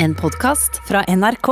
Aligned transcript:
En 0.00 0.14
podkast 0.14 0.88
fra 0.88 1.04
NRK. 1.08 1.48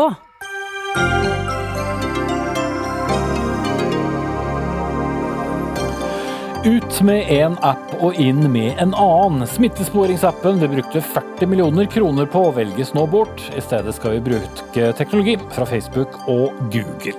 Ut 6.64 7.00
med 7.02 7.26
én 7.26 7.56
app 7.62 7.96
og 7.98 8.14
inn 8.14 8.44
med 8.52 8.78
en 8.78 8.94
annen. 8.94 9.42
Smittesporingsappen 9.50 10.62
vi 10.62 10.70
brukte 10.76 11.02
40 11.02 11.50
millioner 11.50 11.90
kroner 11.90 12.30
på 12.30 12.44
velges 12.54 12.94
nå 12.94 13.08
bort. 13.10 13.42
I 13.50 13.64
stedet 13.66 13.98
skal 13.98 14.14
vi 14.14 14.24
bruke 14.30 14.92
teknologi 14.98 15.34
fra 15.50 15.66
Facebook 15.66 16.14
og 16.30 16.54
Google. 16.70 17.18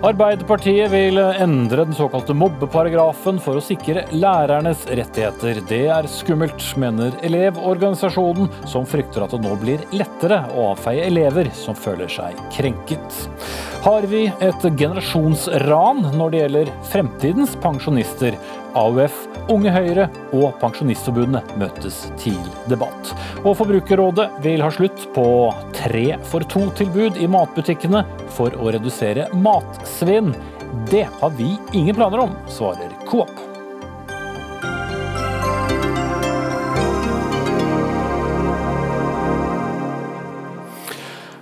Arbeiderpartiet 0.00 0.88
vil 0.94 1.18
endre 1.20 1.84
den 1.84 1.92
såkalte 1.92 2.32
mobbeparagrafen 2.32 3.36
for 3.44 3.58
å 3.58 3.64
sikre 3.64 4.06
lærernes 4.16 4.86
rettigheter. 4.88 5.58
Det 5.68 5.82
er 5.92 6.08
skummelt, 6.08 6.64
mener 6.80 7.12
Elevorganisasjonen, 7.26 8.48
som 8.64 8.88
frykter 8.88 9.26
at 9.26 9.34
det 9.36 9.42
nå 9.44 9.52
blir 9.60 9.84
lettere 9.92 10.38
å 10.56 10.70
avfeie 10.70 11.04
elever 11.04 11.50
som 11.52 11.76
føler 11.76 12.08
seg 12.08 12.40
krenket. 12.56 13.20
Har 13.84 14.08
vi 14.08 14.22
et 14.40 14.64
generasjonsran 14.64 16.00
når 16.16 16.32
det 16.32 16.42
gjelder 16.46 16.72
fremtidens 16.88 17.52
pensjonister? 17.60 18.40
AUF, 18.78 19.26
Unge 19.50 19.72
Høyre 19.74 20.06
og 20.36 20.54
Pensjonistforbundet 20.62 21.54
møtes 21.60 22.02
til 22.20 22.38
debatt. 22.70 23.12
Og 23.44 23.56
Forbrukerrådet 23.58 24.28
vil 24.44 24.62
ha 24.64 24.70
slutt 24.74 25.08
på 25.16 25.26
tre 25.76 26.06
for 26.30 26.46
to-tilbud 26.54 27.20
i 27.20 27.28
matbutikkene 27.30 28.04
for 28.36 28.54
å 28.56 28.72
redusere 28.76 29.28
matsvinn. 29.34 30.34
Det 30.90 31.06
har 31.20 31.38
vi 31.38 31.56
ingen 31.72 31.96
planer 31.98 32.28
om, 32.28 32.36
svarer 32.50 32.94
Coop. 33.10 33.49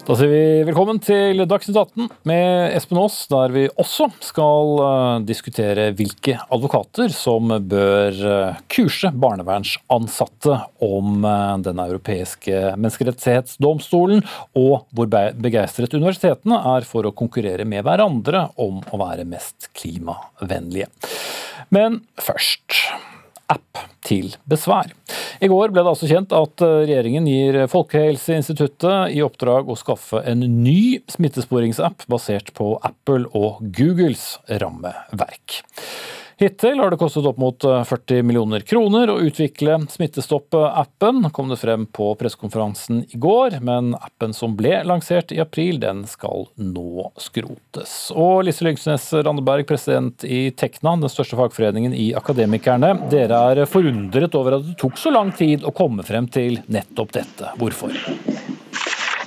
Da 0.08 0.14
sier 0.16 0.30
vi 0.32 0.62
velkommen 0.64 0.96
til 1.04 1.42
Dagsnytt 1.44 1.76
18 1.76 2.06
med 2.30 2.72
Espen 2.72 2.96
Aas, 2.96 3.18
der 3.28 3.52
vi 3.52 3.66
også 3.68 4.06
skal 4.24 4.70
eh, 4.80 5.16
diskutere 5.28 5.90
hvilke 5.98 6.38
advokater 6.48 7.12
som 7.12 7.52
bør 7.68 8.16
eh, 8.30 8.62
kurse 8.72 9.10
barnevernsansatte 9.12 10.54
om 10.86 11.26
eh, 11.28 11.52
Den 11.66 11.82
europeiske 11.84 12.62
menneskerettighetsdomstolen, 12.80 14.24
og 14.56 14.88
hvor 14.96 15.12
begeistret 15.12 15.98
universitetene 16.00 16.62
er 16.72 16.88
for 16.88 17.04
å 17.04 17.12
konkurrere 17.12 17.68
med 17.68 17.84
hverandre 17.84 18.46
om 18.64 18.80
å 18.80 19.02
være 19.04 19.28
mest 19.28 19.68
klimavennlige. 19.76 20.88
Men 21.68 22.00
først 22.16 22.80
app 23.52 23.82
til 24.04 24.34
besvær. 24.48 24.92
I 25.40 25.48
går 25.50 25.72
ble 25.72 25.84
det 25.84 25.92
altså 25.92 26.08
kjent 26.10 26.34
at 26.36 26.64
eh, 26.64 26.84
regjeringen 26.88 27.28
gir 27.28 27.60
Folkehelseinstituttet 27.70 29.14
i 29.14 29.22
oppdrag 29.24 29.68
å 29.70 29.78
skaffe 29.78 30.22
en 30.26 30.44
ny 30.62 31.00
smittesporingsapp 31.10 32.06
basert 32.10 32.52
på 32.58 32.74
Apple 32.86 33.28
og 33.38 33.62
Googles 33.74 34.36
rammeverk. 34.62 35.60
Hittil 36.38 36.78
har 36.78 36.90
det 36.90 36.96
kostet 36.96 37.26
opp 37.26 37.38
mot 37.42 37.64
40 37.64 38.16
eh, 38.16 38.22
millioner 38.22 38.62
kroner 38.62 39.10
å 39.10 39.16
utvikle 39.26 39.80
Smittestopp-appen, 39.90 41.24
kom 41.34 41.50
det 41.50 41.58
frem 41.58 41.86
på 41.90 42.12
pressekonferansen 42.20 43.00
i 43.10 43.18
går. 43.18 43.56
Men 43.58 43.96
appen 43.98 44.36
som 44.36 44.54
ble 44.54 44.76
lansert 44.86 45.34
i 45.34 45.40
april, 45.42 45.80
den 45.82 46.04
skal 46.06 46.46
nå 46.54 47.10
skrotes. 47.18 47.96
Og 48.14 48.46
Lise 48.46 48.68
Lyngsnes 48.68 49.10
Randeberg, 49.18 49.66
president 49.66 50.22
i 50.22 50.52
Tekna, 50.54 50.94
den 51.02 51.10
største 51.10 51.40
fagforeningen 51.42 51.90
i 51.90 52.12
Akademikerne. 52.14 52.94
Dere 53.10 53.42
er 53.50 53.66
forundret 53.66 54.38
over 54.38 54.60
at 54.60 54.68
det 54.70 54.78
tok 54.78 54.94
så 54.94 55.10
lang 55.10 55.34
tid 55.34 55.66
å 55.66 55.74
komme 55.74 56.06
frem 56.06 56.30
til 56.30 56.62
nettopp 56.70 57.18
dette. 57.18 57.56
Hvorfor? 57.58 57.98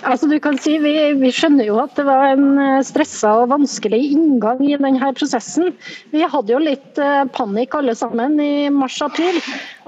Altså 0.07 0.25
du 0.29 0.37
kan 0.41 0.57
si, 0.57 0.77
vi, 0.81 0.93
vi, 1.19 1.29
skjønner 1.35 1.67
jo 1.67 1.77
at 1.81 1.93
det 1.97 2.05
var 2.07 2.31
en 2.31 2.57
eh, 2.57 2.83
stressa 2.85 3.35
og 3.43 3.51
vanskelig 3.51 3.99
inngang 4.15 4.61
i 4.65 4.73
denne 4.73 5.11
prosessen. 5.17 5.75
Vi 6.13 6.23
hadde 6.25 6.55
jo 6.55 6.61
litt 6.61 7.01
eh, 7.01 7.25
panikk 7.35 7.77
alle 7.77 7.93
sammen 7.97 8.39
i 8.41 8.69
mars-april. 8.73 9.37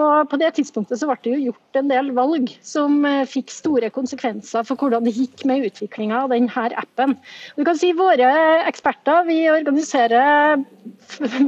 Og 0.01 0.29
På 0.29 0.37
det 0.41 0.53
tidspunktet 0.57 0.99
så 0.99 1.07
ble 1.09 1.17
det 1.21 1.33
jo 1.35 1.51
gjort 1.51 1.77
en 1.77 1.89
del 1.91 2.09
valg 2.17 2.49
som 2.65 3.03
eh, 3.05 3.25
fikk 3.29 3.51
store 3.53 3.91
konsekvenser 3.93 4.65
for 4.65 4.79
hvordan 4.79 5.05
det 5.05 5.13
gikk 5.13 5.43
med 5.49 5.67
utviklinga 5.67 6.23
av 6.23 6.33
denne 6.33 6.65
appen. 6.81 7.13
Du 7.57 7.63
kan 7.67 7.77
si 7.77 7.91
Våre 7.93 8.31
eksperter 8.65 9.27
vi 9.27 9.37
organiserer 9.51 10.63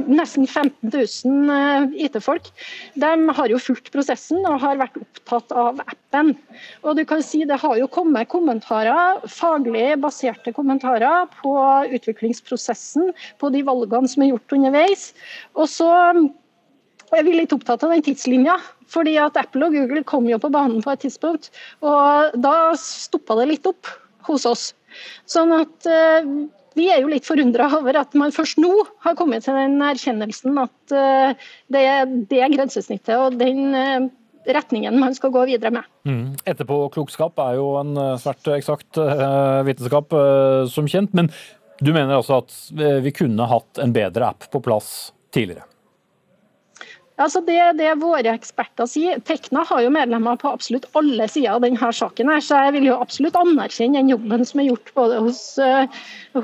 nesten 0.06 0.46
15 0.46 0.92
000 0.92 1.96
IT-folk. 2.06 2.52
De 2.94 3.10
har 3.38 3.50
jo 3.50 3.60
fulgt 3.60 3.90
prosessen 3.94 4.46
og 4.46 4.62
har 4.62 4.78
vært 4.78 5.00
opptatt 5.00 5.52
av 5.56 5.82
appen. 5.82 6.34
Og 6.86 6.96
du 7.00 7.04
kan 7.08 7.24
si 7.26 7.42
Det 7.46 7.58
har 7.60 7.76
jo 7.78 7.90
kommet 7.90 8.30
kommentarer, 8.30 9.20
faglig 9.26 9.98
baserte 10.02 10.54
kommentarer 10.54 11.26
på 11.40 11.52
utviklingsprosessen, 11.98 13.12
på 13.40 13.50
de 13.54 13.66
valgene 13.66 14.10
som 14.10 14.22
er 14.22 14.34
gjort 14.34 14.58
underveis. 14.58 15.10
Og 15.58 15.70
så 15.70 15.90
er 17.14 17.26
blir 17.26 17.38
litt 17.38 17.54
opptatt 17.54 17.84
av 17.86 17.94
den 17.94 18.04
tidslinja. 18.06 18.58
fordi 18.86 19.16
at 19.18 19.36
Apple 19.36 19.66
og 19.66 19.74
Google 19.74 20.04
kom 20.06 20.28
jo 20.30 20.38
på 20.38 20.50
banen 20.54 20.82
på 20.82 20.92
et 20.92 21.00
tidspunkt, 21.02 21.50
og 21.82 22.34
da 22.38 22.72
stoppa 22.78 23.34
det 23.40 23.48
litt 23.50 23.66
opp 23.66 23.90
hos 24.28 24.46
oss. 24.46 24.74
Sånn 25.26 25.50
at 25.56 25.88
uh, 25.90 26.22
vi 26.78 26.86
er 26.92 27.00
jo 27.02 27.10
litt 27.10 27.26
forundra 27.26 27.66
over 27.78 27.98
at 27.98 28.14
man 28.14 28.34
først 28.34 28.60
nå 28.62 28.70
har 29.02 29.16
kommet 29.18 29.42
til 29.42 29.58
den 29.58 29.82
erkjennelsen 29.82 30.62
at 30.62 30.94
uh, 30.94 31.48
det, 31.66 31.82
er 31.82 32.54
grensesnittet 32.54 33.16
og 33.18 33.40
den 33.40 33.74
uh, 33.74 34.06
retningen 34.46 34.98
man 35.00 35.14
skal 35.14 35.32
gå 35.34 35.44
videre 35.50 35.72
med. 35.74 35.86
Mm. 36.06 36.34
Etterpåklokskap 36.46 37.38
er 37.42 37.56
jo 37.58 37.70
en 37.80 37.96
eh, 37.98 38.16
svært 38.22 38.46
eksakt 38.54 39.00
uh, 39.00 39.62
vitenskap, 39.66 40.12
uh, 40.14 40.66
som 40.70 40.86
kjent. 40.90 41.14
Men 41.16 41.30
du 41.82 41.90
mener 41.92 42.16
altså 42.16 42.40
at 42.40 42.54
vi 43.02 43.12
kunne 43.12 43.48
hatt 43.50 43.82
en 43.82 43.92
bedre 43.92 44.30
app 44.30 44.46
på 44.52 44.62
plass 44.64 45.10
tidligere? 45.34 45.66
Altså 47.16 47.40
det, 47.40 47.56
det 47.78 47.94
våre 48.02 48.34
eksperter 48.36 48.88
sier. 48.90 49.20
Tekna 49.24 49.62
har 49.64 49.80
jo 49.80 49.92
medlemmer 49.94 50.36
på 50.40 50.50
absolutt 50.52 50.84
alle 50.98 51.24
sider 51.32 51.54
av 51.54 51.62
denne 51.64 51.88
saken. 51.98 52.28
her, 52.28 52.42
så 52.44 52.58
Jeg 52.66 52.74
vil 52.76 52.88
jo 52.90 52.98
absolutt 53.00 53.38
anerkjenne 53.40 54.02
den 54.02 54.10
jobben 54.12 54.44
som 54.44 54.60
er 54.60 54.68
gjort 54.68 54.92
både 54.98 55.22
hos, 55.24 55.40
uh, 55.56 55.88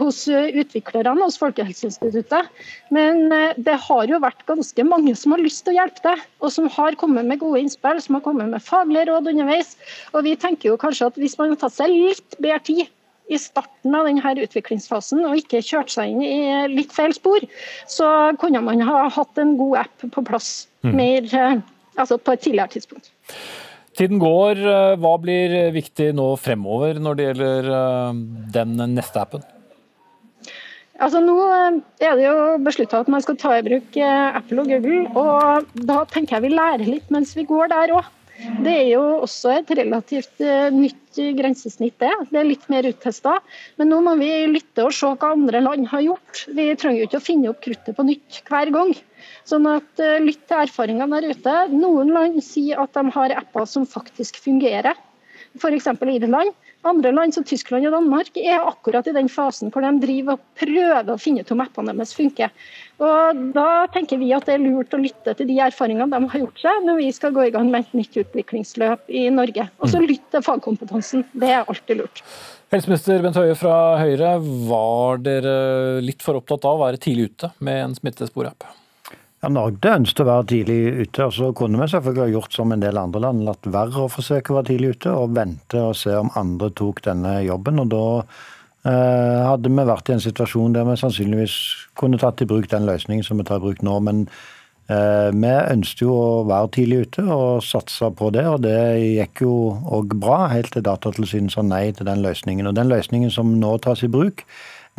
hos 0.00 0.22
utviklerne 0.32 1.12
og 1.19 1.27
hos 1.27 1.37
Folkehelseinstituttet. 1.43 2.49
Men 2.88 3.28
uh, 3.28 3.53
det 3.59 3.77
har 3.84 4.09
jo 4.09 4.22
vært 4.25 4.47
ganske 4.49 4.88
mange 4.88 5.12
som 5.19 5.37
har 5.37 5.44
lyst 5.44 5.66
til 5.66 5.75
å 5.75 5.82
hjelpe 5.82 6.06
deg, 6.09 6.25
og 6.41 6.56
som 6.56 6.71
har 6.72 6.97
kommet 6.97 7.28
med 7.28 7.43
gode 7.44 7.61
innspill, 7.66 8.00
som 8.00 8.16
har 8.16 8.25
kommet 8.25 8.49
med 8.55 8.65
faglige 8.65 9.11
råd 9.12 9.28
underveis. 9.34 9.77
Og 10.16 10.25
vi 10.25 10.38
tenker 10.41 10.72
jo 10.72 10.81
kanskje 10.81 11.12
at 11.12 11.21
Hvis 11.21 11.37
man 11.38 11.53
har 11.53 11.61
tatt 11.61 11.77
seg 11.77 11.93
litt 11.93 12.41
bedre 12.41 12.65
tid 12.65 12.88
i 13.32 13.41
starten 13.41 13.97
av 13.97 14.09
denne 14.09 14.34
utviklingsfasen 14.44 15.25
og 15.28 15.38
ikke 15.41 15.62
kjørt 15.65 15.93
seg 15.94 16.12
inn 16.12 16.22
i 16.25 16.37
litt 16.72 16.93
feil 16.94 17.15
spor, 17.16 17.44
så 17.91 18.09
kunne 18.41 18.62
man 18.65 18.84
ha 18.87 19.06
hatt 19.12 19.41
en 19.41 19.56
god 19.60 19.84
app 19.87 20.06
på 20.15 20.25
plass 20.28 20.53
mm. 20.84 20.94
mer, 20.97 21.28
eh, 21.32 21.62
altså 21.97 22.19
på 22.19 22.34
et 22.34 22.44
tidligere 22.44 22.76
tidspunkt. 22.76 23.12
Tiden 23.98 24.20
går. 24.22 24.60
Eh, 24.60 24.94
hva 25.00 25.16
blir 25.20 25.56
viktig 25.75 26.12
nå 26.16 26.32
fremover 26.41 27.00
når 27.03 27.19
det 27.19 27.28
gjelder 27.31 27.72
eh, 27.81 28.22
den 28.56 28.78
neste 28.94 29.25
appen? 29.25 29.44
Altså 31.03 31.19
Nå 31.25 31.34
er 31.43 32.12
det 32.14 32.26
jo 32.28 32.34
beslutta 32.62 33.00
at 33.03 33.09
man 33.10 33.22
skal 33.25 33.34
ta 33.41 33.56
i 33.59 33.62
bruk 33.66 33.97
Apple 33.99 34.62
og 34.62 34.69
Google. 34.70 35.06
og 35.19 35.72
Da 35.88 36.04
tenker 36.06 36.37
jeg 36.37 36.44
vi 36.44 36.53
lærer 36.53 36.84
litt 36.87 37.09
mens 37.10 37.32
vi 37.34 37.43
går 37.49 37.72
der 37.72 37.97
òg. 37.97 38.10
Det 38.65 38.72
er 38.72 38.88
jo 38.94 39.03
også 39.22 39.53
et 39.59 39.70
relativt 39.76 40.41
eh, 40.43 40.72
nytt 40.75 41.19
grensesnitt, 41.37 41.98
det. 42.00 42.10
Det 42.31 42.41
er 42.41 42.48
litt 42.48 42.65
mer 42.72 42.87
uttesta. 42.88 43.37
Men 43.78 43.93
nå 43.93 44.00
må 44.06 44.16
vi 44.20 44.31
lytte 44.50 44.87
og 44.87 44.94
se 44.97 45.10
hva 45.12 45.32
andre 45.37 45.60
land 45.62 45.87
har 45.93 46.04
gjort. 46.06 46.44
Vi 46.56 46.66
trenger 46.81 47.03
jo 47.03 47.09
ikke 47.10 47.20
å 47.20 47.26
finne 47.26 47.53
opp 47.53 47.62
kruttet 47.65 47.98
på 47.98 48.06
nytt 48.09 48.41
hver 48.48 48.72
gang. 48.75 48.94
Sånn 49.48 49.69
at 49.70 50.03
eh, 50.03 50.19
Lytt 50.22 50.47
til 50.48 50.65
erfaringene 50.65 51.20
der 51.20 51.37
ute. 51.37 51.56
Noen 51.75 52.12
land 52.15 52.41
sier 52.44 52.82
at 52.82 52.97
de 52.97 53.06
har 53.15 53.37
apper 53.43 53.69
som 53.69 53.87
faktisk 53.88 54.41
fungerer. 54.43 54.99
F.eks. 55.59 55.91
Irland. 56.00 56.56
Andre 56.82 57.12
land 57.15 57.34
som 57.34 57.44
Tyskland 57.47 57.87
og 57.87 57.94
Danmark 57.94 58.38
er 58.40 58.64
akkurat 58.67 59.06
i 59.06 59.14
den 59.14 59.29
fasen 59.31 59.70
hvor 59.70 59.84
de 59.84 59.93
driver 60.02 60.34
og 60.34 60.43
prøver 60.58 61.12
å 61.12 61.20
finne 61.20 61.44
ut 61.44 61.52
om 61.55 61.62
appene 61.62 61.94
deres 61.94 62.14
funker. 62.19 62.50
Og 63.02 63.43
Da 63.55 63.69
tenker 63.94 64.19
vi 64.19 64.32
at 64.34 64.49
det 64.49 64.56
er 64.56 64.64
lurt 64.64 64.94
å 64.94 65.00
lytte 65.02 65.37
til 65.38 65.49
de 65.50 65.61
erfaringene 65.62 66.11
de 66.11 66.32
har 66.34 66.43
gjort 66.43 66.64
seg 66.64 66.82
når 66.88 66.99
vi 66.99 67.12
skal 67.14 67.37
gå 67.37 67.46
i 67.46 67.55
gang 67.55 67.70
med 67.70 67.87
et 67.87 67.96
nytt 68.00 68.19
utviklingsløp 68.25 69.14
i 69.14 69.29
Norge. 69.31 69.69
Og 69.79 69.93
så 69.93 70.02
mm. 70.02 70.08
lytte 70.11 70.37
til 70.37 70.46
fagkompetansen. 70.49 71.26
Det 71.32 71.55
er 71.55 71.62
alltid 71.62 72.02
lurt. 72.02 72.25
Helseminister 72.73 73.23
Bent 73.23 73.38
Høie 73.38 73.56
fra 73.58 73.79
Høyre, 74.00 74.37
var 74.69 75.23
dere 75.23 75.56
litt 76.02 76.25
for 76.25 76.40
opptatt 76.40 76.67
av 76.67 76.79
å 76.79 76.87
være 76.87 77.02
tidlig 77.02 77.31
ute 77.31 77.52
med 77.62 77.82
en 77.87 77.99
smittesporapp? 77.99 78.81
Ja, 79.43 79.49
Norge 79.50 79.91
ønsket 79.91 80.21
å 80.23 80.27
være 80.29 80.44
tidlig 80.53 80.75
ute, 81.03 81.25
og 81.27 81.33
så 81.35 81.49
kunne 81.59 81.81
vi 81.81 81.87
selvfølgelig 81.91 82.23
ha 82.23 82.31
gjort 82.31 82.53
som 82.55 82.71
en 82.71 82.83
del 82.83 82.99
andre 83.00 83.23
land, 83.25 83.41
latt 83.43 83.67
være 83.75 84.05
å 84.05 84.11
forsøke 84.12 84.53
å 84.53 84.61
være 84.61 84.69
tidlig 84.69 84.93
ute 84.94 85.15
og 85.19 85.33
vente 85.35 85.81
og 85.83 85.97
se 85.99 86.12
om 86.15 86.29
andre 86.39 86.69
tok 86.79 87.00
denne 87.03 87.33
jobben. 87.43 87.81
og 87.83 87.89
Da 87.91 88.05
eh, 88.93 89.41
hadde 89.49 89.73
vi 89.73 89.87
vært 89.89 90.12
i 90.12 90.15
en 90.15 90.23
situasjon 90.23 90.77
der 90.77 90.87
vi 90.87 90.94
sannsynligvis 91.00 91.56
kunne 91.99 92.21
tatt 92.23 92.44
i 92.44 92.47
bruk 92.53 92.69
den 92.71 92.87
løsningen 92.87 93.27
som 93.27 93.43
vi 93.43 93.47
tar 93.49 93.59
i 93.59 93.65
bruk 93.65 93.83
nå. 93.83 93.97
Men 94.06 94.29
Vi 94.93 95.49
ønsket 95.49 96.03
jo 96.03 96.12
å 96.12 96.44
være 96.44 96.69
tidlig 96.75 96.97
ute 97.06 97.23
og 97.25 97.62
satse 97.65 98.11
på 98.19 98.29
det, 98.35 98.43
og 98.47 98.61
det 98.62 98.79
gikk 98.99 99.43
jo 99.43 99.55
òg 99.97 100.15
bra, 100.21 100.50
helt 100.53 100.71
til 100.75 100.85
Datatilsynet 100.85 101.55
sa 101.55 101.62
nei 101.67 101.87
til 101.97 102.06
den 102.06 102.23
løsningen. 102.23 102.69
Og 102.69 102.77
den 102.77 102.91
løsningen 102.93 103.31
som 103.33 103.55
nå 103.59 103.79
tas 103.83 104.03
i 104.05 104.11
bruk, 104.12 104.44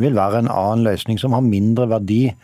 vil 0.02 0.16
være 0.16 0.42
en 0.42 0.50
annen 0.50 0.84
løsning 0.88 1.20
som 1.20 1.36
har 1.36 1.44
mindre 1.46 1.86
verdi 1.92 2.34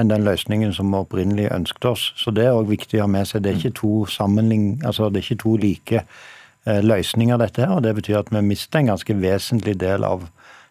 enn 0.00 0.10
den 0.10 0.26
løsningen 0.26 0.72
som 0.76 0.90
vi 0.92 1.00
opprinnelig 1.00 1.48
ønsket 1.54 1.88
oss. 1.92 2.10
Så 2.18 2.32
det 2.34 2.46
er 2.48 2.56
òg 2.56 2.70
viktig 2.70 3.00
å 3.00 3.06
ha 3.06 3.10
med 3.10 3.28
seg. 3.28 3.44
Det 3.44 3.52
er 3.52 3.58
ikke 3.60 3.78
to, 3.80 3.92
altså 4.06 5.10
det 5.10 5.20
er 5.20 5.26
ikke 5.26 5.42
to 5.44 5.56
like 5.60 6.02
eh, 6.02 6.80
løsninger, 6.84 7.40
dette 7.40 7.64
her. 7.64 7.74
Og 7.76 7.84
det 7.86 7.94
betyr 7.98 8.20
at 8.22 8.32
vi 8.34 8.44
mister 8.44 8.80
en 8.80 8.92
ganske 8.92 9.18
vesentlig 9.20 9.76
del 9.80 10.06
av 10.08 10.28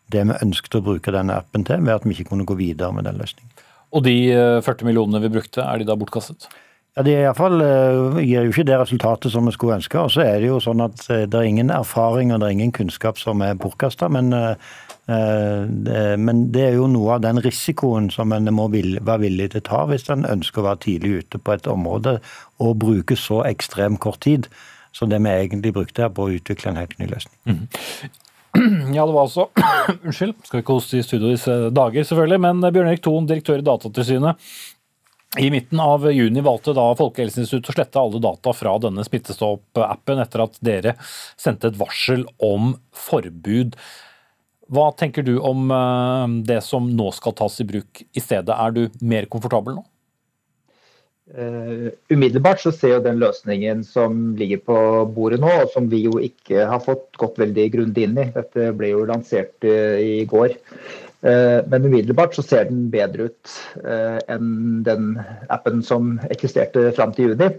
det 0.09 0.25
vi 0.25 0.39
ønsket 0.41 0.79
å 0.79 0.85
bruke 0.85 1.13
denne 1.13 1.37
appen 1.37 1.65
til, 1.67 1.83
ved 1.85 1.99
at 1.99 2.07
vi 2.07 2.15
ikke 2.17 2.31
kunne 2.31 2.47
gå 2.49 2.57
videre 2.57 2.91
med 2.95 3.05
den 3.05 3.21
løsningen. 3.21 3.67
Og 3.93 4.03
de 4.05 4.17
40 4.65 4.69
eh, 4.69 4.89
millionene 4.89 5.21
vi 5.23 5.31
brukte, 5.33 5.63
er 5.65 5.81
de 5.81 5.87
da 5.89 5.97
bortkastet? 5.97 6.49
Ja, 6.97 7.03
Det 7.05 7.13
er 7.15 7.29
i 7.29 7.33
fall, 7.37 7.61
uh, 7.61 8.17
gir 8.17 8.47
jo 8.47 8.51
ikke 8.51 8.65
det 8.65 8.79
resultatet 8.81 9.31
som 9.31 9.45
vi 9.45 9.53
skulle 9.53 9.77
ønske. 9.77 10.01
Og 10.01 10.11
så 10.11 10.25
er 10.25 10.41
det 10.41 10.49
jo 10.49 10.57
sånn 10.59 10.81
at 10.83 11.05
det 11.05 11.37
er 11.37 11.47
ingen 11.47 11.69
erfaring 11.69 12.33
og 12.33 12.41
det 12.41 12.49
er 12.49 12.57
ingen 12.57 12.73
kunnskap 12.75 13.21
som 13.21 13.45
er 13.45 13.59
bortkasta. 13.61 14.09
Men 14.09 14.33
Eh, 14.33 14.55
men 15.09 16.41
det 16.53 16.63
er 16.67 16.75
jo 16.77 16.85
noe 16.91 17.15
av 17.15 17.23
den 17.23 17.39
risikoen 17.41 18.11
som 18.13 18.33
en 18.35 18.51
må 18.53 18.67
være 18.69 19.19
villig 19.23 19.47
til 19.53 19.63
å 19.63 19.67
ta 19.69 19.79
hvis 19.89 20.09
en 20.13 20.27
ønsker 20.29 20.61
å 20.61 20.67
være 20.67 20.83
tidlig 20.85 21.23
ute 21.23 21.41
på 21.41 21.55
et 21.55 21.69
område 21.71 22.19
og 22.61 22.77
bruke 22.83 23.17
så 23.17 23.41
ekstremt 23.49 24.01
kort 24.03 24.21
tid 24.27 24.49
som 24.93 25.09
det 25.09 25.21
vi 25.23 25.33
egentlig 25.33 25.73
brukte 25.73 26.05
her 26.05 26.13
på 26.13 26.27
å 26.27 26.33
utvikle 26.37 26.73
en 26.73 26.81
helt 26.81 26.97
ny 27.01 27.09
løsning. 27.11 27.37
Mm. 27.49 27.63
Ja, 28.95 29.05
det 29.05 29.13
var 29.13 29.27
altså 29.27 29.47
Unnskyld, 30.07 30.33
skal 30.45 30.63
ikke 30.63 30.75
hoste 30.79 30.97
i 30.97 31.05
studio 31.05 31.29
disse 31.29 31.53
dager, 31.69 32.05
selvfølgelig. 32.05 32.41
Men 32.41 32.63
Bjørn 32.65 32.89
Erik 32.89 33.03
Thon, 33.05 33.27
direktør 33.29 33.61
i 33.61 33.65
Datatilsynet. 33.67 34.49
I 35.37 35.51
midten 35.53 35.77
av 35.77 36.07
juni 36.09 36.41
valgte 36.41 36.73
da 36.73 36.87
Folkehelseinstituttet 36.97 37.69
å 37.69 37.75
slette 37.75 38.01
alle 38.01 38.21
data 38.23 38.53
fra 38.57 38.73
denne 38.81 39.05
Smittestopp-appen 39.05 40.21
etter 40.23 40.41
at 40.41 40.57
dere 40.65 40.95
sendte 41.37 41.69
et 41.69 41.77
varsel 41.77 42.25
om 42.41 42.71
forbud. 42.97 43.77
Hva 44.69 44.89
tenker 44.93 45.25
du 45.25 45.37
om 45.41 45.71
eh, 45.73 46.35
det 46.45 46.59
som 46.65 46.89
nå 46.93 47.09
skal 47.15 47.33
tas 47.37 47.57
i 47.61 47.65
bruk 47.69 48.03
i 48.03 48.21
stedet? 48.21 48.53
Er 48.53 48.75
du 48.75 48.83
mer 49.01 49.25
komfortabel 49.31 49.79
nå? 49.79 49.85
Uh, 51.29 51.91
umiddelbart 52.09 52.57
så 52.57 52.71
ser 52.73 52.95
jo 52.95 53.01
den 53.05 53.19
løsningen 53.21 53.83
som 53.85 54.31
ligger 54.37 54.63
på 54.65 54.77
bordet 55.13 55.37
nå, 55.43 55.49
og 55.61 55.69
som 55.75 55.85
vi 55.91 55.99
jo 56.07 56.15
ikke 56.25 56.63
har 56.71 56.81
fått 56.81 57.19
gått 57.21 57.37
veldig 57.37 57.67
grundig 57.75 58.07
inn 58.07 58.17
i. 58.17 58.25
Dette 58.33 58.71
ble 58.77 58.89
jo 58.95 59.03
lansert 59.05 59.53
uh, 59.61 60.01
i 60.01 60.25
går. 60.29 60.55
Uh, 61.21 61.61
men 61.69 61.85
umiddelbart 61.85 62.33
så 62.33 62.41
ser 62.45 62.65
den 62.71 62.87
bedre 62.89 63.29
ut 63.29 63.53
enn 64.31 64.81
den 64.87 65.19
appen 65.53 65.83
som 65.85 66.15
eksisterte 66.33 66.89
fram 66.97 67.13
til 67.13 67.29
juni. 67.33 67.51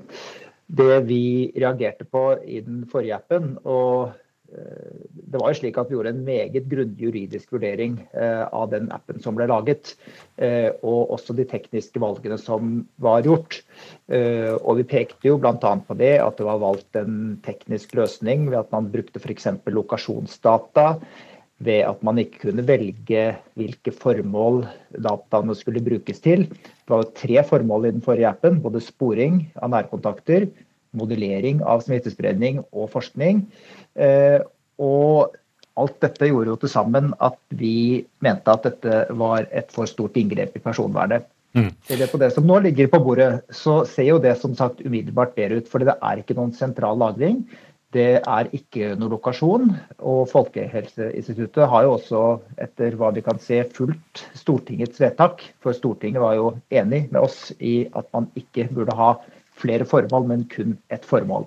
Det 0.67 1.03
vi 1.07 1.23
reagerte 1.55 2.07
på 2.11 2.25
i 2.43 2.63
den 2.67 2.83
forrige 2.91 3.21
appen, 3.21 3.55
og 3.63 4.11
det 4.51 5.39
var 5.39 5.53
jo 5.53 5.59
slik 5.61 5.79
at 5.79 5.91
Vi 5.91 5.95
gjorde 5.95 6.13
en 6.15 6.25
meget 6.27 6.67
grundig 6.71 7.07
juridisk 7.07 7.53
vurdering 7.55 7.99
eh, 8.19 8.43
av 8.47 8.71
den 8.73 8.91
appen 8.95 9.21
som 9.23 9.37
ble 9.39 9.47
laget. 9.51 9.95
Eh, 10.43 10.71
og 10.83 11.15
også 11.15 11.37
de 11.39 11.47
tekniske 11.49 12.03
valgene 12.03 12.39
som 12.41 12.81
var 13.03 13.23
gjort. 13.27 13.61
Eh, 14.11 14.55
og 14.59 14.81
Vi 14.81 14.87
pekte 14.91 15.31
jo 15.31 15.39
bl.a. 15.41 15.55
på 15.55 15.99
det 15.99 16.17
at 16.23 16.39
det 16.41 16.49
var 16.49 16.63
valgt 16.63 16.99
en 16.99 17.39
teknisk 17.47 17.95
løsning 17.99 18.49
ved 18.51 18.63
at 18.65 18.73
man 18.75 18.91
brukte 18.91 19.23
f.eks. 19.23 19.53
lokasjonsdata. 19.71 20.95
Ved 21.61 21.85
at 21.85 22.03
man 22.07 22.17
ikke 22.19 22.47
kunne 22.47 22.65
velge 22.65 23.25
hvilke 23.61 23.93
formål 23.93 24.65
dataene 24.97 25.55
skulle 25.55 25.83
brukes 25.85 26.23
til. 26.25 26.47
Det 26.49 26.91
var 26.91 27.11
tre 27.13 27.43
formål 27.45 27.87
i 27.87 27.95
den 27.95 28.05
forrige 28.05 28.33
appen. 28.33 28.63
Både 28.65 28.81
sporing 28.83 29.45
av 29.61 29.75
nærkontakter, 29.77 30.49
modellering 30.97 31.63
av 31.63 31.85
smittespredning 31.85 32.63
og 32.71 32.91
forskning. 32.95 33.45
Eh, 33.95 34.41
og 34.81 35.37
alt 35.81 35.97
dette 36.03 36.29
gjorde 36.29 36.53
jo 36.53 36.61
til 36.61 36.73
sammen 36.73 37.13
at 37.23 37.39
vi 37.57 38.03
mente 38.25 38.53
at 38.53 38.67
dette 38.67 39.05
var 39.17 39.47
et 39.49 39.71
for 39.73 39.89
stort 39.91 40.19
inngrep 40.21 40.57
i 40.57 40.65
personvernet. 40.65 41.29
Mm. 41.57 41.73
Ser 41.87 42.07
på 42.07 42.21
det 42.23 42.31
som 42.35 42.47
nå 42.47 42.61
ligger 42.63 42.91
på 42.93 43.01
bordet, 43.03 43.41
så 43.51 43.81
ser 43.89 44.13
jo 44.13 44.21
det 44.23 44.37
som 44.39 44.55
sagt 44.59 44.85
umiddelbart 44.85 45.35
bedre 45.39 45.61
ut. 45.61 45.71
For 45.71 45.83
det 45.83 45.97
er 45.97 46.21
ikke 46.21 46.37
noen 46.39 46.55
sentral 46.55 47.01
lagring. 47.01 47.43
Det 47.91 48.21
er 48.21 48.51
ikke 48.55 48.93
noen 48.95 49.17
lokasjon. 49.17 49.73
Og 49.99 50.23
Folkehelseinstituttet 50.31 51.67
har 51.73 51.87
jo 51.87 51.97
også, 51.97 52.23
etter 52.63 52.95
hva 52.99 53.11
vi 53.17 53.25
kan 53.27 53.41
se, 53.43 53.65
fulgt 53.75 54.25
Stortingets 54.39 55.03
vedtak. 55.03 55.43
For 55.63 55.75
Stortinget 55.75 56.23
var 56.23 56.37
jo 56.39 56.53
enig 56.71 57.09
med 57.11 57.21
oss 57.25 57.51
i 57.59 57.89
at 57.99 58.07
man 58.15 58.31
ikke 58.39 58.69
burde 58.71 58.95
ha 58.99 59.17
flere 59.61 59.87
formål, 59.89 60.27
men 60.31 60.45
kun 60.53 60.77
ett 60.93 61.07
formål. 61.09 61.47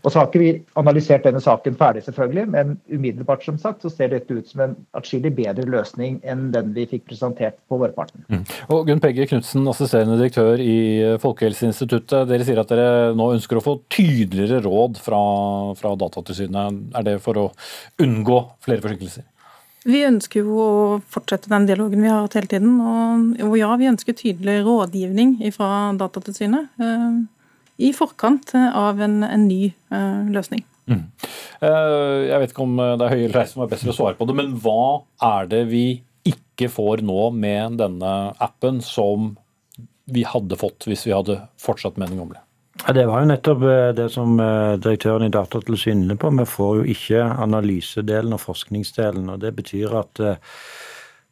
Og 0.00 0.08
så 0.08 0.20
har 0.20 0.28
ikke 0.28 0.42
vi 0.42 0.50
analysert 0.80 1.26
denne 1.26 1.42
saken 1.44 1.76
ferdig, 1.80 2.04
selvfølgelig, 2.06 2.46
men 2.54 2.74
umiddelbart 2.90 3.44
som 3.46 3.58
sagt, 3.60 3.84
så 3.84 3.92
ser 3.92 4.12
dette 4.14 4.34
ut 4.34 4.48
som 4.48 4.64
en 4.64 4.76
atskillig 4.98 5.32
bedre 5.36 5.66
løsning 5.70 6.18
enn 6.24 6.48
den 6.54 6.72
vi 6.76 6.86
fikk 6.90 7.06
presentert 7.10 7.58
på 7.70 7.80
vårparten. 7.80 8.24
Mm. 8.32 8.44
Og 8.74 8.86
Gunn 8.88 9.02
Pegge 9.02 9.28
Knutsen, 9.30 9.66
assisterende 9.70 10.18
direktør 10.20 10.62
i 10.62 10.78
Folkehelseinstituttet. 11.22 12.28
Dere 12.30 12.46
sier 12.46 12.62
at 12.62 12.72
dere 12.72 13.10
nå 13.16 13.32
ønsker 13.36 13.60
å 13.60 13.64
få 13.64 13.78
tydeligere 13.92 14.62
råd 14.64 15.00
fra, 15.02 15.20
fra 15.78 15.96
Datatilsynet. 16.00 16.80
Er 16.96 17.06
det 17.06 17.18
for 17.24 17.38
å 17.40 17.50
unngå 18.02 18.40
flere 18.64 18.84
forsinkelser? 18.84 19.26
Vi 19.88 20.02
ønsker 20.04 20.44
jo 20.44 20.56
å 20.60 20.72
fortsette 21.08 21.48
den 21.48 21.66
dialogen 21.68 22.02
vi 22.04 22.10
har 22.10 22.26
hatt 22.26 22.36
hele 22.36 22.50
tiden. 22.50 22.74
Og, 22.84 23.54
ja, 23.56 23.70
vi 23.80 23.88
ønsker 23.88 24.16
tydelig 24.16 24.58
rådgivning 24.66 25.38
fra 25.56 25.68
Datatilsynet. 25.96 26.74
Eh, 27.80 27.88
i 27.88 27.92
forkant 27.96 28.54
eh, 28.54 28.76
av 28.76 29.00
en, 29.02 29.22
en 29.24 29.48
ny 29.48 29.72
uh, 29.92 30.28
løsning. 30.30 30.64
Mm. 30.90 31.06
Uh, 31.62 32.26
jeg 32.26 32.42
vet 32.42 32.52
ikke 32.52 32.64
om 32.64 32.76
det 32.80 33.04
er 33.06 33.12
Høie 33.12 33.24
eller 33.28 33.42
jeg 33.44 33.52
som 33.52 33.64
er 33.64 33.70
best 33.70 33.86
til 33.86 33.92
å 33.92 33.96
svare 33.96 34.18
på 34.18 34.26
det, 34.28 34.36
men 34.36 34.54
hva 34.60 35.04
er 35.22 35.50
det 35.50 35.64
vi 35.70 36.02
ikke 36.26 36.70
får 36.72 37.04
nå 37.06 37.30
med 37.32 37.78
denne 37.80 38.14
appen 38.42 38.80
som 38.84 39.34
vi 40.10 40.24
hadde 40.26 40.58
fått 40.58 40.88
hvis 40.90 41.06
vi 41.06 41.14
hadde 41.14 41.38
fortsatt 41.60 42.00
med 42.00 42.10
den 42.10 42.20
gamle? 42.20 42.42
Ja, 42.80 42.94
det 42.96 43.04
var 43.10 43.22
jo 43.22 43.28
nettopp 43.28 43.62
det 43.96 44.06
som 44.12 44.38
direktøren 44.80 45.26
i 45.26 45.32
Datatilsynet 45.32 46.06
inne 46.06 46.16
på. 46.18 46.30
Vi 46.32 46.46
får 46.48 46.78
jo 46.78 46.84
ikke 46.94 47.26
analysedelen 47.44 48.32
og 48.32 48.40
forskningsdelen. 48.40 49.28
og 49.28 49.42
Det 49.42 49.52
betyr 49.58 49.92
at 50.00 50.22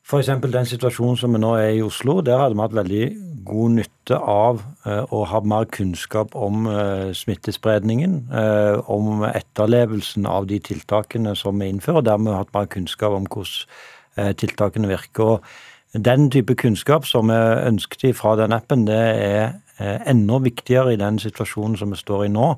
F.eks. 0.08 0.30
den 0.40 0.64
situasjonen 0.64 1.18
som 1.20 1.34
vi 1.36 1.38
nå 1.42 1.50
er 1.60 1.74
i 1.76 1.82
Oslo, 1.84 2.22
der 2.24 2.40
hadde 2.40 2.56
vi 2.56 2.62
hatt 2.64 2.76
veldig 2.78 3.06
god 3.44 3.74
nytte 3.76 4.16
av 4.16 4.60
eh, 4.88 5.02
å 5.12 5.18
ha 5.28 5.40
mer 5.44 5.66
kunnskap 5.68 6.32
om 6.32 6.64
eh, 6.72 7.10
smittespredningen, 7.12 8.14
eh, 8.32 8.78
om 8.88 9.26
etterlevelsen 9.28 10.24
av 10.24 10.46
de 10.48 10.62
tiltakene 10.64 11.34
som 11.36 11.60
vi 11.60 11.68
innfører, 11.68 12.06
dermed 12.06 12.38
hatt 12.38 12.54
mer 12.56 12.70
kunnskap 12.72 13.18
om 13.18 13.26
hvordan 13.28 14.32
tiltakene 14.40 14.88
virker. 14.88 15.36
Og 15.36 16.00
den 16.08 16.30
type 16.32 16.56
kunnskap 16.58 17.04
som 17.06 17.28
vi 17.28 17.36
ønsket 17.68 18.16
fra 18.16 18.32
den 18.40 18.56
appen, 18.56 18.86
det 18.88 18.96
er 18.96 20.00
enda 20.10 20.40
viktigere 20.42 20.96
i 20.96 20.98
den 20.98 21.20
situasjonen 21.22 21.76
som 21.78 21.92
vi 21.92 22.00
står 22.00 22.24
i 22.24 22.30
nå, 22.32 22.48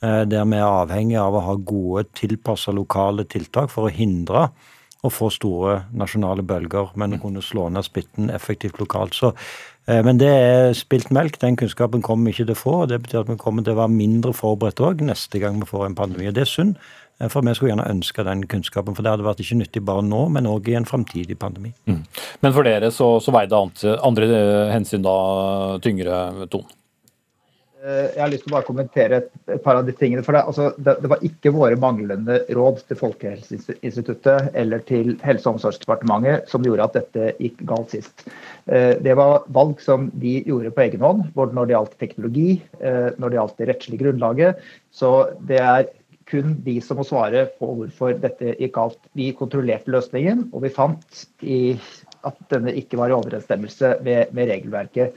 der 0.00 0.44
vi 0.52 0.60
er 0.60 0.68
avhengig 0.68 1.16
av 1.18 1.34
å 1.34 1.42
ha 1.48 1.56
gode, 1.56 2.04
tilpassa 2.14 2.70
lokale 2.76 3.26
tiltak 3.26 3.72
for 3.72 3.88
å 3.88 3.94
hindre 3.96 4.44
å 5.02 5.10
få 5.12 5.30
store 5.32 5.80
nasjonale 5.96 6.44
bølger, 6.46 6.92
men 6.94 7.14
å 7.14 7.18
mm. 7.18 7.22
kunne 7.22 7.44
slå 7.44 7.68
ned 7.72 7.86
spitten 7.86 8.30
effektivt 8.34 8.80
lokalt. 8.82 9.16
Så, 9.16 9.32
eh, 9.88 10.02
men 10.06 10.20
det 10.20 10.30
er 10.30 10.72
spilt 10.76 11.12
melk. 11.14 11.38
Den 11.40 11.58
kunnskapen 11.60 12.04
kommer 12.04 12.28
vi 12.28 12.36
ikke 12.36 12.50
til 12.50 12.58
å 12.58 12.62
få. 12.62 12.74
og 12.82 12.90
Det 12.92 13.00
betyr 13.04 13.22
at 13.22 13.30
vi 13.32 13.38
kommer 13.40 13.64
til 13.64 13.76
å 13.76 13.82
være 13.82 13.94
mindre 13.94 14.34
forberedt 14.36 14.82
òg 14.84 15.04
neste 15.06 15.40
gang 15.42 15.60
vi 15.62 15.68
får 15.70 15.86
en 15.88 15.96
pandemi. 15.98 16.28
og 16.28 16.36
Det 16.36 16.44
er 16.44 16.52
synd. 16.52 16.76
Eh, 17.20 17.28
for 17.28 17.44
vi 17.44 17.54
skulle 17.56 17.72
gjerne 17.74 17.88
ønske 17.92 18.24
den 18.26 18.44
kunnskapen, 18.50 18.96
for 18.96 19.04
det 19.04 19.14
hadde 19.14 19.28
vært 19.28 19.40
ikke 19.44 19.60
nyttig 19.60 19.84
bare 19.84 20.04
nå, 20.04 20.26
men 20.32 20.48
òg 20.50 20.68
i 20.68 20.76
en 20.78 20.88
framtidig 20.88 21.38
pandemi. 21.40 21.72
Mm. 21.88 22.02
Men 22.42 22.56
for 22.56 22.68
dere 22.68 22.92
så, 22.94 23.14
så 23.24 23.34
veide 23.34 23.56
andre 23.56 24.28
hensyn 24.72 25.04
da 25.04 25.16
tyngre, 25.84 26.48
Ton? 26.52 26.68
Eh, 27.80 28.10
jeg 28.12 28.20
har 28.20 28.28
lyst 28.28 28.42
til 28.44 28.52
å 28.52 28.56
bare 28.58 28.66
kommentere 28.66 29.18
et, 29.22 29.28
par 29.64 29.78
av 29.78 29.86
de 29.88 29.94
tingene. 29.96 30.22
for 30.24 30.36
det, 30.36 30.42
altså, 30.44 30.70
det, 30.76 30.98
det, 31.00 31.08
var 31.08 31.22
ikke 31.24 31.52
våre 31.54 31.78
manglende 31.80 32.40
råd 32.52 32.82
til 32.90 32.98
Folkehelseinstituttet 33.00 34.50
eller 34.60 34.82
til 34.88 35.14
Helse- 35.24 35.48
og 35.48 35.56
omsorgsdepartementet 35.56 36.50
som 36.50 36.66
gjorde 36.66 36.88
at 36.90 36.98
dette 36.98 37.30
gikk 37.38 37.62
galt 37.70 37.94
sist. 37.94 38.26
Eh, 38.68 38.98
det 39.00 39.14
var 39.16 39.46
valg 39.56 39.80
som 39.80 40.10
de 40.20 40.40
gjorde 40.44 40.74
på 40.76 40.84
egen 40.84 41.06
hånd, 41.06 41.22
både 41.36 41.56
når 41.56 41.70
det 41.70 41.74
gjaldt 41.76 41.96
teknologi, 42.02 42.50
eh, 42.84 43.08
når 43.16 43.32
det 43.32 43.38
gjaldt 43.38 43.62
det 43.62 43.68
rettslige 43.70 44.02
grunnlaget. 44.02 44.66
Så 44.92 45.12
det 45.48 45.62
er 45.64 45.88
kun 46.30 46.52
de 46.66 46.76
som 46.84 47.00
må 47.00 47.06
svare 47.08 47.46
på 47.58 47.70
hvorfor 47.78 48.18
dette 48.20 48.52
gikk 48.58 48.74
galt. 48.76 49.00
Vi 49.16 49.30
kontrollerte 49.38 49.90
løsningen, 49.94 50.50
og 50.52 50.66
vi 50.66 50.72
fant 50.74 51.24
i, 51.40 51.72
at 52.28 52.36
denne 52.52 52.76
ikke 52.76 53.00
var 53.00 53.08
i 53.08 53.16
overensstemmelse 53.16 53.96
med, 54.04 54.36
med 54.36 54.52
regelverket. 54.52 55.16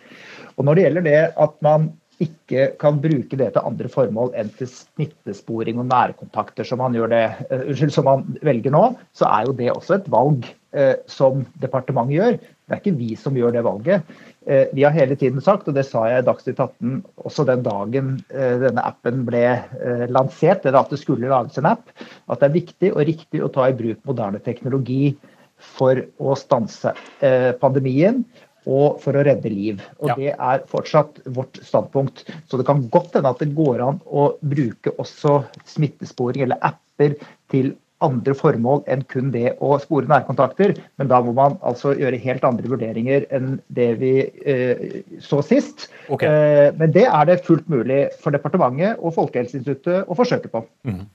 Og 0.55 0.63
når 0.65 0.79
det 0.79 0.87
gjelder 0.87 1.05
det 1.09 1.19
at 1.43 1.59
man 1.65 1.91
ikke 2.21 2.67
kan 2.81 2.99
bruke 3.01 3.37
det 3.39 3.49
til 3.55 3.65
andre 3.65 3.89
formål 3.91 4.33
enn 4.37 4.51
til 4.57 4.69
smittesporing 4.69 5.79
og 5.81 5.87
nærkontakter, 5.89 6.67
som 6.67 6.81
man, 6.83 6.97
det, 7.09 7.23
unnskyld, 7.49 7.93
som 7.95 8.09
han 8.09 8.27
velger 8.45 8.73
nå, 8.73 8.83
så 9.17 9.29
er 9.29 9.47
jo 9.47 9.55
det 9.57 9.71
også 9.73 9.97
et 9.97 10.11
valg 10.13 10.45
eh, 10.77 10.95
som 11.09 11.45
departementet 11.63 12.17
gjør. 12.17 12.37
Det 12.37 12.75
er 12.75 12.81
ikke 12.81 12.95
vi 12.99 13.09
som 13.19 13.35
gjør 13.37 13.55
det 13.55 13.65
valget. 13.65 14.13
Eh, 14.45 14.69
vi 14.75 14.85
har 14.85 14.95
hele 14.95 15.17
tiden 15.19 15.41
sagt, 15.43 15.67
og 15.67 15.77
det 15.77 15.85
sa 15.87 16.05
jeg 16.09 16.23
i 16.23 16.27
Dagsnytt 16.27 16.61
18 16.61 17.01
også 17.25 17.47
den 17.49 17.65
dagen 17.65 18.15
eh, 18.29 18.55
denne 18.61 18.85
appen 18.85 19.25
ble 19.27 19.43
eh, 19.57 20.05
lansert, 20.11 20.65
eller 20.65 20.83
at 20.83 20.93
det 20.93 21.01
skulle 21.01 21.31
lages 21.31 21.59
en 21.59 21.71
app, 21.73 21.91
at 22.29 22.41
det 22.41 22.49
er 22.49 22.57
viktig 22.59 22.93
og 22.93 23.05
riktig 23.09 23.43
å 23.43 23.51
ta 23.53 23.69
i 23.69 23.77
bruk 23.77 24.03
moderne 24.07 24.41
teknologi 24.43 25.15
for 25.63 25.99
å 26.19 26.35
stanse 26.37 26.91
eh, 27.23 27.51
pandemien 27.59 28.23
og 28.65 28.99
for 29.03 29.17
å 29.17 29.23
redde 29.25 29.51
liv. 29.51 29.83
Og 29.99 30.09
Ja. 30.09 30.15
Det 30.15 30.33
er 30.33 30.65
fortsatt 30.67 31.21
vårt 31.25 31.59
standpunkt. 31.63 32.25
Så 32.47 32.57
det 32.57 32.65
kan 32.65 32.87
godt 32.89 33.13
hende 33.13 33.29
at 33.29 33.39
det 33.39 33.55
går 33.55 33.81
an 33.81 34.01
å 34.05 34.33
bruke 34.41 34.93
også 34.97 35.43
smittesporing 35.65 36.43
eller 36.43 36.57
apper 36.61 37.15
til 37.49 37.75
andre 38.03 38.35
formål 38.35 38.83
enn 38.91 39.03
kun 39.07 39.31
det 39.31 39.55
å 39.63 39.79
spore 39.79 40.09
nærkontakter. 40.11 40.75
Men 40.97 41.07
da 41.07 41.21
må 41.21 41.33
man 41.33 41.57
altså 41.61 41.93
gjøre 41.95 42.19
helt 42.19 42.43
andre 42.43 42.67
vurderinger 42.67 43.25
enn 43.31 43.59
det 43.67 43.89
vi 44.01 44.13
eh, 44.45 45.03
så 45.23 45.41
sist. 45.41 45.89
Okay. 46.09 46.27
Eh, 46.27 46.69
men 46.75 46.91
det 46.91 47.07
er 47.07 47.25
det 47.25 47.45
fullt 47.47 47.69
mulig 47.71 48.09
for 48.19 48.35
departementet 48.35 48.99
og 48.99 49.15
Folkehelseinstituttet 49.15 50.09
å 50.09 50.17
forsøke 50.19 50.51
på. 50.51 50.65
Mm. 50.83 51.05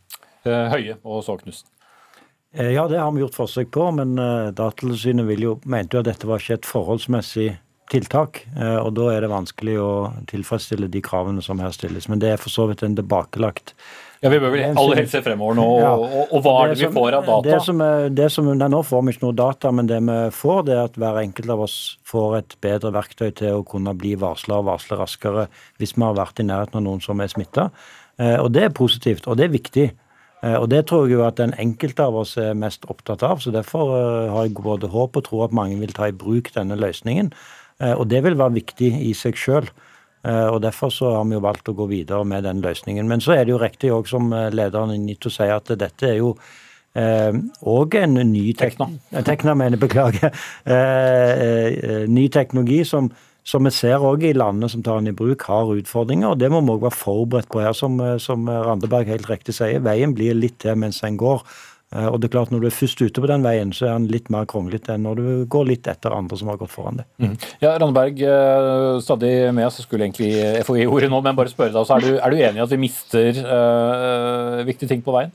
Høie 0.48 0.96
og 1.04 1.24
så 1.26 1.36
Knutsen. 1.36 1.68
Eh, 2.54 2.70
Ja, 2.72 2.88
det 2.88 2.98
har 2.98 3.12
vi 3.12 3.20
gjort 3.20 3.36
forsøk 3.36 3.70
på, 3.74 3.90
men 3.94 4.18
eh, 4.18 4.50
Datatilsynet 4.56 5.66
mente 5.66 5.96
jo 5.96 6.00
at 6.00 6.08
dette 6.08 6.26
var 6.28 6.40
ikke 6.40 6.54
et 6.60 6.68
forholdsmessig 6.68 7.50
tiltak. 7.92 8.46
eh, 8.56 8.76
Og 8.80 8.94
da 8.96 9.08
er 9.12 9.20
det 9.24 9.30
vanskelig 9.30 9.76
å 9.80 9.90
tilfredsstille 10.26 10.88
de 10.90 11.00
kravene 11.02 11.42
som 11.42 11.58
her 11.60 11.70
stilles. 11.70 12.08
Men 12.08 12.18
det 12.20 12.32
er 12.32 12.36
for 12.40 12.48
så 12.50 12.68
vidt 12.68 12.82
en 12.82 12.96
tilbakelagt 12.96 13.74
Ja, 14.20 14.30
Vi 14.30 14.38
bør 14.40 14.50
vel 14.50 14.76
aller 14.76 14.96
helst 14.96 15.12
se 15.12 15.20
fremover 15.22 15.54
nå, 15.54 15.62
og, 15.62 15.78
Ja. 15.80 15.92
og, 15.94 16.32
og 16.32 16.42
hva 16.42 16.64
er 16.64 16.68
det 16.74 16.78
vi 16.78 16.84
som- 16.86 16.94
får 16.94 17.12
av 17.14 17.26
data? 17.26 17.42
Det 17.50 17.62
som 17.62 17.80
er, 17.80 18.08
det 18.08 18.32
som, 18.32 18.44
nei, 18.58 18.66
nå 18.68 18.80
får 18.84 19.04
vi 19.04 19.12
ikke 19.12 19.22
noe 19.22 19.32
data, 19.36 19.70
men 19.70 19.86
det 19.86 20.00
vi 20.02 20.16
får, 20.34 20.64
det 20.64 20.74
er 20.74 20.84
at 20.84 20.94
hver 20.98 21.20
enkelt 21.22 21.48
av 21.50 21.60
oss 21.60 21.96
får 22.04 22.38
et 22.38 22.56
bedre 22.60 22.90
verktøy 22.90 23.30
til 23.32 23.52
å 23.62 23.64
kunne 23.64 23.94
bli 23.96 24.16
varsla 24.16 24.58
og 24.58 24.64
varsle 24.66 24.98
raskere 24.98 25.46
hvis 25.78 25.94
vi 25.94 26.02
har 26.02 26.14
vært 26.14 26.40
i 26.40 26.42
nærheten 26.42 26.74
av 26.74 26.82
noen 26.82 27.00
som 27.00 27.20
er 27.20 27.28
smitta. 27.28 27.70
Og 28.18 28.50
det 28.50 28.62
er 28.64 28.70
positivt, 28.70 29.28
og 29.28 29.36
det 29.36 29.44
er 29.44 29.56
viktig. 29.56 29.92
Eh, 30.42 30.54
Og 30.54 30.68
det 30.70 30.86
tror 30.86 31.06
jeg 31.06 31.18
jo 31.18 31.24
at 31.26 31.36
den 31.40 31.54
enkelte 31.58 32.04
av 32.06 32.16
oss 32.22 32.36
er 32.38 32.54
mest 32.54 32.84
opptatt 32.88 33.22
av. 33.22 33.40
Så 33.42 33.52
derfor 33.54 33.94
eh, 33.96 34.30
har 34.32 34.46
jeg 34.46 34.54
både 34.54 34.90
håp 34.92 35.16
og 35.16 35.24
tro 35.24 35.42
at 35.44 35.52
mange 35.56 35.78
vil 35.80 35.92
ta 35.92 36.08
i 36.08 36.16
bruk 36.16 36.52
denne 36.54 36.78
løsningen. 36.78 37.32
Eh, 37.80 37.94
Og 37.94 38.08
det 38.08 38.22
vil 38.24 38.38
være 38.38 38.58
viktig 38.60 38.92
i 39.08 39.12
seg 39.14 39.36
sjøl. 39.38 39.70
Og 40.28 40.60
Derfor 40.60 40.90
så 40.90 41.12
har 41.14 41.24
vi 41.24 41.36
jo 41.36 41.40
valgt 41.40 41.68
å 41.70 41.72
gå 41.78 41.86
videre 41.88 42.24
med 42.26 42.42
den 42.44 42.58
løsningen. 42.60 43.06
Men 43.08 43.20
så 43.22 43.36
er 43.36 43.44
det 43.46 43.52
jo 43.52 43.60
riktig 43.62 43.92
òg, 43.94 44.08
som 44.10 44.28
lederen 44.28 44.90
i 44.92 44.98
NITO 44.98 45.30
sier, 45.30 45.54
at 45.54 45.70
dette 45.78 46.08
er 46.10 46.16
jo 46.18 46.32
òg 46.98 47.94
en 47.94 48.14
ny 48.14 48.52
tek 48.52 48.74
Tekna. 48.76 48.88
Tekna, 49.24 49.54
mener 49.54 49.78
beklager. 49.78 50.34
Eh, 50.66 51.70
eh, 51.70 52.08
ny 52.08 52.28
teknologi 52.28 52.84
som, 52.84 53.10
som 53.48 53.64
vi 53.64 53.72
ser 53.72 54.04
òg 54.04 54.26
i 54.28 54.34
landene 54.36 54.68
som 54.68 54.82
tar 54.84 55.00
den 55.00 55.14
i 55.14 55.16
bruk, 55.16 55.46
har 55.48 55.70
utfordringer. 55.72 56.34
og 56.34 56.38
Det 56.42 56.50
må 56.52 56.60
vi 56.66 56.74
òg 56.76 56.84
være 56.84 56.98
forberedt 56.98 57.48
på 57.48 57.64
her, 57.64 57.72
som, 57.76 57.96
eh, 58.04 58.18
som 58.20 58.44
Randeberg 58.48 59.08
helt 59.08 59.30
riktig 59.30 59.56
sier. 59.56 59.80
Veien 59.80 60.12
blir 60.14 60.36
litt 60.36 60.58
til 60.60 60.76
mens 60.76 61.00
en 61.06 61.16
går. 61.16 61.42
Eh, 61.94 62.06
Og 62.06 62.20
det 62.20 62.28
er 62.28 62.34
klart 62.36 62.50
Når 62.52 62.60
du 62.60 62.66
er 62.68 62.76
først 62.76 63.00
ute 63.00 63.20
på 63.22 63.28
den 63.30 63.42
veien, 63.42 63.72
så 63.72 63.86
er 63.88 63.96
den 63.96 64.08
litt 64.12 64.28
mer 64.28 64.44
kronglete 64.44 64.92
enn 64.94 65.06
når 65.08 65.16
du 65.16 65.46
går 65.48 65.64
litt 65.70 65.88
etter 65.88 66.12
andre 66.12 66.36
som 66.36 66.48
har 66.48 66.58
gått 66.60 66.74
foran 66.74 67.00
deg. 67.00 67.06
Mm. 67.18 67.36
Ja, 67.62 67.78
Randeberg, 67.78 68.20
eh, 68.20 69.00
stadig 69.00 69.32
med 69.54 69.66
oss, 69.66 69.80
skulle 69.82 70.04
egentlig 70.04 70.32
FHI 70.66 70.86
ordet 70.86 71.10
nå, 71.10 71.22
men 71.24 71.36
bare 71.38 71.48
spørre 71.48 71.72
deg, 71.72 71.88
er 71.88 72.00
du, 72.04 72.18
er 72.18 72.30
du 72.30 72.36
enig 72.36 72.60
i 72.60 72.66
at 72.66 72.74
vi 72.74 72.82
mister 72.84 73.28
eh, 73.40 74.64
viktige 74.68 74.88
ting 74.92 75.02
på 75.02 75.16
veien? 75.16 75.32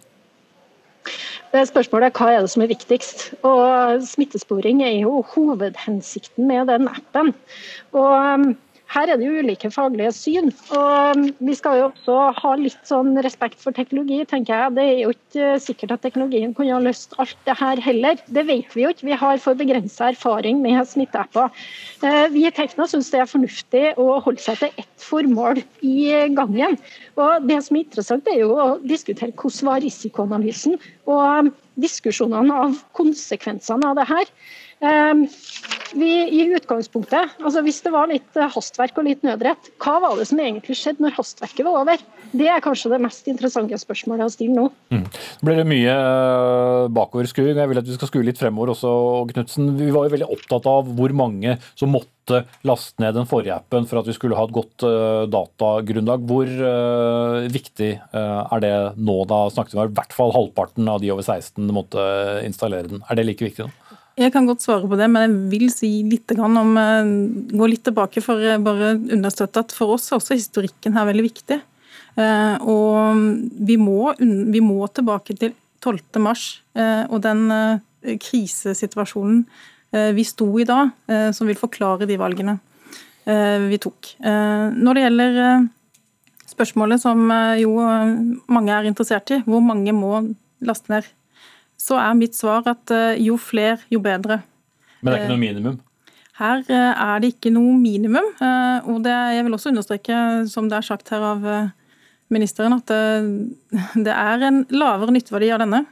Spørsmålet 1.54 2.08
er 2.10 2.18
hva 2.18 2.32
er 2.34 2.42
det 2.42 2.50
som 2.50 2.64
er 2.66 2.72
viktigst. 2.72 3.28
Og 3.46 4.02
Smittesporing 4.10 4.82
er 4.82 4.96
jo 5.04 5.20
hovedhensikten 5.36 6.48
med 6.50 6.66
den 6.72 6.90
appen. 6.90 7.34
Og 7.94 8.14
um, 8.18 8.48
her 8.94 9.10
er 9.10 9.18
det 9.18 9.26
jo 9.26 9.42
ulike 9.42 9.70
faglige 9.74 10.12
syn. 10.14 10.52
og 10.76 11.18
um, 11.18 11.24
Vi 11.48 11.56
skal 11.58 11.80
jo 11.80 11.88
også 11.90 12.18
ha 12.38 12.52
litt 12.60 12.86
sånn 12.86 13.16
respekt 13.26 13.62
for 13.64 13.74
teknologi. 13.76 14.20
tenker 14.30 14.54
jeg. 14.54 14.76
Det 14.78 14.84
er 14.84 15.00
jo 15.02 15.14
ikke 15.16 15.48
uh, 15.56 15.62
sikkert 15.62 15.96
at 15.96 16.04
teknologien 16.06 16.54
kunne 16.54 16.76
ha 16.76 16.82
løst 16.84 17.16
alt 17.22 17.36
det 17.48 17.58
her 17.60 17.82
heller. 17.82 18.22
Det 18.28 18.46
vet 18.50 18.76
vi 18.76 18.86
jo 18.86 18.94
ikke. 18.94 19.08
Vi 19.10 19.20
har 19.24 19.42
for 19.42 19.58
begrensa 19.58 20.12
erfaring 20.14 20.62
med 20.62 20.86
smitteapper. 20.88 21.50
Eh, 22.04 22.28
Vi 22.34 22.46
i 22.46 22.52
Tekna 22.54 22.86
syns 22.90 23.10
det 23.14 23.24
er 23.24 23.30
fornuftig 23.30 23.84
å 23.98 24.20
holde 24.22 24.44
seg 24.44 24.62
til 24.62 24.82
ett 24.84 25.02
formål 25.02 25.64
i 25.82 26.30
gangen. 26.38 26.78
Og 27.18 27.48
Det 27.48 27.60
som 27.66 27.78
er 27.78 27.86
interessant, 27.86 28.28
er 28.28 28.44
jo 28.44 28.54
å 28.54 28.68
diskutere 28.84 29.34
hvordan 29.34 29.70
var 29.70 29.82
risikoanalysen 29.82 30.78
og 31.08 31.48
um, 31.48 31.54
diskusjonene 31.80 32.54
av 32.68 32.78
konsekvensene 32.94 33.90
av 33.90 33.98
det 33.98 34.06
her. 34.10 34.30
Um, 34.84 35.28
Vi, 35.94 36.10
i 36.34 36.46
utgangspunktet, 36.56 37.36
altså 37.44 37.62
Hvis 37.66 37.82
det 37.86 37.94
var 37.94 38.10
litt 38.10 38.40
eh, 38.40 38.50
hastverk 38.50 38.98
og 38.98 39.08
litt 39.08 39.24
nødrett, 39.26 39.70
hva 39.82 40.00
var 40.02 40.18
det 40.18 40.26
som 40.30 40.42
egentlig 40.42 40.78
skjedde 40.80 41.06
når 41.06 41.18
hastverket 41.20 41.68
var 41.68 41.84
over? 41.84 42.02
Det 42.34 42.48
er 42.50 42.64
kanskje 42.66 42.90
det 42.96 43.02
mest 43.04 43.28
interessante 43.30 43.78
spørsmålet 43.78 44.26
å 44.26 44.34
stille 44.34 44.58
nå. 44.58 44.64
Det 44.90 45.46
blir 45.46 45.60
det 45.62 45.68
mye 45.70 45.94
eh, 45.94 46.88
bakoverskuing. 46.98 47.60
Jeg 47.62 47.70
vil 47.70 47.82
at 47.84 47.92
vi 47.92 47.98
skal 48.00 48.10
skue 48.10 48.26
litt 48.26 48.42
fremover 48.42 48.74
også, 48.74 48.94
Knutsen. 49.30 49.70
Vi 49.78 49.92
var 49.94 50.08
jo 50.08 50.16
veldig 50.16 50.32
opptatt 50.34 50.70
av 50.72 50.90
hvor 50.98 51.14
mange 51.14 51.60
som 51.78 51.94
måtte 51.94 52.42
laste 52.66 53.04
ned 53.04 53.14
den 53.20 53.30
forrige 53.30 53.60
appen 53.60 53.86
for 53.86 54.02
at 54.02 54.10
vi 54.10 54.18
skulle 54.18 54.40
ha 54.40 54.48
et 54.48 54.56
godt 54.56 54.88
eh, 54.90 55.28
datagrunnlag. 55.30 56.26
Hvor 56.26 56.50
viktig 57.54 57.92
er 57.94 58.66
det 58.66 58.76
nå? 58.98 59.20
Da 59.30 59.46
snakket 59.54 59.78
vi 59.78 59.84
om 59.84 59.94
i 59.94 59.98
hvert 60.02 60.18
fall 60.18 60.34
halvparten 60.34 60.90
av 60.90 61.04
de 61.04 61.14
over 61.14 61.28
16 61.28 61.70
måtte 61.76 62.10
installere 62.48 62.90
den. 62.90 63.06
Er 63.06 63.20
det 63.20 63.30
like 63.30 63.52
viktig 63.52 63.68
nå? 63.68 63.83
Jeg 64.14 64.30
kan 64.34 64.46
godt 64.46 64.62
svare 64.62 64.86
på 64.86 64.98
det, 65.00 65.08
men 65.10 65.24
jeg 65.26 65.50
vil 65.50 65.70
si 65.74 65.90
litt 66.06 66.30
om 66.38 66.76
eh, 66.78 67.14
Gå 67.58 67.70
litt 67.70 67.84
tilbake 67.88 68.22
for 68.22 68.38
å 68.38 68.58
bare 68.62 68.94
understøtte 69.16 69.64
at 69.64 69.74
for 69.74 69.96
oss 69.96 70.12
er 70.12 70.20
også 70.20 70.38
historikken 70.38 70.94
her 70.94 71.08
veldig 71.10 71.26
viktig. 71.26 71.58
Eh, 72.22 72.56
Og 72.62 73.24
vi 73.66 73.78
må, 73.82 74.14
vi 74.20 74.62
må 74.62 74.86
tilbake 74.94 75.34
til 75.40 75.56
12. 75.82 76.22
mars 76.22 76.62
eh, 76.78 77.04
og 77.10 77.24
den 77.26 77.48
eh, 77.52 78.18
krisesituasjonen 78.22 79.42
eh, 79.96 80.12
vi 80.14 80.24
sto 80.28 80.48
i 80.62 80.68
da, 80.68 80.92
eh, 81.10 81.32
som 81.34 81.50
vil 81.50 81.58
forklare 81.60 82.06
de 82.08 82.20
valgene 82.22 82.60
eh, 83.26 83.66
vi 83.66 83.82
tok. 83.82 84.14
Eh, 84.22 84.68
Når 84.78 84.94
det 84.94 85.08
gjelder 85.08 85.42
eh, 85.48 85.66
spørsmålet 86.54 87.02
som 87.02 87.26
eh, 87.34 87.64
jo 87.66 87.80
eh, 87.82 88.14
mange 88.46 88.78
er 88.78 88.88
interessert 88.94 89.34
i, 89.34 89.42
hvor 89.48 89.66
mange 89.66 89.98
må 89.98 90.22
laste 90.64 90.94
ned, 90.94 91.10
så 91.80 92.00
er 92.00 92.18
mitt 92.18 92.38
svar 92.38 92.66
at 92.70 92.94
eh, 92.94 93.22
jo 93.24 93.38
flere, 93.42 93.80
jo 93.92 94.02
bedre. 94.04 94.42
Men 95.02 95.12
det 95.12 95.18
er 95.18 95.24
ikke 95.24 95.34
noe 95.34 95.44
minimum? 95.44 95.80
Her 96.40 96.66
eh, 96.66 97.06
er 97.06 97.24
det 97.24 97.34
ikke 97.36 97.54
noe 97.54 97.76
minimum. 97.78 98.28
eh, 98.42 98.90
Og 98.90 99.04
det, 99.06 99.14
jeg 99.38 99.46
vil 99.46 99.58
også 99.58 99.74
understreke, 99.74 100.20
som 100.52 100.70
det 100.70 100.80
er 100.80 100.88
sagt 100.88 101.12
her 101.14 101.26
av 101.34 101.48
ministeren, 102.34 102.74
at 102.80 102.90
det, 104.08 104.14
er 104.14 104.48
en 104.48 104.64
lavere 104.74 105.14
nytteverdi 105.14 105.52
av 105.54 105.62
denne. 105.62 105.84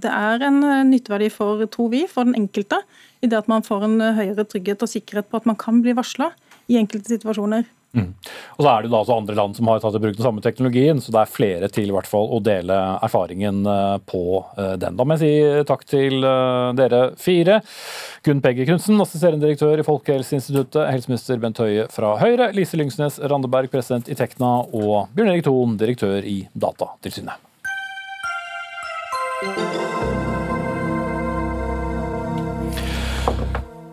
Det 0.00 0.08
er 0.08 0.46
en 0.46 0.62
nytteverdi 0.88 1.28
for, 1.34 1.66
tror 1.68 1.90
vi, 1.92 2.04
for 2.08 2.24
den 2.24 2.38
enkelte, 2.38 2.78
i 3.20 3.28
det 3.28 3.42
at 3.42 3.50
man 3.50 3.66
får 3.66 3.84
en 3.88 3.98
høyere 4.16 4.46
trygghet 4.48 4.84
og 4.86 4.88
sikkerhet 4.88 5.28
på 5.28 5.42
at 5.42 5.48
man 5.50 5.58
kan 5.60 5.82
bli 5.84 5.92
varsla 5.96 6.30
i 6.72 6.78
enkelte 6.80 7.12
situasjoner. 7.12 7.66
Og 7.94 8.64
så 8.64 8.70
er 8.70 8.84
det 8.84 8.90
da 8.92 9.00
også 9.00 9.16
andre 9.16 9.36
land 9.38 9.56
som 9.56 9.68
har 9.70 9.80
tatt 9.82 9.96
i 9.98 10.02
bruk 10.02 10.16
den 10.16 10.26
samme 10.26 10.42
teknologien, 10.44 11.00
så 11.02 11.14
det 11.14 11.20
er 11.22 11.30
flere 11.30 11.70
til 11.72 11.90
i 11.90 11.94
hvert 11.94 12.10
fall 12.10 12.30
å 12.34 12.40
dele 12.44 12.76
erfaringen 13.04 13.62
eh, 13.70 13.96
på 14.10 14.24
eh, 14.58 14.74
den. 14.82 14.98
Da 14.98 15.06
må 15.06 15.16
jeg 15.16 15.22
si 15.22 15.62
takk 15.68 15.86
til 15.90 16.26
eh, 16.26 16.70
dere 16.78 17.02
fire. 17.20 17.60
Gunn 18.26 18.42
Peggy 18.44 18.66
Knutsen, 18.68 19.00
assisterende 19.02 19.46
direktør 19.46 19.82
i 19.82 19.86
Folkehelseinstituttet, 19.86 20.86
helseminister 20.90 21.42
Bent 21.42 21.62
Høie 21.62 21.88
fra 21.92 22.14
Høyre, 22.22 22.52
Lise 22.56 22.80
Lyngsnes 22.80 23.20
Randeberg, 23.22 23.72
president 23.72 24.10
i 24.10 24.18
Tekna, 24.18 24.56
og 24.74 25.10
Bjørn 25.14 25.34
Erik 25.34 25.48
Thon, 25.48 25.78
direktør 25.80 26.22
i 26.24 26.44
Datatilsynet. 26.54 27.43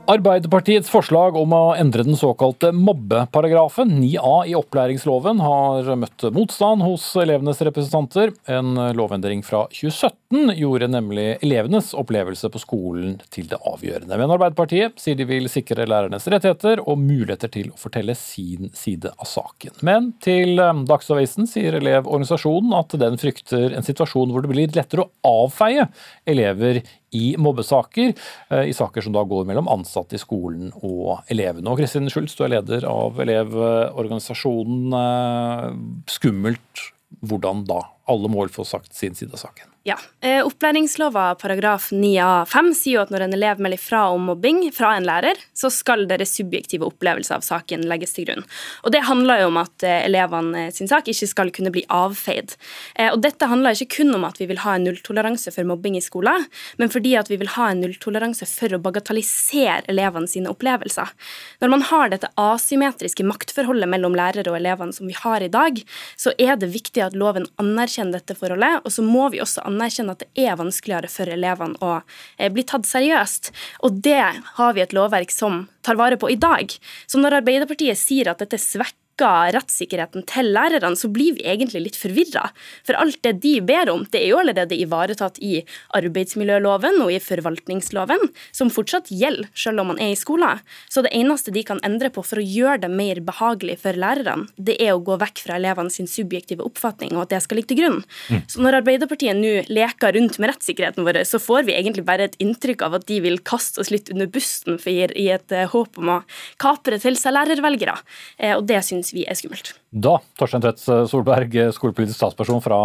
Arbeiderpartiets 0.09 0.89
forslag 0.89 1.35
om 1.37 1.51
å 1.53 1.75
endre 1.77 2.01
den 2.01 2.17
såkalte 2.17 2.71
mobbeparagrafen, 2.73 3.91
9a 4.01 4.47
i 4.49 4.55
opplæringsloven, 4.57 5.39
har 5.45 5.89
møtt 6.01 6.25
motstand 6.33 6.81
hos 6.81 7.05
elevenes 7.21 7.61
representanter. 7.61 8.33
En 8.49 8.73
lovendring 8.97 9.43
fra 9.45 9.67
2017 9.69 10.55
gjorde 10.57 10.89
nemlig 10.89 11.27
elevenes 11.45 11.91
opplevelse 11.93 12.49
på 12.49 12.61
skolen 12.63 13.19
til 13.29 13.45
det 13.51 13.59
avgjørende. 13.61 14.17
Men 14.17 14.33
Arbeiderpartiet 14.33 14.97
sier 14.99 15.19
de 15.19 15.27
vil 15.29 15.45
sikre 15.53 15.85
lærernes 15.85 16.25
rettigheter 16.33 16.81
og 16.81 16.97
muligheter 16.99 17.53
til 17.53 17.69
å 17.69 17.79
fortelle 17.79 18.17
sin 18.17 18.71
side 18.73 19.13
av 19.13 19.29
saken. 19.29 19.77
Men 19.85 20.11
til 20.25 20.57
eh, 20.57 20.81
Dagsavisen 20.89 21.45
sier 21.49 21.77
Elevorganisasjonen 21.77 22.73
at 22.79 22.97
den 22.99 23.21
frykter 23.21 23.77
en 23.77 23.85
situasjon 23.85 24.33
hvor 24.33 24.43
det 24.43 24.51
blir 24.51 24.75
lettere 24.75 25.05
å 25.05 25.45
avfeie 25.45 25.87
elever 26.25 26.81
i 27.11 27.35
mobbesaker, 27.39 28.13
eh, 28.49 28.69
i 28.71 28.75
saker 28.75 29.03
som 29.05 29.15
da 29.15 29.23
går 29.27 29.47
mellom 29.49 29.69
ansatte 29.71 30.15
i 30.15 30.21
skolen 30.21 30.71
og 30.81 31.25
elevene. 31.31 31.67
Og 31.71 31.81
Kristin 31.81 32.09
Schultz, 32.11 32.35
du 32.37 32.45
er 32.45 32.55
leder 32.55 32.87
av 32.87 33.19
Elevorganisasjonen. 33.19 34.95
Eh, 35.01 35.67
Skummelt 36.11 36.87
hvordan 37.19 37.65
da? 37.67 37.83
Alle 38.11 38.31
må 38.31 38.45
vel 38.45 38.53
få 38.53 38.65
sagt 38.67 38.95
sin 38.95 39.15
side 39.17 39.35
av 39.35 39.43
saken. 39.43 39.70
Ja. 39.83 39.97
Eh, 40.21 40.45
opplæringslova 40.45 41.35
paragraf 41.35 41.87
9a-5 41.91 42.67
sier 42.77 42.99
jo 42.99 43.01
at 43.01 43.09
når 43.09 43.23
en 43.25 43.31
elev 43.33 43.61
melder 43.65 43.79
fra 43.81 44.03
om 44.13 44.27
mobbing 44.29 44.59
fra 44.75 44.91
en 44.93 45.07
lærer, 45.09 45.39
så 45.57 45.71
skal 45.73 46.03
deres 46.05 46.35
subjektive 46.37 46.85
opplevelse 46.85 47.33
av 47.33 47.41
saken 47.41 47.87
legges 47.89 48.13
til 48.13 48.27
grunn. 48.27 48.45
Og 48.85 48.93
Det 48.93 49.01
handler 49.07 49.41
jo 49.41 49.47
om 49.49 49.57
at 49.57 49.81
eh, 49.81 50.03
elevene 50.05 50.67
sin 50.75 50.89
sak 50.91 51.09
ikke 51.09 51.29
skal 51.31 51.49
kunne 51.49 51.71
bli 51.73 51.81
avfeid. 51.89 52.53
Eh, 52.93 53.09
og 53.09 53.23
Dette 53.25 53.49
handler 53.49 53.73
ikke 53.73 54.03
kun 54.03 54.13
om 54.19 54.27
at 54.27 54.37
vi 54.37 54.45
vil 54.51 54.61
ha 54.61 54.75
en 54.75 54.85
nulltoleranse 54.85 55.49
for 55.55 55.65
mobbing 55.65 55.97
i 55.97 56.03
skolen, 56.05 56.45
men 56.77 56.93
fordi 56.93 57.15
at 57.17 57.33
vi 57.33 57.41
vil 57.41 57.49
ha 57.55 57.71
en 57.71 57.81
nulltoleranse 57.81 58.45
for 58.53 58.77
å 58.77 58.81
bagatellisere 58.85 59.89
elevene 59.89 60.29
sine 60.29 60.53
opplevelser. 60.53 61.09
Når 61.57 61.73
man 61.73 61.87
har 61.89 62.13
dette 62.13 62.29
asymmetriske 62.37 63.25
maktforholdet 63.25 63.89
mellom 63.89 64.13
lærere 64.13 64.53
og 64.53 64.61
elevene 64.61 64.93
som 64.93 65.09
vi 65.09 65.17
har 65.17 65.41
i 65.41 65.49
dag, 65.49 65.81
så 66.13 66.37
er 66.37 66.61
det 66.61 66.69
viktig 66.69 67.01
at 67.01 67.17
loven 67.17 67.49
anerkjenner 67.57 68.21
dette 68.21 68.37
forholdet, 68.37 68.85
og 68.85 68.93
så 68.93 69.01
må 69.01 69.25
vi 69.33 69.41
også 69.41 69.57
anerkjenne 69.57 69.70
at 69.79 70.23
det 70.23 70.29
er 70.35 70.57
vanskeligere 70.59 71.09
for 71.11 71.29
elevene 71.31 71.77
å 71.81 72.01
eh, 72.37 72.51
bli 72.51 72.63
tatt 72.67 72.85
seriøst. 72.89 73.51
Og 73.85 74.01
det 74.03 74.23
har 74.57 74.73
vi 74.73 74.81
et 74.81 74.93
lovverk 74.93 75.31
som 75.31 75.67
tar 75.81 75.95
vare 75.95 76.17
på 76.17 76.29
i 76.29 76.39
dag. 76.39 76.71
Så 77.07 77.21
når 77.21 77.39
Arbeiderpartiet 77.41 77.97
sier 77.97 78.31
at 78.31 78.41
dette 78.43 78.59
svekker 78.61 79.00
svekker 79.21 79.53
rettssikkerheten 79.53 80.23
til 80.25 80.51
lærerne, 80.53 80.95
så 80.95 81.09
blir 81.11 81.35
vi 81.35 81.45
egentlig 81.45 81.81
litt 81.83 81.97
forvirra. 81.99 82.51
For 82.85 82.95
alt 82.95 83.19
det 83.23 83.41
de 83.41 83.61
ber 83.61 83.89
om, 83.89 84.05
det 84.11 84.21
er 84.21 84.31
jo 84.31 84.39
allerede 84.39 84.75
ivaretatt 84.75 85.37
i 85.41 85.63
arbeidsmiljøloven 85.93 87.01
og 87.01 87.11
i 87.11 87.19
forvaltningsloven, 87.19 88.31
som 88.51 88.69
fortsatt 88.69 89.11
gjelder 89.11 89.49
selv 89.53 89.81
om 89.81 89.91
man 89.91 89.99
er 90.01 90.13
i 90.13 90.19
skolen. 90.19 90.59
Så 90.89 91.03
det 91.03 91.13
eneste 91.13 91.51
de 91.51 91.63
kan 91.63 91.81
endre 91.83 92.09
på 92.09 92.23
for 92.23 92.39
å 92.39 92.45
gjøre 92.45 92.81
det 92.85 92.91
mer 92.91 93.21
behagelig 93.21 93.79
for 93.83 93.93
lærerne, 93.93 94.47
det 94.57 94.77
er 94.81 94.95
å 94.95 95.03
gå 95.03 95.17
vekk 95.21 95.43
fra 95.45 95.57
elevene 95.59 95.91
sin 95.91 96.09
subjektive 96.09 96.65
oppfatning, 96.65 97.13
og 97.15 97.25
at 97.25 97.35
det 97.35 97.43
skal 97.45 97.59
ligge 97.59 97.73
til 97.73 97.81
grunn. 97.83 98.01
Mm. 98.31 98.41
Så 98.49 98.63
når 98.63 98.81
Arbeiderpartiet 98.81 99.37
nå 99.37 99.53
leker 99.69 100.15
rundt 100.17 100.39
med 100.39 100.53
rettssikkerheten 100.53 101.05
vår, 101.05 101.21
så 101.27 101.39
får 101.41 101.67
vi 101.67 101.75
egentlig 101.77 102.05
bare 102.07 102.29
et 102.29 102.37
inntrykk 102.41 102.85
av 102.87 102.97
at 102.99 103.07
de 103.09 103.21
vil 103.23 103.39
kaste 103.45 103.81
oss 103.83 103.91
litt 103.93 104.09
under 104.13 104.29
bussen 104.31 104.79
for 104.81 104.91
i 104.91 105.27
et 105.33 105.55
uh, 105.55 105.67
håp 105.71 105.99
om 106.01 106.15
å 106.15 106.19
kapre 106.61 106.97
til 107.01 107.17
seg 107.19 107.35
lærervelgere. 107.35 107.95
Uh, 108.41 108.55
og 108.57 108.65
det 108.69 108.81
syns 108.87 109.10
vi 109.15 109.23
er 109.27 109.37
skummelt. 109.37 109.73
Da, 109.91 110.15
Torstein 110.39 110.63
Tvedt 110.63 110.81
Solberg, 111.11 111.55
skolepolitisk 111.75 112.17
statsperson 112.17 112.61
fra, 112.63 112.79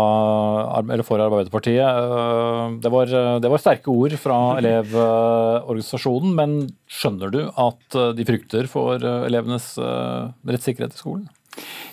for 1.07 1.23
Arbeiderpartiet. 1.23 1.85
Eh, 1.87 2.77
det 2.83 2.93
var, 2.93 3.13
det 3.43 3.53
var, 3.53 3.63
sterke 3.63 3.93
ord 3.93 4.17
fra 4.21 4.41
Elevorganisasjonen, 4.61 6.35
men 6.39 6.59
skjønner 6.91 7.33
du 7.33 7.41
at 7.51 8.01
de 8.17 8.29
frykter 8.29 8.69
for 8.71 9.03
elevenes 9.27 9.75
eh, 9.79 10.29
rettssikkerhet 10.51 10.97
i 10.97 11.03
skolen? 11.03 11.31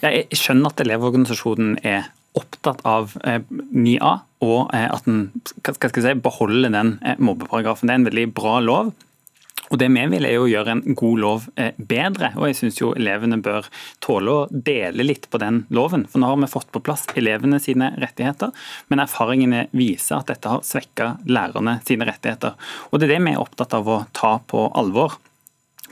Jeg 0.03 0.27
skjønner 0.35 0.73
at 0.73 0.83
Elevorganisasjonen 0.83 1.77
er 1.87 2.11
opptatt 2.37 2.81
av 2.89 3.13
eh, 3.23 3.41
ny 3.71 3.95
A, 4.01 4.17
og 4.43 4.73
at 4.73 5.05
den 5.07 5.29
skal 5.61 5.93
si, 6.03 6.13
beholder 6.19 6.73
den 6.73 6.97
mobbeparagrafen. 7.23 7.87
Det 7.87 7.93
er 7.93 8.01
en 8.01 8.09
veldig 8.09 8.29
bra 8.35 8.57
lov. 8.63 8.91
Og 9.71 9.79
Det 9.79 9.89
vi 9.93 10.05
vil 10.11 10.27
er 10.27 10.35
jo 10.35 10.45
å 10.45 10.51
gjøre 10.51 10.75
en 10.75 10.97
god 10.99 11.21
lov 11.23 11.47
eh, 11.55 11.71
bedre, 11.77 12.33
og 12.37 12.47
jeg 12.49 12.59
syns 12.59 12.81
elevene 12.83 13.39
bør 13.43 13.69
tåle 14.03 14.33
å 14.33 14.45
dele 14.51 15.05
litt 15.05 15.29
på 15.31 15.39
den 15.41 15.63
loven. 15.73 16.05
For 16.09 16.21
nå 16.21 16.31
har 16.31 16.41
vi 16.41 16.51
fått 16.51 16.71
på 16.73 16.83
plass 16.83 17.05
elevene 17.15 17.61
sine 17.63 17.93
rettigheter, 18.01 18.51
men 18.91 19.03
erfaringene 19.03 19.67
viser 19.71 20.19
at 20.19 20.33
dette 20.33 20.51
har 20.51 20.65
svekka 20.67 21.13
lærerne 21.29 21.79
sine 21.87 22.07
rettigheter. 22.09 22.57
Og 22.91 22.99
Det 22.99 23.07
er 23.07 23.15
det 23.15 23.23
vi 23.27 23.35
er 23.35 23.43
opptatt 23.43 23.77
av 23.77 23.89
å 23.89 24.03
ta 24.15 24.37
på 24.47 24.67
alvor. 24.75 25.19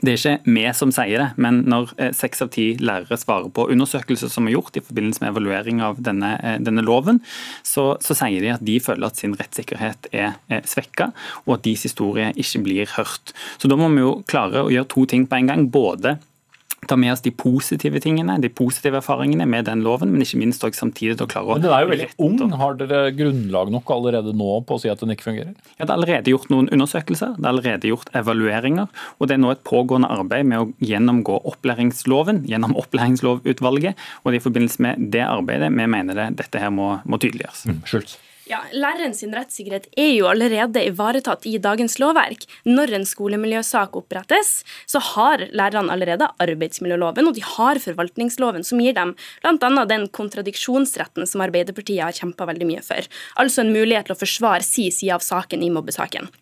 Det 0.02 0.10
er 0.10 0.18
ikke 0.18 0.54
vi 0.56 0.62
som 0.74 0.90
sier 0.90 1.20
det, 1.20 1.28
men 1.38 1.60
når 1.70 1.92
eh, 2.02 2.10
seks 2.16 2.42
av 2.42 2.48
ti 2.54 2.72
lærere 2.82 3.14
svarer 3.20 3.52
på 3.54 3.68
undersøkelser 3.70 4.32
som 4.32 4.48
er 4.48 4.56
gjort 4.56 4.80
i 4.80 4.82
forbindelse 4.82 5.22
med 5.22 5.30
evaluering 5.30 5.82
av 5.86 6.00
denne, 6.02 6.32
eh, 6.42 6.56
denne 6.58 6.82
loven, 6.82 7.20
så, 7.62 7.92
så, 8.02 8.16
sier 8.18 8.42
de 8.42 8.50
at 8.50 8.64
de 8.66 8.80
føler 8.82 9.06
at 9.06 9.22
sin 9.22 9.36
rettssikkerhet 9.38 10.10
er, 10.10 10.34
er 10.50 10.66
svekka, 10.66 11.12
og 11.46 11.54
at 11.54 11.64
deres 11.68 11.86
historie 11.86 12.32
ikke 12.34 12.64
blir 12.66 12.90
hørt. 12.96 13.30
Så 13.62 13.70
da 13.70 13.78
må 13.78 13.92
vi 13.94 14.02
jo 14.02 14.16
klare 14.26 14.66
å 14.66 14.74
gjøre 14.74 14.90
to 14.90 15.06
ting 15.14 15.28
på 15.30 15.38
en 15.38 15.52
gang. 15.52 15.68
Både 15.70 16.16
ta 16.88 16.96
med 16.98 17.12
oss 17.12 17.22
de 17.22 17.30
positive 17.30 18.00
tingene, 18.02 18.34
de 18.42 18.50
positive 18.50 18.98
erfaringene 18.98 19.46
med 19.46 19.68
den 19.68 19.84
loven, 19.86 20.10
men 20.10 20.24
ikke 20.24 20.40
minst 20.40 20.64
også 20.66 20.82
samtidig 20.82 21.22
å 21.22 21.28
klare 21.30 21.46
å 21.46 21.56
Men 21.58 21.64
Den 21.66 21.74
er 21.76 21.84
jo 21.84 21.90
veldig 21.92 22.08
ung. 22.26 22.56
Har 22.58 22.74
dere 22.80 23.02
grunnlag 23.14 23.70
nok 23.74 23.92
allerede 23.94 24.34
nå 24.34 24.56
på 24.66 24.78
å 24.78 24.82
si 24.82 24.90
at 24.90 25.02
den 25.02 25.14
ikke 25.14 25.28
fungerer? 25.28 25.52
Ja, 25.76 25.84
Det 25.84 25.90
er 25.90 25.94
allerede 25.94 26.34
gjort 26.34 26.50
noen 26.50 26.70
undersøkelser, 26.74 27.36
det 27.38 27.46
er 27.46 27.52
allerede 27.52 27.92
gjort 27.92 28.10
evalueringer. 28.18 28.90
Og 29.18 29.30
det 29.30 29.38
er 29.38 29.44
nå 29.44 29.54
et 29.54 29.62
pågående 29.68 30.10
arbeid 30.10 30.50
med 30.50 30.58
å 30.58 30.68
gjennomgå 30.82 31.38
opplæringsloven 31.52 32.44
gjennom 32.50 32.74
opplæringslovutvalget. 32.82 33.94
Og 34.22 34.32
det 34.32 34.40
er 34.40 34.42
i 34.42 34.46
forbindelse 34.48 34.82
med 34.82 35.08
det 35.14 35.24
arbeidet 35.28 35.70
vi 35.70 35.86
mener 35.86 36.18
det, 36.18 36.28
dette 36.42 36.58
her 36.58 36.74
må, 36.74 36.96
må 37.06 37.22
tydeliggjøres. 37.22 37.66
Mm, 37.70 37.82
Schultz. 37.86 38.18
Ja, 38.50 38.58
Læreren 38.74 39.12
sin 39.14 39.30
rettssikkerhet 39.36 39.84
er 39.94 40.10
jo 40.16 40.26
allerede 40.26 40.82
ivaretatt 40.88 41.46
i 41.46 41.54
dagens 41.62 41.94
lovverk. 42.02 42.42
Når 42.66 42.96
en 42.96 43.06
skolemiljøsak 43.06 43.94
opprettes, 43.98 44.50
så 44.90 44.98
har 45.12 45.46
lærerne 45.54 45.94
allerede 45.94 46.26
arbeidsmiljøloven 46.42 47.30
og 47.30 47.38
de 47.38 47.46
har 47.46 47.78
forvaltningsloven, 47.84 48.66
som 48.66 48.82
gir 48.82 48.98
dem 48.98 49.14
bl.a. 49.44 49.86
den 49.86 50.08
kontradiksjonsretten 50.10 51.28
som 51.30 51.46
Arbeiderpartiet 51.46 52.02
har 52.02 52.18
kjempa 52.18 52.50
veldig 52.50 52.70
mye 52.72 52.82
for. 52.82 53.06
Altså 53.38 53.62
en 53.62 53.74
mulighet 53.74 54.10
til 54.10 54.16
å 54.16 54.22
forsvare 54.24 54.66
si 54.66 54.90
side 54.90 55.14
av 55.14 55.22
saken 55.22 55.62
i 55.62 55.70
mobbesaken. 55.70 56.32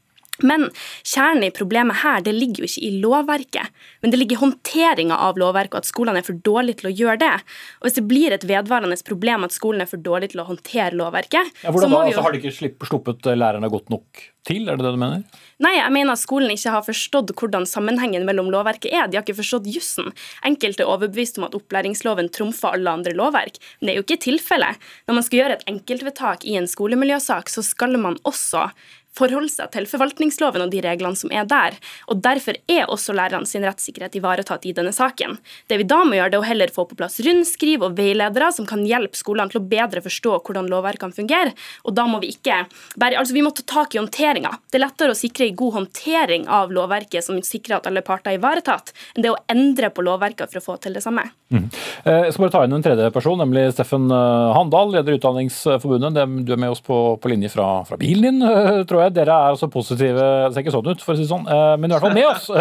Men 0.46 0.68
kjernen 1.07 1.46
i 1.48 1.53
problemet 1.55 2.00
her 2.05 2.24
det 2.26 2.35
ligger 2.37 2.64
jo 2.64 2.70
ikke 2.70 2.87
i 2.87 2.92
lovverket, 3.03 3.85
men 4.03 4.12
det 4.12 4.20
ligger 4.20 4.38
i 4.38 4.42
håndteringa 4.44 5.20
av 5.29 5.40
lovverket, 5.40 5.76
og 5.76 5.85
at 5.85 5.90
skolene 5.90 6.22
er 6.22 6.26
for 6.26 6.40
dårlige 6.46 6.83
til 6.83 6.90
å 6.90 6.94
gjøre 7.03 7.20
det. 7.22 7.33
Og 7.81 7.88
Hvis 7.88 7.98
det 8.00 8.07
blir 8.11 8.37
et 8.37 8.46
vedvarende 8.48 8.98
problem 9.07 9.46
at 9.46 9.57
skolen 9.57 9.85
er 9.85 9.90
for 9.90 10.03
dårlig 10.03 10.33
til 10.33 10.42
å 10.42 10.48
håndtere 10.48 10.96
lovverket 10.98 11.64
ja, 11.64 11.72
hvordan 11.72 11.92
må 11.92 12.03
da? 12.03 12.11
Jo... 12.11 12.11
Altså, 12.11 12.26
har 12.26 12.37
de 12.37 12.42
ikke 12.42 12.87
sluppet 12.90 13.33
lærerne 13.40 13.70
godt 13.72 13.90
nok 13.92 14.29
til, 14.48 14.68
er 14.68 14.79
det 14.79 14.87
det 14.87 14.92
du 14.94 15.00
mener? 15.00 15.40
Nei, 15.61 15.74
jeg 15.76 15.92
mener 15.92 16.14
at 16.14 16.22
skolen 16.22 16.53
ikke 16.55 16.72
har 16.72 16.85
forstått 16.87 17.33
hvordan 17.37 17.66
sammenhengen 17.68 18.24
mellom 18.29 18.48
lovverket 18.53 18.88
er. 18.88 19.11
De 19.11 19.18
har 19.18 19.24
ikke 19.24 19.40
forstått 19.42 19.68
jussen. 19.68 20.09
Enkelte 20.46 20.87
er 20.87 20.92
overbevist 20.92 21.40
om 21.40 21.46
at 21.48 21.57
opplæringsloven 21.59 22.31
trumfer 22.33 22.79
alle 22.79 22.94
andre 23.00 23.12
lovverk, 23.16 23.61
men 23.79 23.88
det 23.88 23.94
er 23.94 24.00
jo 24.00 24.07
ikke 24.07 24.22
tilfellet. 24.24 24.81
Når 25.09 25.18
man 25.18 25.26
skal 25.26 25.42
gjøre 25.42 25.59
et 25.59 25.68
enkeltvedtak 25.74 26.48
i 26.48 26.57
en 26.61 26.70
skolemiljøsak, 26.70 27.53
så 27.53 27.64
skal 27.66 27.98
man 28.00 28.16
også 28.29 28.70
forholde 29.16 29.50
seg 29.50 29.70
til 29.74 29.88
forvaltningsloven 29.90 30.64
og 30.64 30.72
de 30.72 30.82
reglene 30.84 31.18
som 31.18 31.32
er 31.34 31.46
der. 31.50 31.76
og 32.08 32.22
Derfor 32.24 32.58
er 32.70 32.90
også 32.90 33.14
lærerne 33.16 33.48
sin 33.48 33.64
rettssikkerhet 33.66 34.16
ivaretatt 34.18 34.66
i 34.68 34.74
denne 34.76 34.92
saken. 34.94 35.38
Det 35.68 35.80
vi 35.80 35.88
da 35.88 36.02
må 36.06 36.16
gjøre, 36.16 36.32
det 36.32 36.38
er 36.38 36.44
å 36.44 36.50
heller 36.50 36.74
få 36.74 36.86
på 36.88 36.98
plass 36.98 37.20
rundskriv 37.26 37.84
og 37.86 37.96
veiledere 37.98 38.52
som 38.54 38.68
kan 38.68 38.84
hjelpe 38.86 39.18
skolene 39.18 39.52
til 39.52 39.60
å 39.60 39.66
bedre 39.70 40.02
forstå 40.04 40.36
hvordan 40.46 40.70
lovverkene 40.70 41.16
fungerer. 41.16 41.52
Og 41.84 41.96
da 41.98 42.06
må 42.10 42.22
vi 42.22 42.32
ikke 42.34 42.62
bare, 42.96 43.18
altså 43.20 43.36
vi 43.36 43.44
må 43.44 43.52
ta 43.54 43.66
tak 43.66 43.96
i 43.96 44.00
håndteringa. 44.00 44.54
Det 44.70 44.78
er 44.80 44.86
lettere 44.86 45.14
å 45.14 45.18
sikre 45.18 45.48
en 45.48 45.58
god 45.58 45.78
håndtering 45.80 46.46
av 46.48 46.74
lovverket 46.74 47.26
som 47.26 47.40
sikrer 47.44 47.80
at 47.80 47.90
alle 47.90 48.04
parter 48.06 48.34
er 48.34 48.40
ivaretatt, 48.40 48.94
enn 49.14 49.26
det 49.26 49.34
å 49.34 49.38
endre 49.50 49.90
på 49.90 50.04
lovverket 50.06 50.52
for 50.52 50.62
å 50.62 50.66
få 50.70 50.78
til 50.84 50.96
det 50.96 51.04
samme. 51.04 51.26
Mm. 51.50 51.66
Eh, 52.04 52.26
jeg 52.28 52.34
skal 52.34 52.46
bare 52.46 52.54
ta 52.54 52.64
inn 52.64 52.76
en 52.76 52.84
tredje 52.84 53.10
person, 53.14 53.38
nemlig 53.40 53.72
Steffen 53.74 54.06
eh, 54.14 54.50
Handal, 54.54 54.94
leder 54.94 55.18
Utdanningsforbundet. 55.18 56.20
Du 56.46 56.54
er 56.54 56.60
med 56.60 56.70
oss 56.70 56.82
på, 56.84 57.00
på 57.20 57.32
linje 57.32 57.50
fra, 57.52 57.68
fra 57.88 57.98
bilen 58.00 58.30
din, 58.30 58.42
eh, 58.46 58.82
tror 58.86 58.99
jeg 58.99 58.99
jeg. 59.04 59.14
Dere 59.16 59.34
er 59.34 59.54
altså 59.54 59.68
positive, 59.72 60.26
det 60.46 60.54
ser 60.54 60.64
ikke 60.64 60.74
sånn 60.74 60.90
ut, 60.90 61.02
for 61.04 61.14
å 61.14 61.18
si 61.18 61.24
det 61.24 61.30
sånn, 61.32 61.48
eh, 61.50 61.74
men 61.80 61.90
i 61.90 61.94
hvert 61.94 62.06
fall 62.06 62.16
med 62.16 62.28
oss. 62.30 62.50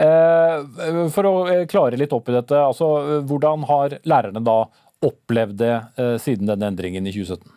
Eh, 0.00 0.06
eh, 0.06 1.00
for 1.12 1.26
å 1.28 1.32
klare 1.68 1.98
litt 1.98 2.12
opp 2.14 2.28
i 2.30 2.34
dette, 2.34 2.56
altså 2.56 3.20
hvordan 3.28 3.64
har 3.68 3.96
lærerne 4.08 4.42
da 4.44 4.58
opplevd 5.04 5.56
det 5.60 5.74
siden 6.22 6.48
denne 6.48 6.68
endringen 6.70 7.06
i 7.08 7.12
2017? 7.14 7.50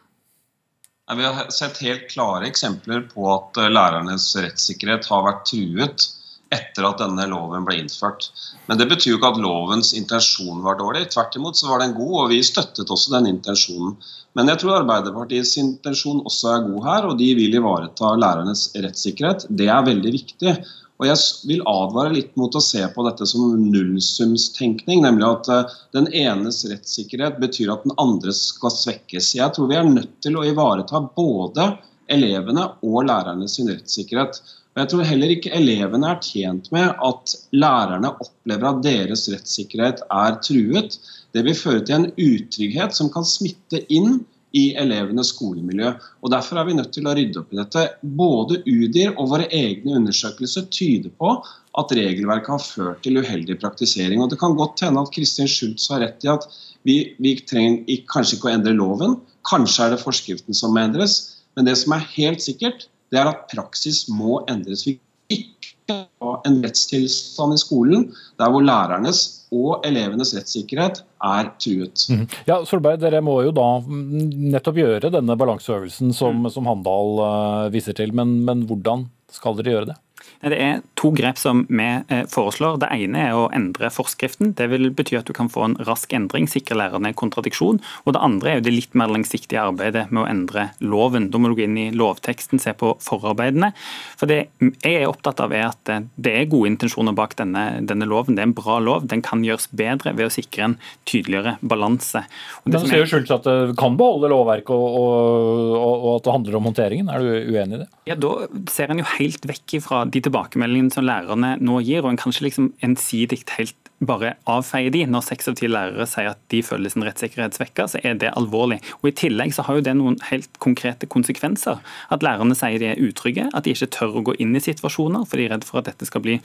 Vi 1.17 1.25
har 1.25 1.49
sett 1.53 1.81
helt 1.83 2.05
klare 2.11 2.47
eksempler 2.49 3.03
på 3.11 3.27
at 3.33 3.59
lærernes 3.71 4.29
rettssikkerhet 4.39 5.07
har 5.11 5.25
vært 5.27 5.45
truet 5.51 6.07
etter 6.53 6.85
at 6.87 7.01
denne 7.01 7.25
loven 7.31 7.65
ble 7.67 7.79
innført. 7.81 8.29
Men 8.67 8.79
det 8.79 8.87
betyr 8.91 9.13
jo 9.13 9.19
ikke 9.19 9.33
at 9.33 9.41
lovens 9.43 9.93
intensjon 9.97 10.61
var 10.65 10.77
dårlig. 10.79 11.07
Tvert 11.13 11.35
imot 11.39 11.59
så 11.59 11.71
var 11.71 11.83
den 11.83 11.95
god, 11.97 12.13
og 12.21 12.29
vi 12.33 12.43
støttet 12.45 12.93
også 12.93 13.15
den 13.15 13.31
intensjonen. 13.33 13.97
Men 14.37 14.49
jeg 14.49 14.61
tror 14.61 14.79
Arbeiderpartiets 14.79 15.57
intensjon 15.61 16.23
også 16.25 16.53
er 16.53 16.63
god 16.69 16.87
her, 16.87 17.09
og 17.09 17.19
de 17.19 17.33
vil 17.37 17.59
ivareta 17.59 18.13
lærernes 18.17 18.69
rettssikkerhet. 18.77 19.47
Det 19.49 19.69
er 19.69 19.85
veldig 19.89 20.15
viktig. 20.15 20.55
Og 21.01 21.07
Jeg 21.09 21.47
vil 21.49 21.63
advare 21.67 22.13
litt 22.13 22.35
mot 22.39 22.53
å 22.55 22.61
se 22.63 22.79
på 22.95 23.03
dette 23.03 23.25
som 23.27 23.55
nullsumstenkning, 23.59 25.01
nemlig 25.03 25.25
at 25.27 25.49
eh, 25.51 25.73
den 25.97 26.07
enes 26.15 26.61
rettssikkerhet 26.69 27.41
betyr 27.41 27.73
at 27.73 27.83
den 27.83 27.95
andres 27.99 28.39
skal 28.53 28.71
svekkes. 28.71 29.33
Jeg 29.35 29.55
tror 29.55 29.67
vi 29.71 29.79
er 29.79 29.89
nødt 29.89 30.13
til 30.23 30.37
å 30.37 30.45
ivareta 30.47 31.01
både 31.17 31.73
elevene 32.13 32.69
og 32.85 33.07
lærernes 33.09 33.57
rettssikkerhet. 33.59 34.39
Og 34.73 34.81
Jeg 34.81 34.89
tror 34.89 35.05
heller 35.05 35.31
ikke 35.35 35.53
elevene 35.53 36.07
er 36.09 36.21
tjent 36.25 36.71
med 36.73 36.95
at 37.07 37.33
lærerne 37.53 38.09
opplever 38.23 38.71
at 38.71 38.83
deres 38.85 39.27
rettssikkerhet 39.29 40.01
er 40.09 40.37
truet. 40.41 40.97
Det 41.33 41.43
vil 41.45 41.57
føre 41.57 41.83
til 41.85 41.99
en 41.99 42.07
utrygghet 42.17 42.95
som 42.97 43.11
kan 43.13 43.27
smitte 43.27 43.83
inn 43.93 44.23
i 44.57 44.63
elevenes 44.77 45.29
skolemiljø. 45.33 45.91
Og 46.21 46.31
Derfor 46.33 46.59
er 46.59 46.67
vi 46.67 46.77
nødt 46.77 46.91
til 46.93 47.09
å 47.09 47.13
rydde 47.17 47.41
opp 47.41 47.53
i 47.53 47.59
dette. 47.59 47.83
Både 48.01 48.59
UDIR 48.65 49.13
og 49.13 49.29
våre 49.33 49.49
egne 49.53 49.97
undersøkelser 49.99 50.65
tyder 50.73 51.13
på 51.21 51.35
at 51.81 51.93
regelverket 51.97 52.53
har 52.53 52.65
ført 52.65 53.03
til 53.05 53.17
uheldig 53.21 53.59
praktisering. 53.61 54.21
Og 54.21 54.29
Det 54.33 54.39
kan 54.41 54.57
godt 54.57 54.81
hende 54.85 55.01
at 55.01 55.13
Kristin 55.13 55.49
Schultz 55.49 55.89
har 55.93 56.01
rett 56.05 56.25
i 56.25 56.33
at 56.33 56.49
vi, 56.85 56.97
vi 57.21 57.35
trenger 57.45 58.05
kanskje 58.09 58.37
ikke 58.37 58.49
å 58.49 58.55
endre 58.57 58.73
loven. 58.77 59.19
Kanskje 59.49 59.85
er 59.85 59.93
det 59.93 60.01
forskriften 60.01 60.57
som 60.57 60.73
må 60.73 60.81
endres. 60.85 61.19
Men 61.57 61.69
det 61.69 61.77
som 61.81 61.93
er 61.93 62.09
helt 62.15 62.41
sikkert, 62.41 62.87
det 63.13 63.21
er 63.21 63.29
at 63.29 63.47
praksis 63.51 64.07
må 64.11 64.41
endres. 64.51 64.87
Vi 64.87 64.97
ikke 65.31 65.95
ha 66.23 66.33
en 66.47 66.59
rettstilstand 66.63 67.55
i 67.55 67.61
skolen 67.61 68.05
der 68.41 68.51
hvor 68.51 68.63
lærernes 68.65 69.21
og 69.53 69.85
elevenes 69.87 70.33
rettssikkerhet 70.35 71.03
er 71.23 71.49
truet. 71.61 72.05
Mm. 72.09 72.23
Ja, 72.49 72.59
Solberg, 72.67 73.01
Dere 73.03 73.21
må 73.25 73.37
jo 73.45 73.53
da 73.55 73.67
nettopp 73.87 74.79
gjøre 74.81 75.11
denne 75.13 75.37
balanseøvelsen 75.39 76.13
som, 76.15 76.41
mm. 76.45 76.51
som 76.55 76.69
Handal 76.69 77.19
uh, 77.21 77.73
viser 77.73 77.95
til, 77.97 78.15
men, 78.17 78.39
men 78.47 78.65
hvordan 78.69 79.07
skal 79.33 79.59
dere 79.59 79.77
gjøre 79.77 79.91
det? 79.93 79.99
Det 80.43 80.59
er 80.59 80.81
to 80.99 81.11
grep 81.15 81.39
som 81.39 81.63
vi 81.69 81.85
eh, 81.85 82.23
foreslår. 82.31 82.79
Det 82.81 82.89
ene 82.91 83.21
er 83.29 83.37
å 83.37 83.45
endre 83.55 83.89
forskriften. 83.93 84.53
Det 84.57 84.67
vil 84.71 84.89
bety 84.95 85.15
at 85.19 85.29
du 85.29 85.33
kan 85.35 85.49
få 85.51 85.63
en 85.67 85.77
rask 85.87 86.11
endring, 86.15 86.49
sikre 86.51 86.77
lærerne 86.79 87.13
kontradiksjon. 87.15 87.79
Og 88.03 88.15
det 88.15 88.23
andre 88.23 88.51
er 88.51 88.59
jo 88.59 88.65
det 88.67 88.73
litt 88.75 88.97
mer 88.99 89.11
langsiktige 89.13 89.61
arbeidet 89.63 90.09
med 90.11 90.23
å 90.23 90.27
endre 90.27 90.65
loven. 90.83 91.29
Da 91.31 91.39
må 91.39 91.51
du 91.51 91.57
gå 91.59 91.65
inn 91.67 91.79
i 91.79 91.87
lovteksten, 91.95 92.59
se 92.59 92.75
på 92.75 92.93
forarbeidene. 93.03 93.71
For 94.19 94.29
det 94.29 94.41
jeg 94.83 94.97
er 94.97 95.07
opptatt 95.07 95.39
av 95.43 95.55
er 95.55 95.69
at 95.69 95.93
eh, 95.93 96.03
det 96.15 96.35
er 96.41 96.51
gode 96.51 96.73
intensjoner 96.73 97.15
bak 97.15 97.37
denne, 97.39 97.65
denne 97.87 98.09
loven. 98.09 98.35
Det 98.35 98.43
er 98.43 98.51
en 98.51 98.57
bra 98.57 98.79
lov. 98.83 99.07
Den 99.07 99.23
kan 99.25 99.45
gjøres 99.45 99.69
bedre 99.71 100.15
ved 100.17 100.27
å 100.27 100.33
sikre 100.33 100.67
en 100.67 100.77
tydeligere 101.09 101.55
balanse. 101.63 102.25
Men 102.67 102.83
sier 102.83 103.05
jo 103.05 103.09
Schultz 103.13 103.31
at 103.33 103.47
det 103.47 103.77
kan 103.79 103.95
beholde 103.99 104.31
lovverket 104.33 104.75
og, 104.75 104.99
og, 104.99 105.93
og, 105.93 106.09
at 106.17 106.27
det 106.27 106.35
handler 106.35 106.59
om 106.59 106.69
håndteringen. 106.69 107.11
Er 107.11 107.23
du 107.23 107.55
uenig 107.55 107.79
i 107.79 107.81
det? 107.85 107.89
Ja, 108.09 108.19
Da 108.19 108.33
ser 108.71 108.91
en 108.91 108.99
jo 108.99 109.07
helt 109.15 109.47
vekk 109.47 109.77
fra 109.83 110.03
de 110.09 110.21
tilbakemeldingene 110.33 110.93
som 110.93 111.05
lærerne 111.05 111.55
nå 111.61 111.79
gir, 111.85 112.03
og 112.03 112.13
en 112.13 112.19
kanskje 112.19 112.47
liksom 112.49 112.73
ensidig 112.83 113.43
helt 113.57 113.77
bare 114.03 114.33
avfeier 114.49 114.91
de. 114.91 115.05
Når 115.07 115.23
seks 115.29 115.47
av 115.47 115.55
ti 115.59 115.69
lærere 115.69 116.07
sier 116.09 116.33
at 116.33 116.41
de 116.51 116.61
føler 116.65 116.91
sin 116.91 117.05
rettssikkerhet 117.05 117.55
svekka, 117.55 117.87
så 117.87 118.01
er 118.03 118.17
det 118.19 118.33
alvorlig. 118.35 118.81
Og 119.01 119.11
I 119.11 119.15
tillegg 119.23 119.53
så 119.55 119.65
har 119.67 119.79
jo 119.79 119.85
det 119.85 119.95
noen 119.99 120.17
helt 120.29 120.59
konkrete 120.63 121.07
konsekvenser. 121.07 121.79
At 122.11 122.25
lærerne 122.25 122.57
sier 122.57 122.81
de 122.81 122.91
er 122.91 123.03
utrygge, 123.03 123.49
at 123.53 123.63
de 123.63 123.75
ikke 123.75 123.91
tør 123.93 124.19
å 124.19 124.25
gå 124.31 124.37
inn 124.43 124.55
i 124.57 124.63
situasjoner, 124.63 125.27
for 125.29 125.39
de 125.39 125.47
er 125.47 125.55
redd 125.55 125.67
for 125.67 125.81
at 125.81 125.91
dette 125.91 126.09
skal 126.09 126.25
bli 126.25 126.39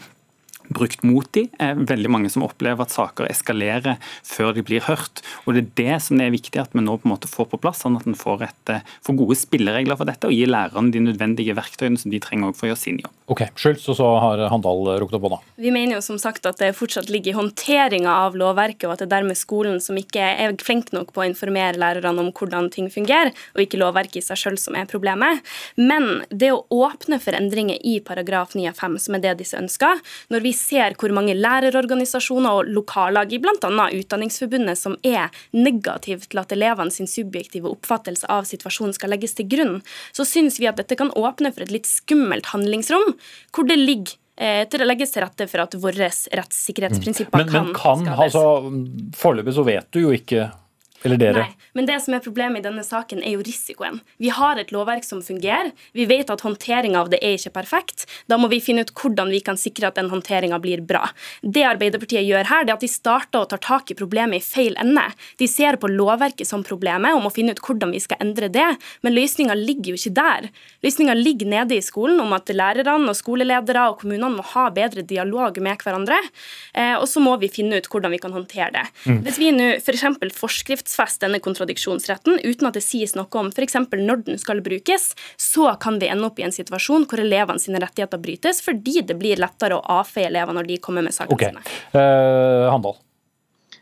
brukt 0.75 1.05
mot 1.07 1.27
dem. 1.33 1.49
Veldig 1.59 2.11
mange 2.13 2.31
som 2.33 2.45
opplever 2.47 2.85
at 2.85 2.95
saker 2.95 3.29
eskalerer 3.31 3.99
før 4.27 4.55
de 4.57 4.65
blir 4.67 4.85
hørt. 4.89 5.23
Og 5.47 5.55
Det 5.55 5.65
er 5.65 5.71
det 5.83 6.03
som 6.05 6.21
er 6.21 6.35
viktig 6.35 6.61
at 6.61 6.75
vi 6.75 6.85
nå 6.85 6.99
på 6.99 7.09
en 7.09 7.15
måte 7.15 7.31
får 7.31 7.51
på 7.53 7.61
plass, 7.61 7.83
sånn 7.85 7.97
at 7.99 8.07
en 8.07 8.15
får, 8.19 8.43
et, 8.49 8.75
eh, 8.75 8.81
får 9.03 9.19
gode 9.19 9.37
spilleregler 9.37 9.97
for 9.97 10.05
dette 10.05 10.29
og 10.29 10.33
gir 10.33 10.47
lærerne 10.47 10.93
de 10.93 11.01
nødvendige 11.01 11.57
verktøyene 11.57 11.99
som 11.99 12.11
de 12.11 12.21
trenger 12.21 12.55
for 12.55 12.67
å 12.67 12.71
gjøre 12.73 12.79
sin 12.79 12.99
jobb. 12.99 13.13
Ok, 13.29 13.43
Schultz, 13.57 13.89
og 13.89 13.97
så 13.99 14.09
har 14.21 14.49
Handal 14.49 14.87
rukket 15.01 15.19
opp 15.19 15.27
hånda. 15.29 15.41
Vi 15.59 15.71
mener 15.71 15.99
jo 15.99 16.01
som 16.01 16.19
sagt 16.21 16.47
at 16.47 16.59
det 16.59 16.77
fortsatt 16.77 17.11
ligger 17.13 17.35
i 17.35 17.37
håndteringa 17.37 18.09
av 18.09 18.37
lovverket, 18.39 18.87
og 18.89 18.95
at 18.95 19.03
det 19.03 19.09
er 19.09 19.21
dermed 19.21 19.37
skolen 19.37 19.83
som 19.85 19.97
ikke 20.01 20.23
er 20.23 20.55
flink 20.63 20.93
nok 20.93 21.13
på 21.13 21.23
å 21.23 21.29
informere 21.29 21.77
lærerne 21.77 22.25
om 22.25 22.33
hvordan 22.33 22.71
ting 22.73 22.89
fungerer, 22.89 23.35
og 23.55 23.65
ikke 23.65 23.81
lovverket 23.81 24.23
i 24.23 24.25
seg 24.25 24.41
sjøl 24.41 24.59
som 24.61 24.79
er 24.79 24.89
problemet. 24.89 25.45
Men 25.77 26.25
det 26.31 26.53
å 26.55 26.65
åpne 26.73 27.21
for 27.21 27.37
endringer 27.37 27.79
i 27.85 27.99
paragraf 28.01 28.57
9 28.57 28.69
av 28.71 28.81
5, 28.81 28.99
som 29.05 29.19
er 29.19 29.25
det 29.27 29.37
disse 29.43 29.59
ønsker, 29.59 30.01
når 30.33 30.47
vi 30.47 30.55
ser 30.59 30.97
hvor 30.99 31.13
mange 31.15 31.37
lærerorganisasjoner 31.39 32.61
og 32.61 32.71
lokallag 32.75 33.33
i 33.33 33.41
bl.a. 33.43 33.71
Utdanningsforbundet 33.99 34.79
som 34.81 34.97
er 35.07 35.33
negative 35.57 36.29
til 36.29 36.43
at 36.43 36.55
elevene 36.55 36.95
sin 36.95 37.11
subjektive 37.11 37.71
oppfattelse 37.73 38.29
av 38.33 38.49
situasjonen 38.49 38.97
skal 38.97 39.15
legges 39.15 39.37
til 39.39 39.49
grunn, 39.51 39.77
så 40.13 40.27
syns 40.29 40.59
vi 40.61 40.69
at 40.71 40.81
dette 40.81 40.99
kan 40.99 41.13
åpne 41.17 41.53
for 41.55 41.65
et 41.65 41.75
litt 41.75 41.89
skummelt 41.89 42.51
handlingsrom, 42.53 43.15
hvor 43.55 43.69
det 43.69 43.79
ligger 43.81 44.17
eh, 44.37 44.65
til 44.71 44.85
å 44.85 44.89
legges 44.89 45.15
til 45.15 45.25
rette 45.25 45.49
for 45.51 45.65
at 45.65 45.77
våre 45.81 46.11
rettssikkerhetsprinsipper 46.11 47.45
men, 47.45 47.53
men 47.53 47.77
kan, 47.77 48.05
skades. 48.05 48.25
altså, 48.29 48.73
Foreløpig 49.19 49.57
så 49.57 49.67
vet 49.67 49.93
du 49.95 50.03
jo 50.07 50.15
ikke 50.17 50.51
eller 51.07 51.21
dere? 51.21 51.45
Nei, 51.47 51.69
men 51.79 51.87
det 51.87 51.99
som 52.03 52.15
er 52.17 52.23
problemet 52.25 52.63
i 52.63 52.67
denne 52.67 52.83
saken, 52.83 53.21
er 53.23 53.37
jo 53.37 53.45
risikoen. 53.47 54.01
Vi 54.19 54.33
har 54.35 54.59
et 54.59 54.73
lovverk 54.75 55.07
som 55.07 55.21
fungerer. 55.23 55.71
Vi 55.95 56.09
vet 56.11 56.31
at 56.33 56.43
håndteringa 56.43 56.99
av 56.99 57.13
det 57.13 57.21
er 57.23 57.37
ikke 57.39 57.55
perfekt. 57.61 58.07
Da 58.27 58.39
må 58.41 58.51
vi 58.51 58.59
finne 58.63 58.83
ut 58.83 58.91
hvordan 58.99 59.31
vi 59.31 59.41
kan 59.45 59.61
sikre 59.61 59.91
at 59.91 59.99
den 59.99 60.11
håndteringa 60.11 60.59
blir 60.63 60.83
bra. 60.83 61.05
Det 61.43 61.63
Arbeiderpartiet 61.69 62.27
gjør 62.27 62.51
her, 62.51 62.67
det 62.67 62.75
er 62.75 62.81
at 62.81 62.87
de 62.87 62.91
starter 62.91 63.45
og 63.45 63.53
tar 63.53 63.63
tak 63.63 63.93
i 63.93 63.99
problemet 63.99 64.41
i 64.41 64.45
feil 64.45 64.79
ende. 64.83 65.05
De 65.39 65.49
ser 65.51 65.79
på 65.79 65.91
lovverket 65.93 66.49
som 66.49 66.65
problemet 66.67 67.15
og 67.15 67.23
må 67.27 67.33
finne 67.35 67.55
ut 67.55 67.63
hvordan 67.63 67.95
vi 67.95 68.03
skal 68.03 68.19
endre 68.25 68.51
det, 68.53 68.67
men 69.07 69.15
løsninga 69.15 69.55
ligger 69.59 69.93
jo 69.93 70.01
ikke 70.01 70.15
der. 70.19 70.51
Løsninga 70.83 71.15
ligger 71.19 71.53
nede 71.55 71.79
i 71.79 71.85
skolen 71.85 72.19
om 72.25 72.35
at 72.35 72.51
lærerne 72.51 73.13
og 73.13 73.19
skoleledere 73.19 73.87
og 73.93 74.01
kommunene 74.03 74.35
må 74.35 74.47
ha 74.55 74.67
bedre 74.75 75.07
dialog 75.07 75.61
med 75.63 75.79
hverandre, 75.85 76.19
eh, 76.75 76.97
og 76.99 77.07
så 77.11 77.23
må 77.23 77.37
vi 77.39 77.53
finne 77.53 77.79
ut 77.79 77.87
hvordan 77.91 78.15
vi 78.15 78.21
kan 78.23 78.35
håndtere 78.35 78.73
det. 78.75 78.87
Mm. 79.07 79.23
Hvis 79.27 79.39
vi 79.39 79.55
nå 79.55 79.71
f.eks. 79.79 80.07
For 80.39 80.49
forskrift 80.49 80.88
forskriftsfeste 80.89 81.27
denne 81.27 81.41
kontradiksjonsretten 81.41 82.41
uten 82.45 82.69
at 82.69 82.75
det 82.75 82.83
sies 82.83 83.15
noe 83.17 83.29
om 83.39 83.51
f.eks. 83.53 83.77
når 83.93 84.25
den 84.27 84.39
skal 84.39 84.61
brukes, 84.63 85.15
så 85.37 85.77
kan 85.81 85.99
vi 85.99 86.09
ende 86.09 86.27
opp 86.27 86.39
i 86.39 86.47
en 86.47 86.53
situasjon 86.53 87.07
hvor 87.09 87.21
elevene 87.21 87.61
sine 87.61 87.81
rettigheter 87.81 88.19
brytes, 88.19 88.63
fordi 88.63 89.03
det 89.03 89.19
blir 89.19 89.39
lettere 89.39 89.77
å 89.77 90.01
avfeie 90.01 90.29
elever 90.29 90.55
når 90.55 90.69
de 90.69 90.79
kommer 90.79 91.03
med 91.03 91.15
sakene 91.15 91.35
okay. 91.35 91.53
sine. 91.53 91.85
Uh, 91.95 92.71
Handal. 92.73 92.99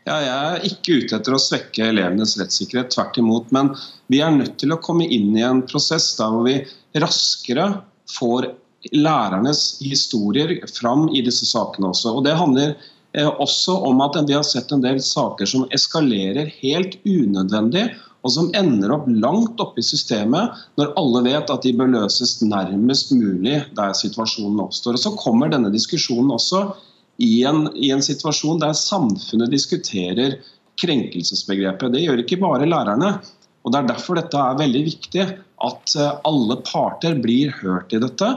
Ja, 0.07 0.21
jeg 0.23 0.35
er 0.35 0.67
ikke 0.69 0.99
ute 1.01 1.17
etter 1.17 1.35
å 1.35 1.41
svekke 1.41 1.89
elevenes 1.89 2.37
rettssikkerhet, 2.39 2.93
tvert 2.93 3.17
imot. 3.19 3.49
Men 3.51 3.73
vi 4.07 4.21
er 4.23 4.31
nødt 4.31 4.55
til 4.61 4.71
å 4.71 4.79
komme 4.79 5.03
inn 5.03 5.35
i 5.35 5.43
en 5.43 5.65
prosess 5.67 6.13
der 6.15 6.31
hvor 6.31 6.47
vi 6.47 6.61
raskere 6.95 7.81
får 8.13 8.53
lærernes 8.95 9.81
historier 9.83 10.53
fram 10.71 11.09
i 11.11 11.25
disse 11.25 11.49
sakene 11.49 11.91
også. 11.91 12.13
Og 12.15 12.23
Det 12.23 12.37
handler 12.39 12.77
også 13.15 13.77
om 13.87 14.01
at 14.03 14.17
vi 14.27 14.35
har 14.35 14.43
sett 14.45 14.71
en 14.71 14.83
del 14.83 14.99
saker 15.01 15.45
som 15.49 15.65
eskalerer 15.73 16.51
helt 16.59 16.99
unødvendig, 17.05 17.87
og 18.25 18.33
som 18.33 18.49
ender 18.57 18.91
opp 18.91 19.05
langt 19.07 19.61
oppe 19.63 19.79
i 19.79 19.85
systemet, 19.85 20.51
når 20.75 20.93
alle 20.99 21.23
vet 21.29 21.51
at 21.53 21.63
de 21.63 21.71
bør 21.77 21.93
løses 21.93 22.41
nærmest 22.41 23.13
mulig 23.15 23.61
der 23.77 23.95
situasjonen 23.95 24.59
oppstår. 24.65 24.97
Og 24.97 24.99
Så 24.99 25.15
kommer 25.15 25.51
denne 25.53 25.71
diskusjonen 25.71 26.33
også 26.35 26.65
i 27.23 27.43
en, 27.47 27.69
i 27.77 27.91
en 27.93 28.03
situasjon 28.03 28.59
der 28.61 28.75
samfunnet 28.77 29.53
diskuterer 29.53 30.37
krenkelsesbegrepet. 30.81 31.93
Det 31.93 32.03
gjør 32.03 32.23
ikke 32.25 32.41
bare 32.41 32.67
lærerne. 32.67 33.15
Og 33.63 33.71
Det 33.71 33.79
er 33.79 33.89
derfor 33.93 34.19
dette 34.19 34.41
er 34.41 34.59
veldig 34.59 34.83
viktig, 34.85 35.23
at 35.67 35.95
eh, 35.97 36.19
alle 36.27 36.59
parter 36.67 37.17
blir 37.19 37.51
hørt 37.61 37.93
i 37.95 38.01
dette. 38.01 38.29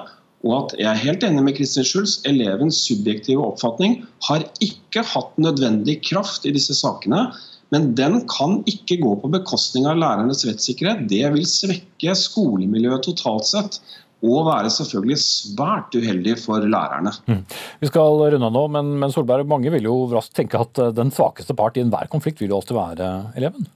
Og 0.47 0.55
at 0.57 0.75
jeg 0.81 0.89
er 0.89 1.03
helt 1.03 1.25
enig 1.27 1.45
med 1.45 1.57
Kristin 1.59 1.85
Schulz, 1.85 2.19
elevens 2.29 2.79
subjektive 2.87 3.45
oppfatning 3.45 3.99
har 4.29 4.47
ikke 4.65 5.05
hatt 5.05 5.35
nødvendig 5.41 5.99
kraft 6.07 6.47
i 6.49 6.55
disse 6.57 6.77
sakene. 6.79 7.27
Men 7.71 7.93
den 7.99 8.23
kan 8.31 8.61
ikke 8.71 8.99
gå 9.03 9.15
på 9.21 9.31
bekostning 9.31 9.87
av 9.87 10.01
lærernes 10.01 10.43
rettssikkerhet. 10.49 11.05
Det 11.11 11.23
vil 11.37 11.45
svekke 11.47 12.17
skolemiljøet 12.19 13.05
totalt 13.07 13.51
sett. 13.51 13.81
Og 14.21 14.45
være 14.49 14.69
selvfølgelig 14.73 15.17
svært 15.23 15.95
uheldig 15.97 16.35
for 16.43 16.65
lærerne. 16.65 17.13
Mm. 17.25 17.45
Vi 17.81 17.89
skal 17.89 18.19
runde 18.21 18.51
nå, 18.53 18.65
men, 18.75 18.91
men 19.01 19.15
Solberg, 19.15 19.49
mange 19.49 19.73
vil 19.73 19.89
jo 19.89 19.95
raskt 20.13 20.35
tenke 20.37 20.61
at 20.61 20.81
den 20.97 21.13
svakeste 21.15 21.57
part 21.57 21.79
i 21.79 21.85
enhver 21.85 22.11
konflikt 22.13 22.43
vil 22.43 22.53
jo 22.53 22.59
alltid 22.61 22.77
være 22.77 23.13
eleven? 23.41 23.69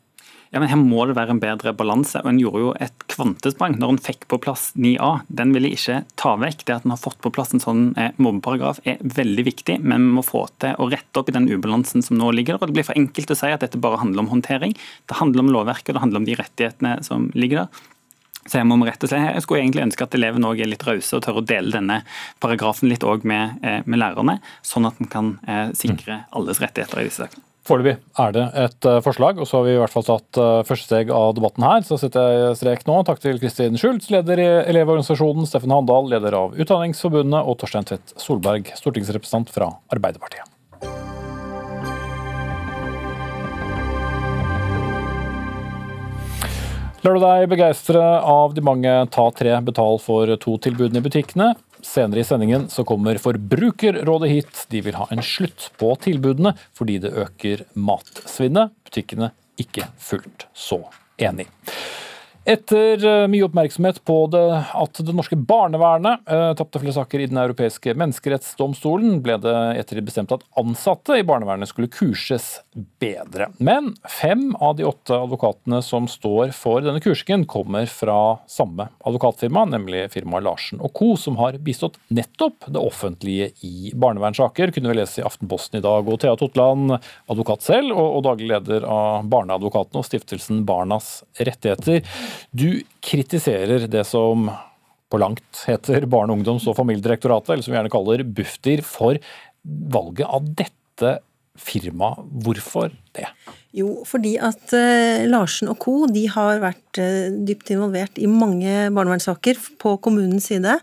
Ja, 0.54 0.60
men 0.62 0.70
Her 0.70 0.78
må 0.78 1.02
det 1.08 1.16
være 1.18 1.34
en 1.34 1.40
bedre 1.42 1.72
balanse. 1.74 2.20
og 2.22 2.28
En 2.30 2.38
gjorde 2.38 2.60
jo 2.62 2.68
et 2.78 3.04
kvantesprang 3.10 3.74
når 3.74 3.96
en 3.96 3.98
fikk 3.98 4.28
på 4.30 4.38
plass 4.38 4.68
9A. 4.78 5.24
Den 5.26 5.50
vil 5.50 5.66
jeg 5.66 5.80
ikke 5.80 5.96
ta 6.20 6.36
vekk. 6.38 6.60
Det 6.62 6.76
at 6.76 6.84
en 6.86 6.92
har 6.94 7.00
fått 7.02 7.18
på 7.24 7.32
plass 7.34 7.50
en 7.56 7.62
sånn 7.62 7.80
eh, 7.98 8.12
mobbeparagraf 8.22 8.78
er 8.86 9.00
veldig 9.02 9.44
viktig, 9.48 9.80
men 9.82 10.04
vi 10.06 10.12
må 10.20 10.22
få 10.22 10.44
til 10.62 10.78
å 10.78 10.86
rette 10.92 11.18
opp 11.18 11.32
i 11.32 11.34
den 11.34 11.48
ubalansen 11.50 12.06
som 12.06 12.20
nå 12.20 12.30
ligger 12.38 12.54
der. 12.54 12.62
og 12.62 12.70
Det 12.70 12.76
blir 12.78 12.86
for 12.86 13.00
enkelt 13.00 13.32
å 13.34 13.38
si 13.40 13.50
at 13.50 13.64
dette 13.66 13.80
bare 13.82 13.98
handler 13.98 14.22
om 14.22 14.30
håndtering. 14.30 14.76
Det 15.10 15.18
handler 15.18 15.42
om 15.42 15.50
lovverket 15.56 15.90
og 15.90 15.98
det 15.98 16.04
handler 16.04 16.22
om 16.22 16.28
de 16.28 16.38
rettighetene 16.38 16.94
som 17.08 17.26
ligger 17.34 17.64
der. 17.64 17.82
Så 18.44 18.60
jeg 18.60 18.68
må 18.68 18.76
rett 18.84 19.02
og 19.02 19.10
slett, 19.10 19.24
jeg 19.34 19.42
skulle 19.42 19.62
egentlig 19.64 19.86
ønske 19.86 20.06
at 20.06 20.14
elevene 20.14 20.50
også 20.52 20.66
er 20.66 20.70
litt 20.70 20.86
rause 20.86 21.16
og 21.16 21.24
tør 21.24 21.40
å 21.40 21.44
dele 21.48 21.74
denne 21.74 22.02
paragrafen 22.44 22.92
litt 22.92 23.06
med, 23.24 23.58
eh, 23.64 23.80
med 23.86 23.98
lærerne, 23.98 24.38
sånn 24.62 24.86
at 24.86 25.00
en 25.00 25.10
kan 25.10 25.34
eh, 25.48 25.72
sikre 25.72 26.26
alles 26.30 26.60
rettigheter 26.60 27.00
i 27.00 27.08
disse 27.08 27.24
sakene. 27.24 27.42
Foreløpig 27.64 27.94
er 28.20 28.32
det 28.36 28.42
et 28.60 28.86
eh, 28.90 29.00
forslag, 29.00 29.38
og 29.40 29.48
så 29.48 29.56
har 29.56 29.64
vi 29.64 29.72
i 29.72 29.78
hvert 29.80 29.92
fall 29.94 30.04
tatt 30.04 30.40
eh, 30.40 30.64
første 30.68 30.84
steg 30.84 31.12
av 31.16 31.32
debatten 31.38 31.64
her. 31.64 31.80
Så 31.88 31.96
setter 32.00 32.34
jeg 32.34 32.58
strek 32.60 32.84
nå. 32.84 32.98
Takk 33.08 33.22
til 33.24 33.40
Kristin 33.40 33.80
Schultz, 33.80 34.10
leder 34.12 34.42
i 34.42 34.48
Elevorganisasjonen, 34.68 35.48
Steffen 35.48 35.72
Handal, 35.72 36.10
leder 36.12 36.36
av 36.36 36.58
Utdanningsforbundet, 36.60 37.40
og 37.40 37.56
Torstein 37.62 37.88
Tvedt 37.88 38.12
Solberg, 38.20 38.68
stortingsrepresentant 38.76 39.52
fra 39.54 39.72
Arbeiderpartiet. 39.96 40.50
Lar 47.04 47.16
du 47.16 47.20
deg 47.20 47.50
begeistre 47.52 48.00
av 48.00 48.52
de 48.56 48.62
mange 48.64 48.92
ta 49.12 49.24
tre, 49.36 49.56
betal 49.64 49.98
for 50.00 50.36
to-tilbudene 50.40 51.00
i 51.00 51.04
butikkene? 51.04 51.50
Senere 51.84 52.20
i 52.20 52.24
sendingen 52.24 52.68
så 52.72 52.84
kommer 52.88 53.18
Forbrukerrådet 53.20 54.30
hit. 54.30 54.66
De 54.72 54.80
vil 54.86 54.96
ha 54.96 55.06
en 55.12 55.22
slutt 55.22 55.68
på 55.80 55.92
tilbudene 56.00 56.54
fordi 56.76 56.98
det 57.04 57.12
øker 57.12 57.66
matsvinnet. 57.76 58.72
Butikkene 58.88 59.34
ikke 59.60 59.90
fullt 60.00 60.48
så 60.56 60.80
enig. 61.20 61.50
Etter 62.44 63.04
eh, 63.04 63.26
mye 63.28 63.46
oppmerksomhet 63.46 64.02
på 64.04 64.18
det 64.28 64.42
at 64.76 64.98
det 65.00 65.12
norske 65.16 65.36
barnevernet 65.48 66.28
eh, 66.28 66.50
tapte 66.58 66.80
flere 66.82 66.92
saker 66.92 67.22
i 67.24 67.28
Den 67.30 67.40
europeiske 67.40 67.94
menneskerettsdomstolen, 67.96 69.22
ble 69.24 69.38
det 69.40 69.54
etter 69.80 69.96
det 69.96 70.04
bestemt 70.04 70.34
at 70.34 70.44
ansatte 70.60 71.16
i 71.16 71.24
barnevernet 71.24 71.70
skulle 71.70 71.88
kurses 71.88 72.58
bedre. 73.00 73.48
Men 73.56 73.94
fem 74.12 74.50
av 74.60 74.76
de 74.76 74.84
åtte 74.84 75.16
advokatene 75.16 75.80
som 75.84 76.08
står 76.10 76.52
for 76.56 76.84
denne 76.84 77.00
kursingen, 77.00 77.46
kommer 77.48 77.88
fra 77.88 78.36
samme 78.50 78.90
advokatfirma, 79.08 79.64
nemlig 79.72 80.04
firmaet 80.12 80.44
Larsen 80.44 80.84
Co., 80.92 81.14
som 81.16 81.40
har 81.40 81.56
bistått 81.64 81.96
nettopp 82.12 82.68
det 82.68 82.82
offentlige 82.82 83.50
i 83.64 83.94
barnevernssaker, 83.96 84.74
kunne 84.74 84.92
vi 84.92 84.98
lese 85.00 85.22
i 85.22 85.24
Aftenposten 85.24 85.80
i 85.80 85.84
dag. 85.84 86.04
Og 86.04 86.20
Thea 86.20 86.36
Totland, 86.36 86.98
advokat 87.32 87.64
selv 87.64 87.96
og, 87.96 88.18
og 88.18 88.22
daglig 88.28 88.52
leder 88.52 88.84
av 88.84 89.24
Barneadvokatene 89.32 90.04
og 90.04 90.08
stiftelsen 90.10 90.64
Barnas 90.68 91.22
rettigheter. 91.40 92.04
Du 92.50 92.82
kritiserer 93.04 93.88
det 93.90 94.04
som 94.08 94.48
på 95.12 95.20
langt 95.20 95.64
heter 95.68 96.06
Barne-, 96.10 96.34
ungdoms- 96.34 96.66
og 96.70 96.78
familiedirektoratet, 96.78 97.52
eller 97.52 97.66
som 97.66 97.74
vi 97.74 97.78
gjerne 97.78 97.92
kaller 97.92 98.24
Bufdir, 98.26 98.82
for 98.86 99.20
valget 99.64 100.26
av 100.26 100.48
dette 100.62 101.18
firmaet. 101.58 102.24
Hvorfor 102.44 102.90
det? 103.14 103.28
Jo, 103.74 104.02
fordi 104.08 104.34
at 104.42 104.74
uh, 104.74 105.26
Larsen 105.30 105.70
og 105.70 105.78
co. 105.82 105.94
de 106.10 106.26
har 106.30 106.62
vært 106.62 107.00
uh, 107.02 107.30
dypt 107.46 107.70
involvert 107.74 108.18
i 108.18 108.30
mange 108.30 108.88
barnevernssaker 108.94 109.60
på 109.82 109.96
kommunens 110.02 110.50
side. 110.50 110.78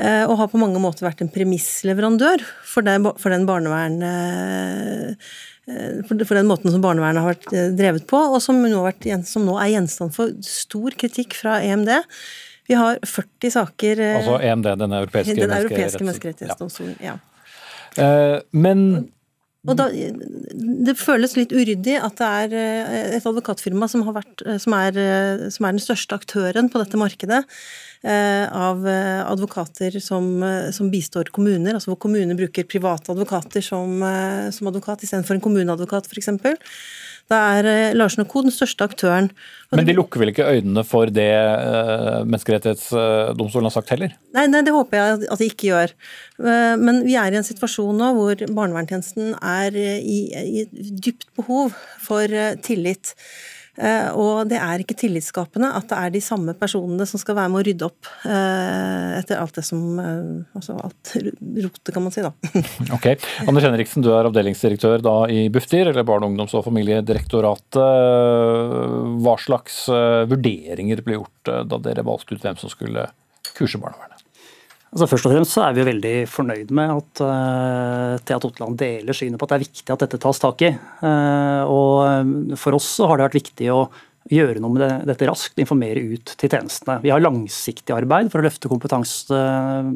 Uh, 0.00 0.24
og 0.24 0.38
har 0.40 0.48
på 0.48 0.60
mange 0.60 0.80
måter 0.80 1.04
vært 1.04 1.20
en 1.20 1.32
premissleverandør 1.32 2.44
for, 2.64 2.84
den 2.84 3.48
barnevern 3.48 4.00
Eh, 4.08 5.32
for 6.08 6.34
den 6.34 6.48
måten 6.50 6.72
som 6.74 6.82
barnevernet 6.82 7.22
har 7.22 7.34
vært 7.36 7.52
eh, 7.54 7.70
drevet 7.78 8.06
på, 8.10 8.18
og 8.34 8.40
som 8.42 8.58
nå, 8.58 8.82
vært, 8.82 9.06
som 9.28 9.44
nå, 9.46 9.54
er 9.62 9.76
gjenstand 9.76 10.14
for 10.16 10.32
stor 10.46 10.96
kritikk 10.98 11.36
fra 11.38 11.60
EMD. 11.62 11.92
Vi 12.70 12.78
har 12.78 12.98
40 13.06 13.54
saker 13.54 14.02
eh, 14.02 14.18
Altså 14.18 14.40
EMD, 14.42 14.72
den 14.80 14.96
europeiske, 14.98 15.38
den 15.38 15.54
europeiske 15.54 16.02
menneskerettighetsdomstolen. 16.02 16.96
Ja. 17.02 17.18
ja. 17.96 18.40
Men 18.50 19.10
og 19.62 19.76
da, 19.78 19.84
Det 19.94 20.96
føles 20.98 21.36
litt 21.38 21.52
uryddig 21.54 21.94
at 22.02 22.18
det 22.18 22.30
er 22.58 23.12
et 23.20 23.26
advokatfirma 23.28 23.86
som, 23.86 24.02
vært, 24.10 24.42
som, 24.58 24.74
er, 24.74 24.96
som 25.54 25.68
er 25.68 25.76
den 25.76 25.84
største 25.84 26.18
aktøren 26.18 26.66
på 26.72 26.82
dette 26.82 26.98
markedet, 26.98 27.44
Eh, 27.44 27.91
av 28.02 28.88
eh, 28.88 29.30
advokater 29.30 30.00
som, 30.02 30.42
eh, 30.42 30.70
som, 30.74 30.90
bistår 30.90 31.30
kommuner, 31.30 31.76
altså 31.76 31.92
hvor 31.92 32.00
kommuner 32.02 32.34
bruker 32.38 32.66
private 32.66 33.12
advokater 33.14 33.62
som, 33.62 34.02
som 34.50 34.70
advokat 34.70 35.04
istedenfor 35.06 35.38
en 35.38 35.44
kommuneadvokat 35.44 36.10
f.eks. 36.10 36.32
Da 37.30 37.38
er 37.54 37.94
Larsen 37.94 38.26
Co. 38.28 38.42
den 38.42 38.52
største 38.52 38.84
aktøren. 38.84 39.30
Men 39.70 39.86
de 39.86 39.94
lukker 39.94 40.20
vel 40.20 40.32
ikke 40.32 40.48
øynene 40.50 40.82
for 40.84 41.08
det 41.08 41.30
Menneskerettighetsdomstolen 42.26 43.70
har 43.70 43.74
sagt 43.76 43.92
heller? 43.94 44.16
Nei, 44.34 44.48
nei, 44.50 44.64
det 44.66 44.74
håper 44.74 44.98
jeg 44.98 45.30
at 45.30 45.40
de 45.40 45.48
ikke 45.48 45.70
gjør. 45.70 45.94
Men 46.82 47.00
vi 47.06 47.14
er 47.16 47.32
i 47.32 47.38
en 47.38 47.46
situasjon 47.46 47.96
nå 48.02 48.10
hvor 48.18 48.42
barnevernstjenesten 48.42 49.38
er 49.38 49.78
i, 49.78 50.18
i 50.34 50.66
dypt 50.74 51.30
behov 51.38 51.78
for 52.02 52.36
tillit. 52.66 53.14
Eh, 53.72 54.08
og 54.20 54.50
det 54.50 54.58
er 54.60 54.82
ikke 54.82 54.96
tillitsskapende 55.00 55.70
at 55.72 55.86
det 55.88 55.96
er 55.96 56.12
de 56.12 56.20
samme 56.20 56.52
personene 56.60 57.06
som 57.08 57.20
skal 57.20 57.38
være 57.38 57.52
med 57.54 57.62
å 57.62 57.64
rydde 57.70 57.86
opp 57.86 58.10
eh, 58.28 59.14
etter 59.16 59.40
alt 59.40 59.56
det 59.56 59.64
som 59.64 59.96
eh, 59.96 60.58
Altså 60.58 60.76
alt 60.76 61.14
rotet, 61.16 61.92
kan 61.94 62.04
man 62.04 62.12
si, 62.12 62.24
da. 62.24 62.34
ok. 62.98 63.08
Anders 63.48 63.64
Henriksen, 63.64 64.04
du 64.04 64.10
er 64.12 64.28
avdelingsdirektør 64.28 65.02
da 65.04 65.16
i 65.32 65.46
Bufdir, 65.52 65.88
eller 65.88 66.04
Barne-, 66.06 66.28
ungdoms- 66.28 66.54
og 66.58 66.66
familiedirektoratet. 66.66 67.80
Hva 69.24 69.34
slags 69.40 69.84
vurderinger 70.28 71.02
ble 71.04 71.18
gjort 71.18 71.52
da 71.70 71.80
dere 71.82 72.04
valgte 72.06 72.36
ut 72.36 72.44
hvem 72.44 72.60
som 72.60 72.72
skulle 72.72 73.08
kurse 73.56 73.80
barnevernet? 73.80 74.11
Altså 74.92 75.06
Først 75.08 75.24
og 75.24 75.32
fremst 75.32 75.54
så 75.56 75.62
er 75.64 75.72
vi 75.72 75.80
jo 75.80 75.88
veldig 75.88 76.16
fornøyd 76.28 76.72
med 76.76 76.90
at 76.98 77.20
uh, 77.24 78.20
Thea 78.28 78.36
Totland 78.42 78.76
deler 78.80 79.16
synet 79.16 79.40
på 79.40 79.46
at 79.48 79.54
det 79.54 79.56
er 79.56 79.64
viktig 79.64 79.94
at 79.94 80.02
dette 80.04 80.20
tas 80.20 80.40
tak 80.42 80.64
i. 80.68 80.72
Uh, 81.00 81.62
og 81.64 82.58
For 82.60 82.76
oss 82.76 82.90
så 82.98 83.08
har 83.08 83.16
det 83.16 83.30
vært 83.30 83.38
viktig 83.40 83.70
å 83.72 83.86
gjøre 84.30 84.60
noe 84.62 84.74
med 84.74 84.82
det, 84.84 84.90
dette 85.10 85.26
raskt, 85.28 85.58
informere 85.62 86.02
ut 86.12 86.34
til 86.38 86.50
tjenestene. 86.50 86.98
Vi 87.02 87.10
har 87.12 87.22
langsiktig 87.22 87.94
arbeid 87.94 88.30
for 88.32 88.42
å 88.42 88.46
løfte 88.46 88.70
kompetanse 88.70 89.34
eh, 89.34 89.88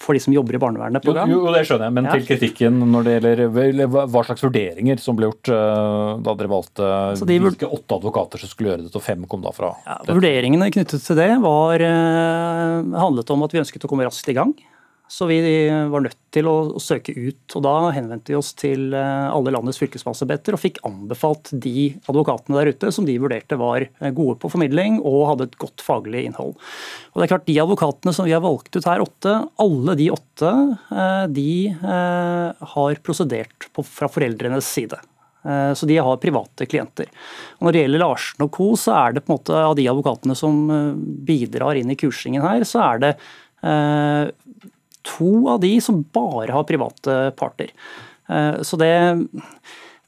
for 0.00 0.16
de 0.16 0.22
som 0.24 0.34
jobber 0.34 0.58
i 0.58 0.60
barnevernet. 0.62 1.06
Jo, 1.08 1.14
jo, 1.30 1.40
det 1.54 1.64
skjønner 1.68 1.88
jeg, 1.88 1.96
men 1.96 2.08
ja. 2.08 2.16
til 2.16 2.26
kritikken 2.28 2.82
når 2.92 3.08
det 3.08 3.14
gjelder 3.16 3.86
hva 3.92 4.24
slags 4.26 4.44
vurderinger 4.44 5.00
som 5.02 5.18
ble 5.18 5.30
gjort 5.30 5.52
uh, 5.54 6.18
da 6.22 6.36
dere 6.38 6.52
valgte 6.52 6.90
de, 7.28 7.38
hvilke 7.42 7.70
åtte 7.70 7.98
advokater 8.00 8.42
som 8.42 8.52
skulle 8.52 8.72
gjøre 8.72 8.86
det, 8.86 8.92
og 8.98 9.04
fem 9.04 9.24
kom 9.30 9.44
da 9.44 9.54
fra 9.54 9.72
ja, 9.86 9.98
Vurderingene 10.10 10.68
knyttet 10.74 11.04
til 11.06 11.18
det 11.18 11.30
var, 11.42 11.86
uh, 11.86 13.00
handlet 13.04 13.32
om 13.32 13.46
at 13.46 13.56
vi 13.56 13.62
ønsket 13.62 13.88
å 13.88 13.90
komme 13.90 14.06
raskt 14.08 14.28
i 14.32 14.36
gang. 14.36 14.54
Så 15.12 15.26
vi 15.28 15.68
var 15.92 16.00
nødt 16.00 16.16
til 16.32 16.46
å, 16.48 16.80
søke 16.80 17.12
ut. 17.12 17.56
og 17.58 17.64
Da 17.66 17.72
henvendte 17.92 18.32
vi 18.32 18.36
oss 18.38 18.54
til 18.56 18.94
eh, 18.96 19.26
alle 19.28 19.52
landets 19.52 19.76
fylkesmannsembter 19.82 20.56
og 20.56 20.62
fikk 20.62 20.80
anbefalt 20.88 21.50
de 21.52 21.90
advokatene 22.08 22.56
der 22.56 22.70
ute 22.72 22.92
som 22.96 23.04
de 23.04 23.18
vurderte 23.20 23.58
var 23.60 23.84
eh, 23.84 24.14
gode 24.16 24.38
på 24.40 24.48
formidling 24.54 25.02
og 25.02 25.26
hadde 25.28 25.50
et 25.50 25.58
godt 25.60 25.84
faglig 25.84 26.24
innhold. 26.30 26.56
Og 27.12 27.20
det 27.20 27.26
er 27.26 27.32
klart 27.34 27.44
De 27.50 27.58
advokatene 27.60 28.16
som 28.16 28.24
vi 28.24 28.32
har 28.32 28.40
valgt 28.40 28.72
ut 28.72 28.88
her, 28.88 29.04
åtte, 29.04 29.36
alle 29.66 29.98
de 30.00 30.08
åtte 30.16 30.54
eh, 30.96 31.26
de 31.42 31.52
har 32.72 33.04
prosedert 33.04 33.68
på, 33.76 33.84
fra 33.84 34.08
foreldrenes 34.08 34.64
side. 34.64 34.96
Så 35.42 35.88
de 35.90 35.96
har 35.98 36.20
private 36.22 36.68
klienter. 36.70 37.08
Og 37.58 37.66
Når 37.66 37.74
det 37.74 37.80
gjelder 37.82 38.00
Larsen 38.00 38.44
og 38.46 38.52
co., 38.54 38.68
så 38.78 38.94
er 38.94 39.16
det 39.16 39.24
på 39.26 39.32
en 39.32 39.40
måte 39.40 39.56
av 39.58 39.74
de 39.74 39.88
advokatene 39.90 40.36
som 40.38 40.60
bidrar 41.26 41.80
inn 41.80 41.90
i 41.90 41.98
kursingen 41.98 42.44
her, 42.46 42.62
så 42.68 42.84
er 42.84 43.02
det 43.02 43.10
to 45.06 45.32
av 45.52 45.60
de 45.62 45.74
som 45.84 46.02
bare 46.14 46.52
har 46.54 46.66
private 46.68 47.18
parter. 47.38 47.72
Eh, 48.28 48.62
så 48.66 48.78
det, 48.80 48.92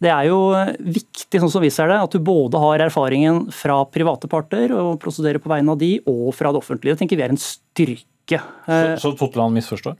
det 0.03 0.13
er 0.13 0.29
jo 0.31 0.39
viktig, 0.79 1.41
sånn 1.43 1.53
som 1.53 1.65
vi 1.65 1.73
ser 1.75 1.91
det, 1.93 2.01
at 2.07 2.15
du 2.15 2.23
både 2.25 2.61
har 2.63 2.87
erfaringen 2.87 3.47
fra 3.55 3.83
private 3.91 4.31
parter 4.31 4.75
og 4.77 4.97
prosederer 5.03 5.43
på 5.43 5.53
vegne 5.53 5.75
av 5.75 5.83
de, 5.83 5.97
og 6.11 6.31
fra 6.37 6.55
det 6.55 6.63
offentlige. 6.63 6.97
Det 6.97 7.05
tenker 7.05 7.21
vi 7.21 7.27
er 7.27 7.35
en 7.35 7.45
styrke. 7.45 8.41
Så, 8.65 8.81
så 9.03 9.15
Totland 9.19 9.59
misforstår? 9.59 9.99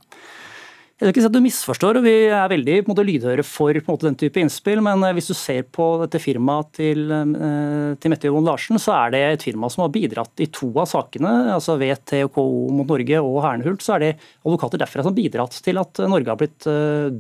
Jeg 0.95 1.09
vil 1.09 1.11
ikke 1.11 1.23
si 1.25 1.27
at 1.27 1.35
du 1.35 1.43
misforstår, 1.43 1.97
og 1.99 2.05
vi 2.07 2.13
er 2.31 2.51
veldig 2.53 2.75
måte, 2.87 3.03
lydhøre 3.03 3.43
for 3.43 3.75
måte, 3.89 4.07
den 4.07 4.15
type 4.19 4.39
innspill. 4.39 4.79
Men 4.85 5.03
eh, 5.03 5.15
hvis 5.17 5.27
du 5.27 5.35
ser 5.35 5.65
på 5.67 5.89
dette 6.05 6.21
firmaet 6.23 6.69
til, 6.79 7.09
eh, 7.11 7.97
til 7.99 8.13
Mette 8.13 8.29
Johan 8.31 8.47
Larsen, 8.47 8.79
så 8.79 8.95
er 8.95 9.11
det 9.11 9.23
et 9.27 9.47
firma 9.49 9.67
som 9.73 9.83
har 9.83 9.91
bidratt 9.91 10.45
i 10.45 10.47
to 10.55 10.69
av 10.79 10.87
sakene. 10.87 11.33
altså 11.57 11.75
VT 11.81 12.23
og 12.29 12.39
mot 12.77 12.87
Norge 12.87 13.23
og 13.27 13.41
Hernhult, 13.43 13.83
så 13.83 13.97
er 13.97 14.05
det 14.05 14.13
advokater 14.47 14.85
derfra 14.85 15.03
som 15.03 15.11
har 15.11 15.19
bidratt 15.19 15.59
til 15.67 15.83
at 15.83 15.99
Norge 16.13 16.31
har 16.31 16.39
blitt 16.39 16.69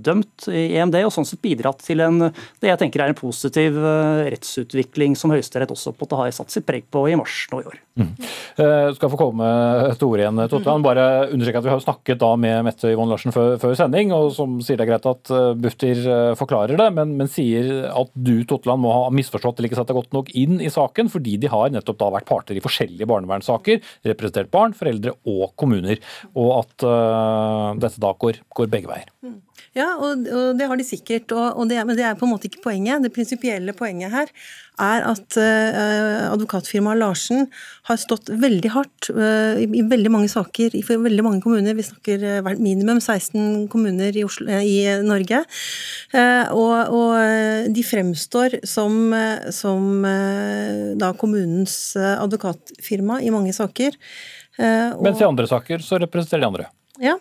dømt 0.07 0.47
i 0.55 0.65
EMD, 0.79 1.01
og 1.09 1.13
sånn 1.17 1.27
sett 1.27 1.43
bidratt 1.43 1.83
til 1.83 2.05
en, 2.05 2.29
det 2.63 2.71
jeg 2.71 2.81
tenker 2.85 3.03
er 3.03 3.11
en 3.11 3.19
positiv 3.19 3.75
rettsutvikling 4.31 5.19
som 5.19 5.35
Høyesterett 5.35 5.73
også 5.75 5.97
på 5.99 6.09
har 6.15 6.31
satt 6.37 6.55
sitt 6.55 6.67
preg 6.69 6.87
på 6.95 7.09
i 7.11 7.19
mars 7.19 7.49
nå 7.51 7.65
i 7.65 7.69
år. 7.73 7.81
Mm. 7.99 8.11
Skal 8.97 9.11
få 9.11 9.19
komme 9.19 9.49
til 9.99 10.09
ord 10.09 10.23
igjen, 10.23 10.43
Totland. 10.51 10.87
Bare 10.87 11.07
understreke 11.33 11.63
at 11.63 11.67
vi 11.67 11.75
har 11.75 11.83
snakket 11.83 12.23
da 12.23 12.33
med 12.39 12.69
Mette 12.69 12.93
Yvonne 12.93 13.15
Larsen 13.15 13.35
før 13.35 13.57
før 13.64 13.77
sending, 13.79 14.12
og 14.14 14.31
som 14.37 14.59
sier 14.64 14.79
det 14.79 14.87
er 14.87 14.92
greit 14.92 15.09
at 15.09 15.33
eh, 15.33 15.50
Bufdir 15.59 16.03
eh, 16.05 16.33
forklarer 16.38 16.79
det, 16.81 16.88
men, 16.96 17.14
men, 17.18 17.31
sier 17.31 17.88
at 17.90 18.12
du 18.14 18.37
Totland, 18.48 18.83
må 18.85 18.92
ha 18.92 19.09
misforstått 19.14 19.59
eller 19.59 19.70
ikke 19.70 19.81
satt 19.81 19.90
deg 19.90 19.98
godt 19.98 20.16
nok 20.16 20.31
inn 20.38 20.61
i 20.61 20.72
saken, 20.72 21.11
fordi 21.12 21.38
de 21.40 21.50
har 21.53 21.72
nettopp 21.72 22.00
da 22.03 22.11
vært 22.18 22.29
parter 22.29 22.59
i 22.59 22.64
forskjellige 22.64 23.09
barnevernssaker, 23.11 23.81
representert 24.11 24.53
barn, 24.55 24.77
foreldre 24.77 25.16
og 25.31 25.55
kommuner, 25.61 26.00
og 26.35 26.50
at 26.61 26.87
uh, 26.87 27.72
dette 27.81 28.00
da 28.03 28.12
går, 28.20 28.40
går 28.55 28.70
begge 28.72 28.90
veier. 28.90 29.11
Mm. 29.24 29.40
Ja, 29.75 29.97
og, 29.99 30.27
og, 30.31 30.53
det 30.59 30.69
har 30.71 30.79
de 30.79 30.87
sikkert, 30.87 31.33
og, 31.35 31.65
det, 31.71 31.81
men 31.83 31.97
det 31.99 32.05
er 32.07 32.19
på 32.19 32.29
en 32.29 32.31
måte 32.31 32.47
ikke 32.47 32.63
poenget. 32.69 33.03
Det 33.03 33.11
prinsipielle 33.15 33.75
poenget 33.75 34.13
her 34.15 34.31
er 34.83 35.05
at 35.07 35.37
uh, 35.39 36.31
advokatfirmaet 36.33 36.99
Larsen 36.99 37.49
har 37.89 37.99
stått 37.99 38.31
veldig 38.31 38.71
hardt 38.75 39.09
uh, 39.15 39.59
i, 39.59 39.67
i, 39.67 39.83
veldig 39.91 40.13
mange 40.15 40.31
saker 40.31 40.75
i 40.79 40.83
veldig 40.87 41.25
mange 41.27 41.43
kommuner. 41.43 41.75
Vi 41.75 41.87
snakker 41.87 42.23
uh, 42.39 42.53
minimum 42.55 43.01
16 43.03 43.67
kommuner 43.73 44.15
i, 44.15 44.25
Oslo, 44.27 44.47
i 44.47 44.79
Norge. 45.03 45.43
Og, 46.15 46.95
og, 46.95 47.11
de 47.75 47.83
fremstår 47.87 48.61
som, 48.69 49.11
som 49.55 50.05
da 51.01 51.11
kommunens 51.19 51.97
advokatfirma 51.99 53.19
i 53.25 53.33
mange 53.35 53.55
saker. 53.57 53.99
Mens 54.59 55.23
i 55.23 55.27
andre 55.27 55.49
saker 55.51 55.83
så 55.83 55.99
representerer 56.03 56.45
de 56.45 56.51
andre. 56.53 56.71
Ja, 57.03 57.17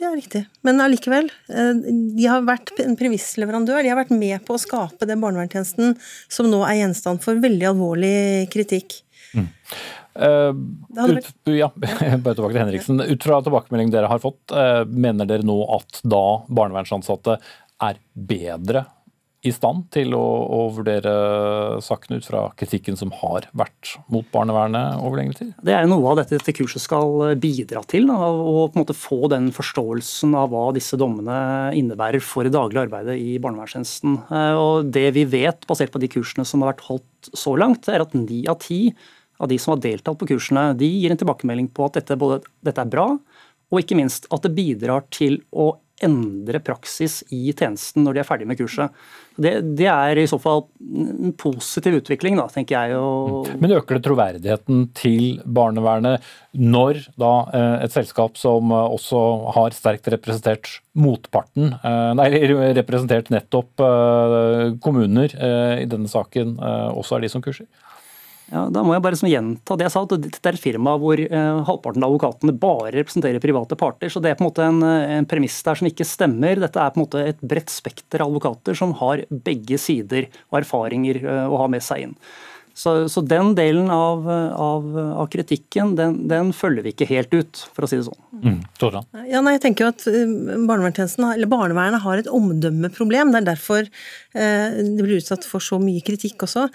det 0.00 0.08
er 0.08 0.16
riktig. 0.16 0.42
Men 0.66 0.80
allikevel. 0.82 1.30
Eh, 1.52 1.70
de 2.16 2.26
har 2.26 2.44
vært 2.46 2.72
en 2.82 2.96
premissleverandør. 2.98 3.84
De 3.84 3.92
har 3.92 4.00
vært 4.00 4.12
med 4.16 4.42
på 4.46 4.56
å 4.56 4.62
skape 4.62 5.08
den 5.08 5.22
barnevernstjenesten 5.22 5.96
som 6.32 6.50
nå 6.50 6.62
er 6.66 6.80
gjenstand 6.82 7.22
for 7.24 7.40
veldig 7.42 7.70
alvorlig 7.74 8.14
kritikk. 8.52 9.02
Mm. 9.36 9.48
Uh, 10.20 10.50
ut, 11.06 11.28
ja, 11.54 11.68
bare 11.78 12.34
tilbake 12.34 12.54
til 12.54 12.62
Henriksen. 12.64 13.02
Ut 13.04 13.26
fra 13.26 13.38
tilbakemeldingen 13.46 13.92
dere 13.94 14.10
har 14.10 14.22
fått, 14.22 14.40
uh, 14.50 14.82
mener 14.88 15.28
dere 15.28 15.46
nå 15.46 15.60
at 15.76 16.00
da 16.02 16.24
barnevernsansatte 16.50 17.38
er 17.80 18.00
bedre 18.14 18.84
i 19.40 19.52
stand 19.54 19.86
til 19.94 20.12
å, 20.16 20.20
å, 20.20 20.58
vurdere 20.76 21.12
sakene 21.84 22.18
ut 22.20 22.26
fra 22.28 22.42
kritikken 22.60 22.98
som 22.98 23.12
har 23.22 23.46
vært 23.56 23.94
mot 24.12 24.26
barnevernet 24.34 25.00
over 25.00 25.20
lengre 25.20 25.38
tid? 25.38 25.54
Det 25.64 25.72
er 25.72 25.88
noe 25.88 26.12
av 26.12 26.18
dette, 26.20 26.36
dette 26.36 26.54
kurset 26.56 26.84
skal 26.84 27.32
bidra 27.40 27.80
til. 27.88 28.10
Å 28.12 28.66
på 28.68 28.74
en 28.74 28.82
måte 28.82 28.96
få 28.96 29.30
den 29.32 29.48
forståelsen 29.56 30.36
av 30.36 30.52
hva 30.52 30.66
disse 30.76 30.98
dommene 31.00 31.72
innebærer 31.78 32.20
for 32.24 32.44
det 32.44 32.52
daglige 32.56 32.84
arbeidet 32.84 33.16
i 33.16 33.38
barnevernstjenesten. 33.40 34.18
Eh, 34.28 34.60
og 34.60 34.92
Det 34.92 35.08
vi 35.16 35.24
vet, 35.38 35.64
basert 35.70 35.94
på 35.94 36.02
de 36.02 36.10
kursene 36.12 36.44
som 36.44 36.60
har 36.60 36.74
vært 36.74 36.84
holdt 36.90 37.32
så 37.32 37.56
langt, 37.56 37.88
er 37.88 38.04
at 38.04 38.16
ni 38.16 38.44
av 38.50 38.60
ti 38.60 38.82
av 39.40 39.48
de 39.48 39.56
som 39.56 39.72
har 39.72 39.80
deltatt 39.80 40.18
på 40.20 40.28
kursene, 40.34 40.74
de 40.76 40.84
gir 40.84 41.12
en 41.12 41.20
tilbakemelding 41.20 41.70
på 41.72 41.86
at 41.88 41.96
dette, 41.96 42.18
både, 42.20 42.42
dette 42.66 42.82
er 42.82 42.92
bra, 42.92 43.06
og 43.70 43.80
ikke 43.80 43.96
minst 43.96 44.26
at 44.34 44.44
det 44.44 44.52
bidrar 44.52 45.06
til 45.14 45.40
å 45.50 45.72
endre 46.04 46.60
praksis 46.64 47.20
i 47.34 47.50
tjenesten 47.52 48.04
når 48.04 48.16
de 48.16 48.22
er 48.22 48.28
ferdig 48.28 48.48
med 48.48 48.58
kurset. 48.60 48.94
Det, 49.40 49.52
det 49.78 49.88
er 49.88 50.18
i 50.20 50.26
så 50.28 50.36
fall 50.40 50.64
en 50.80 51.32
positiv 51.38 52.00
utvikling, 52.00 52.36
da, 52.40 52.46
tenker 52.52 52.76
jeg. 52.76 52.98
Og... 52.98 53.48
Mm. 53.48 53.60
Men 53.62 53.76
øker 53.78 53.96
det 53.98 54.04
troverdigheten 54.06 54.86
til 54.96 55.40
barnevernet 55.44 56.26
når 56.56 57.04
da 57.20 57.32
eh, 57.54 57.76
et 57.86 57.94
selskap 57.94 58.38
som 58.40 58.72
eh, 58.74 58.94
også 58.96 59.20
har 59.56 59.76
sterkt 59.76 60.10
representert 60.12 60.72
motparten, 60.98 61.76
eh, 61.78 62.10
nei, 62.18 62.28
representert 62.76 63.30
nettopp 63.32 63.84
kommuner 64.82 65.32
i 65.80 65.86
denne 65.88 66.10
saken, 66.10 66.56
også 66.98 67.16
er 67.16 67.24
de 67.24 67.30
som 67.32 67.42
kurser? 67.44 67.68
Ja, 68.50 68.64
da 68.66 68.82
må 68.82 68.96
jeg 68.96 69.02
bare 69.04 69.30
gjenta 69.30 69.76
det 69.78 69.86
jeg 69.86 69.94
sa, 69.94 70.02
at 70.02 70.14
dette 70.24 70.50
er 70.50 70.56
et 70.56 70.62
firma 70.62 70.96
hvor 70.98 71.20
eh, 71.22 71.60
halvparten 71.68 72.02
av 72.02 72.10
advokatene 72.10 72.54
bare 72.58 72.90
representerer 72.96 73.42
private 73.42 73.78
parter. 73.78 74.10
så 74.10 74.22
Det 74.22 74.32
er 74.32 74.38
på 74.38 74.42
en 74.42 74.48
måte 74.48 74.66
en, 74.66 74.82
en, 74.82 75.28
premiss 75.30 75.60
der 75.66 75.78
som 75.78 75.86
ikke 75.86 76.06
stemmer. 76.08 76.58
Dette 76.58 76.82
er 76.82 76.90
på 76.90 76.98
en 76.98 77.04
måte 77.04 77.22
et 77.30 77.44
bredt 77.46 77.70
spekter 77.70 78.24
av 78.24 78.32
advokater 78.32 78.74
som 78.74 78.96
har 78.98 79.22
begge 79.30 79.78
sider 79.78 80.26
og 80.50 80.64
erfaringer 80.64 81.22
eh, 81.22 81.44
å 81.46 81.62
ha 81.62 81.68
med 81.70 81.86
seg 81.86 82.08
inn. 82.08 82.16
Så, 82.80 82.94
så, 83.12 83.20
den 83.20 83.52
delen 83.58 83.90
av, 83.92 84.24
av, 84.56 84.86
av 85.20 85.26
kritikken, 85.32 85.92
den, 85.98 86.16
den, 86.30 86.54
følger 86.56 86.86
vi 86.86 86.94
ikke 86.94 87.08
helt 87.10 87.34
ut, 87.34 87.60
for 87.74 87.84
å 87.84 87.90
si 87.90 87.98
det 87.98 88.06
sånn. 88.06 88.20
Mm. 88.40 88.56
Ja, 89.28 89.42
nei, 89.44 89.58
jeg 89.58 89.62
tenker 89.66 89.84
jo 89.84 89.90
at 89.92 90.06
eh, 90.08 90.22
eller 90.24 91.50
Barnevernet 91.50 92.00
har 92.00 92.22
et 92.22 92.30
omdømmeproblem. 92.32 93.34
Det 93.34 93.42
er 93.42 93.48
derfor 93.50 93.82
eh, 93.84 94.80
det 94.80 95.04
blir 95.04 95.18
utsatt 95.20 95.44
for 95.48 95.60
så 95.64 95.76
mye 95.82 96.00
kritikk 96.06 96.46
også. 96.48 96.70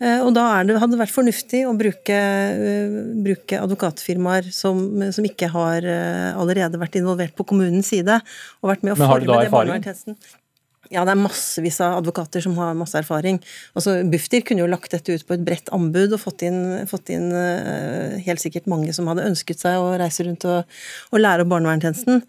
Eh, 0.00 0.22
og 0.24 0.32
da 0.36 0.46
det, 0.64 0.78
hadde 0.80 0.96
det 0.96 1.02
vært 1.02 1.12
fornuftig 1.12 1.62
å 1.68 1.76
bruke, 1.76 2.16
uh, 2.16 3.00
bruke 3.20 3.58
advokatfirmaer 3.60 4.48
som, 4.54 4.80
som, 5.12 5.26
ikke 5.28 5.50
har 5.52 5.84
uh, 5.84 6.40
allerede 6.40 6.80
vært 6.80 6.96
involvert 7.02 7.36
på 7.36 7.44
kommunens 7.52 7.92
side, 7.92 8.16
og 8.62 8.72
vært 8.72 8.86
med 8.86 8.96
å 8.96 9.00
forme 9.02 9.28
det 9.28 9.52
barnevernstjenesten. 9.52 10.16
Ja, 10.90 11.04
det 11.06 11.12
er 11.12 11.20
massevis 11.20 11.76
av 11.84 12.00
advokater 12.00 12.42
som 12.42 12.56
har 12.58 12.74
masse 12.74 12.98
erfaring. 12.98 13.36
Altså, 13.78 13.92
Bufdir 14.10 14.42
kunne 14.42 14.64
jo 14.64 14.70
lagt 14.70 14.90
dette 14.90 15.14
ut 15.14 15.22
på 15.26 15.36
et 15.36 15.44
bredt 15.46 15.70
anbud 15.74 16.16
og 16.16 16.18
fått 16.18 16.42
inn, 16.48 16.58
fått 16.90 17.12
inn 17.14 17.28
uh, 17.30 18.16
helt 18.26 18.42
sikkert 18.42 18.66
mange 18.70 18.90
som 18.96 19.06
hadde 19.06 19.28
ønsket 19.28 19.62
seg 19.62 19.78
å 19.78 19.92
reise 20.00 20.26
rundt 20.26 20.48
og, 20.50 20.80
og 21.14 21.22
lære 21.22 21.46
om 21.46 21.52
barnevernstjenesten. 21.52 22.24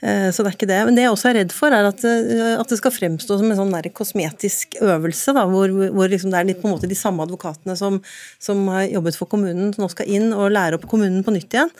Uh, 0.00 0.32
så 0.32 0.40
det 0.40 0.48
er 0.48 0.56
ikke 0.56 0.70
det. 0.72 0.80
Men 0.88 0.96
det 0.96 1.04
jeg 1.04 1.12
også 1.12 1.28
er 1.28 1.38
redd 1.42 1.52
for, 1.52 1.76
er 1.76 1.90
at, 1.90 2.08
uh, 2.08 2.54
at 2.56 2.72
det 2.72 2.80
skal 2.80 2.96
fremstå 2.96 3.36
som 3.42 3.52
en 3.52 3.60
sånn 3.60 3.76
der 3.76 3.92
kosmetisk 4.00 4.80
øvelse, 4.80 5.36
da, 5.36 5.44
hvor, 5.52 5.76
hvor 5.92 6.08
liksom 6.08 6.32
det 6.32 6.40
er 6.40 6.48
litt 6.54 6.64
på 6.64 6.70
en 6.70 6.78
måte 6.78 6.88
de 6.88 6.96
samme 6.96 7.26
advokatene 7.28 7.76
som, 7.76 8.00
som 8.40 8.64
har 8.72 8.88
jobbet 8.88 9.20
for 9.20 9.28
kommunen, 9.28 9.74
som 9.76 9.84
nå 9.84 9.92
skal 9.92 10.08
inn 10.08 10.32
og 10.32 10.54
lære 10.56 10.80
opp 10.80 10.88
kommunen 10.88 11.20
på 11.26 11.36
nytt 11.36 11.52
igjen. 11.52 11.76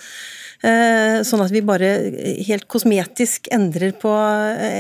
Eh, 0.64 1.21
sånn 1.27 1.42
at 1.45 1.53
vi 1.53 1.61
bare 1.64 1.90
helt 2.47 2.64
kosmetisk 2.73 3.51
endrer 3.53 3.92
på, 4.01 4.12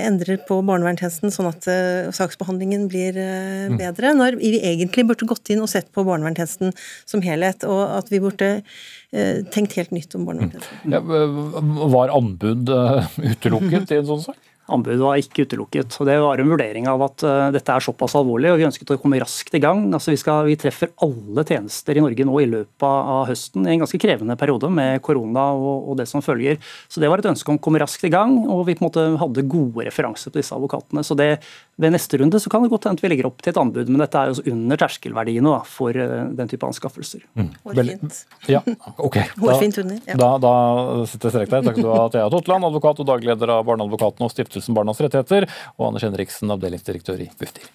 endrer 0.08 0.40
på 0.48 0.60
barnevernstjenesten, 0.64 1.32
sånn 1.34 1.50
at 1.50 1.68
eh, 1.68 2.08
saksbehandlingen 2.16 2.86
blir 2.92 3.18
eh, 3.20 3.66
mm. 3.68 3.76
bedre. 3.82 4.14
Når 4.16 4.38
vi 4.40 4.56
egentlig 4.62 5.06
burde 5.10 5.28
gått 5.28 5.52
inn 5.52 5.60
og 5.64 5.70
sett 5.72 5.90
på 5.92 6.06
barnevernstjenesten 6.06 6.72
som 7.04 7.24
helhet, 7.24 7.66
og 7.68 7.82
at 8.00 8.12
vi 8.12 8.22
burde 8.24 8.52
tenkt 9.54 9.76
helt 9.78 9.92
nytt 9.94 10.12
om 10.18 10.26
barnevernstjenesten. 10.28 10.92
Ja, 10.92 11.00
var 11.92 12.12
anbud 12.12 12.68
utelukket 12.68 13.94
i 13.94 14.00
en 14.00 14.08
sånn 14.10 14.24
sak? 14.26 14.40
Anbudet 14.72 14.98
var 14.98 15.20
ikke 15.20 15.44
utelukket. 15.46 15.94
og 16.00 16.08
Det 16.08 16.16
var 16.22 16.40
en 16.42 16.50
vurdering 16.50 16.88
av 16.90 17.02
at 17.06 17.24
uh, 17.26 17.48
dette 17.54 17.70
er 17.70 17.84
såpass 17.84 18.16
alvorlig, 18.18 18.50
og 18.50 18.58
vi 18.58 18.66
ønsket 18.66 18.90
å 18.94 18.98
komme 18.98 19.20
raskt 19.22 19.54
i 19.54 19.62
gang. 19.62 19.84
Altså, 19.94 20.10
vi, 20.10 20.18
skal, 20.20 20.42
vi, 20.48 20.56
treffer 20.58 20.90
alle 21.06 21.44
tjenester 21.46 21.98
i 21.98 22.02
Norge 22.02 22.26
nå 22.26 22.40
i 22.42 22.48
løpet 22.50 22.86
av 22.86 23.28
høsten, 23.30 23.66
i 23.66 23.76
en 23.76 23.84
ganske 23.84 24.00
krevende 24.02 24.38
periode 24.40 24.70
med 24.72 24.98
korona 25.06 25.48
og, 25.54 25.90
og, 25.92 25.94
det 26.00 26.08
som 26.10 26.24
følger. 26.24 26.58
Så 26.90 27.02
Det 27.02 27.10
var 27.12 27.22
et 27.22 27.30
ønske 27.30 27.52
om 27.52 27.60
å 27.60 27.62
komme 27.62 27.82
raskt 27.82 28.06
i 28.08 28.12
gang, 28.12 28.40
og 28.44 28.66
vi 28.66 28.74
på 28.74 28.84
en 28.84 28.88
måte 28.88 29.06
hadde 29.22 29.46
gode 29.46 29.86
referanser 29.86 30.34
på 30.34 30.40
disse 30.40 30.56
advokatene. 30.56 31.06
Så 31.06 31.14
det, 31.18 31.36
Ved 31.76 31.92
neste 31.92 32.18
runde 32.20 32.40
så 32.40 32.50
kan 32.52 32.64
det 32.64 32.72
godt 32.72 32.88
hende 32.88 32.96
at 32.96 33.04
vi 33.04 33.10
legger 33.12 33.28
opp 33.28 33.42
til 33.44 33.52
et 33.52 33.60
anbud, 33.60 33.90
men 33.92 34.00
dette 34.00 34.20
er 34.20 34.32
jo 34.32 34.54
under 34.54 34.80
terskelverdiene 34.80 35.52
da, 35.52 35.60
for 35.68 35.96
uh, 35.96 36.30
den 36.38 36.48
type 36.48 36.64
anskaffelser. 36.64 37.22
Mm. 37.36 37.50
Hårfint. 37.68 38.20
Ja, 38.50 38.62
ok. 38.96 39.20
Hårfint 39.44 39.82
under. 39.84 40.00
Ja. 40.08 40.16
Da, 40.20 40.30
da 40.42 40.54
sitter 41.10 41.28
jeg 41.28 41.36
strek 41.36 41.52
der. 41.52 41.66
Takk 41.68 41.76
skal 41.76 41.88
du 41.88 41.92
ha, 41.92 42.06
Thea 42.14 42.30
Totland, 42.32 42.70
advokat 42.70 43.04
og 43.04 43.10
dagleder 43.12 43.56
av 43.58 43.66
Barneadvokaten 43.68 44.24
og 44.24 44.32
Stiftelsen 44.32 44.56
Stiftelsen 44.56 44.74
Barnas 44.74 45.00
Rettigheter, 45.00 45.46
og 45.76 45.88
Anders 45.90 46.06
Henriksen, 46.06 46.50
avdelingsdirektør 46.50 47.20
i 47.20 47.30
Bufdir. 47.38 47.66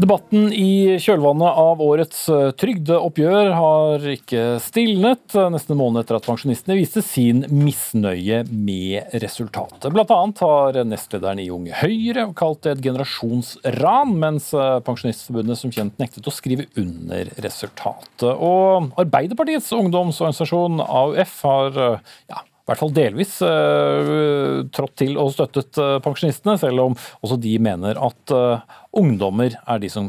Debatten 0.00 0.46
i 0.56 0.96
kjølvannet 1.02 1.58
av 1.60 1.80
årets 1.84 2.22
eh, 2.32 2.46
trygdeoppgjør 2.56 3.50
har 3.52 4.06
ikke 4.14 4.44
stilnet, 4.64 5.34
eh, 5.36 5.50
nesten 5.52 5.74
en 5.74 5.80
måned 5.82 6.00
etter 6.00 6.16
at 6.16 6.24
pensjonistene 6.24 6.78
viste 6.78 7.02
sin 7.04 7.42
misnøye 7.52 8.38
med 8.48 9.12
resultatet. 9.20 9.90
Blant 9.92 10.14
annet 10.16 10.40
har 10.46 10.78
nestlederen 10.88 11.42
i 11.42 11.50
Unge 11.52 11.76
Høyre 11.82 12.30
kalt 12.38 12.62
det 12.64 12.78
et 12.78 12.84
generasjonsran, 12.86 14.14
mens 14.22 14.48
eh, 14.56 14.78
Pensjonistforbundet 14.86 15.60
som 15.60 15.74
kjent 15.74 16.00
nektet 16.00 16.24
å 16.24 16.32
skrive 16.32 16.70
under 16.80 17.28
resultatet. 17.44 18.30
Og 18.32 18.94
Arbeiderpartiets 19.04 19.68
ungdomsorganisasjon 19.76 20.80
AUF 20.86 21.36
har 21.44 21.76
ja, 21.84 22.40
hvert 22.70 22.80
fall 22.80 22.94
delvis 22.94 23.36
uh, 23.42 24.62
trådt 24.74 24.96
til 25.02 25.18
og 25.20 25.32
støttet 25.34 25.78
uh, 25.80 25.98
pensjonistene, 26.04 26.56
selv 26.60 26.84
om 26.84 26.96
også 27.20 27.38
de 27.42 27.56
mener 27.62 27.98
at 27.98 28.34
uh, 28.34 28.78
ungdommer, 28.96 29.54
er 29.70 29.86
som, 29.92 30.08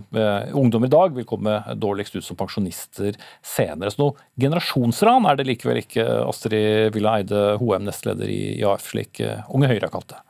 ungdommer 0.57 0.89
i 0.89 0.93
dag 0.93 1.13
vil 1.13 1.27
komme 1.29 1.59
dårligst 1.77 2.15
ut 2.17 2.25
som 2.25 2.37
pensjonister 2.39 3.17
senere. 3.45 3.91
Så 3.93 4.01
noe 4.01 4.29
generasjonsran 4.41 5.27
er 5.29 5.37
det 5.37 5.45
likevel 5.51 5.83
ikke, 5.83 6.05
Astrid 6.25 6.95
Villa 6.95 7.19
Eide 7.19 7.43
Hoem, 7.61 7.85
nestleder 7.85 8.31
i 8.31 8.41
AF, 8.65 8.89
slik 8.93 9.21
Unge 9.21 9.69
Høyre 9.69 9.85
har 9.85 9.93
kalt 9.93 10.13
det. 10.15 10.21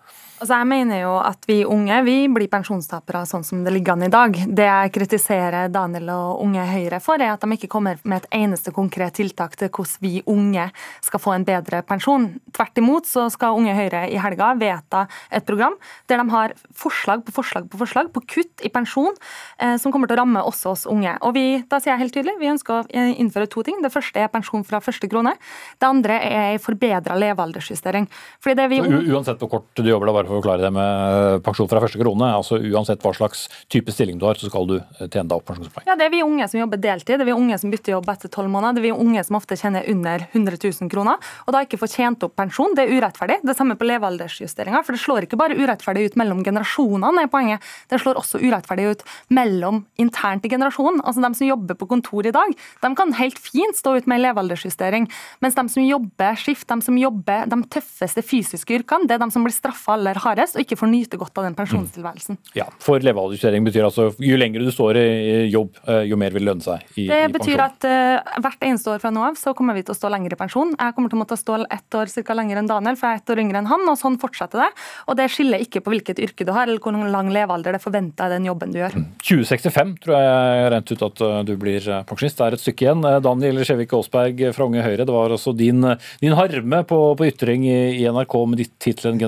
Altså 0.42 0.58
jeg 0.58 0.68
mener 0.72 1.04
jo 1.04 1.12
at 1.22 1.44
vi 1.46 1.60
unge 1.70 2.00
vi 2.02 2.16
blir 2.34 2.50
pensjonstapere 2.50 3.20
sånn 3.30 3.44
som 3.46 3.60
det 3.62 3.76
ligger 3.76 3.94
an 3.94 4.08
i 4.08 4.10
dag. 4.10 4.34
Det 4.50 4.66
jeg 4.66 4.92
kritiserer 4.96 5.68
Daniel 5.70 6.08
og 6.16 6.40
Unge 6.42 6.64
Høyre 6.66 6.98
for, 7.04 7.22
er 7.22 7.36
at 7.36 7.44
de 7.46 7.54
ikke 7.54 7.70
kommer 7.70 8.00
med 8.02 8.24
et 8.24 8.40
eneste 8.40 8.74
konkret 8.74 9.14
tiltak 9.20 9.54
til 9.60 9.70
hvordan 9.70 10.02
vi 10.02 10.24
unge 10.26 10.64
skal 11.06 11.22
få 11.22 11.36
en 11.36 11.46
bedre 11.46 11.84
pensjon. 11.86 12.26
Tvert 12.58 12.82
imot 12.82 13.06
så 13.06 13.28
skal 13.30 13.60
Unge 13.60 13.76
Høyre 13.78 14.08
i 14.10 14.18
helga 14.24 14.48
vedta 14.58 15.04
et 15.30 15.46
program 15.46 15.76
der 16.10 16.24
de 16.24 16.26
har 16.34 16.56
forslag 16.74 17.22
på 17.28 17.36
forslag 17.38 17.70
på 17.70 17.78
forslag 17.84 18.10
på 18.10 18.26
kutt 18.26 18.66
i 18.66 18.74
pensjon 18.74 19.14
eh, 19.62 19.78
som 19.78 19.94
kommer 19.94 20.10
til 20.10 20.18
å 20.18 20.24
ramme 20.24 20.42
også 20.42 20.74
oss 20.74 20.88
unge. 20.90 21.14
Og 21.22 21.38
vi, 21.38 21.46
da 21.70 21.78
sier 21.78 21.94
jeg 21.94 22.08
helt 22.08 22.18
tydelig, 22.18 22.40
vi 22.42 22.50
ønsker 22.50 22.80
å 22.82 23.06
innføre 23.12 23.46
to 23.46 23.62
ting. 23.68 23.78
Det 23.86 23.94
første 23.94 24.26
er 24.26 24.34
pensjon 24.34 24.66
fra 24.66 24.82
første 24.82 25.12
krone. 25.12 25.36
Det 25.78 25.92
andre 25.92 26.18
er 26.18 26.50
en 26.56 26.66
forbedra 26.66 27.22
levealdersjustering. 27.28 28.10
Fordi 28.42 28.58
det 28.58 28.70
vi... 28.74 28.82
Uansett 29.14 29.38
hvor 29.46 29.54
kort 29.60 29.70
du 29.78 29.86
jobber, 29.86 30.10
da 30.10 30.18
bare 30.18 30.31
for 30.32 30.40
å 30.40 30.42
forklare 30.42 30.64
det 30.64 30.72
med 30.74 31.44
pensjon 31.46 31.70
fra 31.70 31.82
første 31.84 32.00
krone. 32.00 32.30
altså 32.32 32.60
Uansett 32.72 33.04
hva 33.04 33.12
slags 33.16 33.46
type 33.72 33.92
stilling 33.92 34.20
du 34.22 34.26
har, 34.30 34.40
så 34.40 34.48
skal 34.50 34.68
du 34.70 34.78
tjene 35.04 35.28
deg 35.28 35.36
opp 35.36 35.48
pensjonspoeng. 35.50 35.86
Ja, 35.90 35.98
det 36.00 36.08
er 36.08 36.14
vi 36.14 36.24
unge 36.24 36.48
som 36.48 36.62
jobber 36.62 36.80
deltid, 36.82 37.18
det 37.20 37.26
er 37.26 37.30
vi 37.32 37.36
unge 37.36 37.58
som 37.60 37.74
bytter 37.74 37.96
jobb 37.98 38.10
etter 38.14 38.32
tolv 38.32 38.52
måneder. 38.54 38.78
Det 38.78 38.84
er 38.84 38.88
vi 38.88 39.06
unge 39.06 39.24
som 39.28 39.38
ofte 39.40 39.58
tjener 39.60 39.88
under 39.92 40.26
100 40.32 40.60
000 40.64 40.92
kroner, 40.92 41.32
og 41.46 41.56
da 41.56 41.64
ikke 41.66 41.80
får 41.82 41.94
tjent 41.96 42.26
opp 42.28 42.36
pensjon. 42.40 42.76
Det 42.78 42.86
er 42.86 42.96
urettferdig. 42.96 43.42
Det 43.48 43.58
samme 43.58 43.78
på 43.80 43.88
levealdersjusteringa, 43.90 44.84
for 44.88 44.96
det 44.96 45.04
slår 45.04 45.28
ikke 45.28 45.40
bare 45.42 45.58
urettferdig 45.60 46.08
ut 46.12 46.20
mellom 46.22 46.44
generasjonene, 46.48 47.26
er 47.26 47.32
poenget. 47.32 47.72
Det 47.92 48.00
slår 48.02 48.22
også 48.22 48.42
urettferdig 48.42 48.88
ut 48.96 49.06
mellom 49.34 49.84
internt 50.02 50.48
i 50.48 50.54
generasjonen. 50.54 51.02
Altså 51.04 51.24
de 51.24 51.32
som 51.38 51.50
jobber 51.50 51.80
på 51.80 51.90
kontor 51.92 52.30
i 52.30 52.36
dag, 52.36 52.56
de 52.56 52.94
kan 52.98 53.16
helt 53.20 53.40
fint 53.42 53.78
stå 53.78 53.98
ut 54.00 54.10
med 54.10 54.24
levealdersjustering, 54.24 55.10
mens 55.44 55.58
de 55.58 55.68
som 55.74 55.86
jobber 55.86 56.40
skift, 56.40 56.68
de 56.70 56.80
som 56.86 56.98
jobber 57.00 57.50
de 57.52 57.62
tøffeste 57.72 58.24
fysiske 58.26 58.80
yrkene, 58.80 59.10
det 59.10 59.18
er 59.18 59.24
de 59.24 59.30
som 59.34 59.46
blir 59.46 59.56
straffa 59.56 59.96
aller 59.98 60.21
hardest, 60.24 60.58
og 60.58 60.64
ikke 60.66 60.78
får 60.80 60.90
nyte 60.92 61.20
godt 61.20 61.38
av 61.40 61.48
den 61.48 61.56
pensjonstilværelsen. 61.58 62.40
Ja, 62.58 62.68
for 62.82 63.02
levealdersjustering 63.04 63.66
betyr 63.68 63.88
altså 63.88 64.10
jo 64.22 64.38
lenger 64.40 64.66
du 64.66 64.72
står 64.74 65.00
i 65.02 65.08
jobb, 65.52 65.80
eh, 65.88 66.04
jo 66.10 66.20
mer 66.20 66.34
vil 66.36 66.46
lønne 66.48 66.64
seg 66.66 66.84
i, 66.96 67.08
det 67.10 67.20
i 67.28 67.32
betyr 67.34 67.64
at 67.64 67.88
uh, 67.88 68.40
hvert 68.44 68.66
eneste 68.66 68.92
år 68.94 69.02
fra 69.04 69.12
nå 69.14 69.24
av 69.26 69.38
så 69.40 69.54
kommer 69.58 69.78
vi 69.78 69.84
til 69.86 69.96
å 69.96 69.98
stå 69.98 70.12
lenger 70.14 70.36
i 70.36 70.40
pensjon. 70.40 70.74
Jeg 70.78 70.96
kommer 70.98 71.12
til 71.12 71.20
å 71.20 71.22
måtte 71.24 71.40
stå 71.40 71.60
ett 71.66 71.98
år 71.98 72.12
cirka 72.12 72.36
lenger 72.38 72.62
enn 72.62 72.70
Daniel, 72.70 72.98
for 73.00 73.10
jeg 73.10 73.20
er 73.20 73.24
ett 73.24 73.34
år 73.34 73.44
yngre 73.44 73.62
enn 73.62 73.70
han, 73.72 73.86
og 73.90 74.00
sånn 74.00 74.18
fortsetter 74.22 74.64
det. 74.64 74.70
Og 75.12 75.18
det 75.20 75.28
skiller 75.34 75.64
ikke 75.64 75.84
på 75.86 75.94
hvilket 75.96 76.22
yrke 76.24 76.48
du 76.48 76.54
har, 76.56 76.68
eller 76.68 76.82
hvor 76.82 77.12
lang 77.16 77.32
levealder 77.34 77.78
det 77.78 77.84
forventer 77.84 78.28
av 78.28 78.36
den 78.36 78.48
jobben 78.50 78.74
du 78.74 78.82
gjør. 78.82 78.98
2065 79.26 79.96
tror 80.06 80.18
jeg 80.18 80.72
rent 80.76 80.94
ut 80.94 81.06
at 81.10 81.24
uh, 81.26 81.40
du 81.48 81.56
blir 81.62 81.90
pensjonist. 82.10 82.40
Det 82.40 82.48
er 82.48 82.58
et 82.58 82.66
stykke 82.66 82.88
igjen. 82.88 83.08
Daniel 83.24 83.64
Skjevik 83.66 83.96
Aasberg 83.98 84.46
fra 84.56 84.68
Unge 84.68 84.86
Høyre, 84.86 85.06
det 85.08 85.16
var 85.16 85.34
altså 85.34 85.54
din, 85.58 85.84
din 86.22 86.38
harme 86.38 86.84
på, 86.88 87.00
på 87.18 87.30
ytring 87.30 87.66
i, 87.70 87.80
i 88.02 88.08
NRK 88.12 88.38
med 88.50 88.64
ditt 88.64 88.76
tittelen 88.82 89.20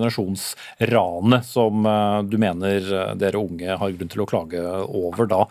'Generasjonsranet', 0.84 1.48
som 1.48 1.86
uh, 1.86 2.24
du 2.24 2.38
mener 2.42 2.92
uh, 2.94 3.16
dere 3.16 3.42
unge 3.42 3.80
har 3.80 3.96
grunn 3.98 4.12
til 4.12 4.24
å 4.24 4.30
klage 4.30 4.62
over 4.88 5.30
da. 5.32 5.46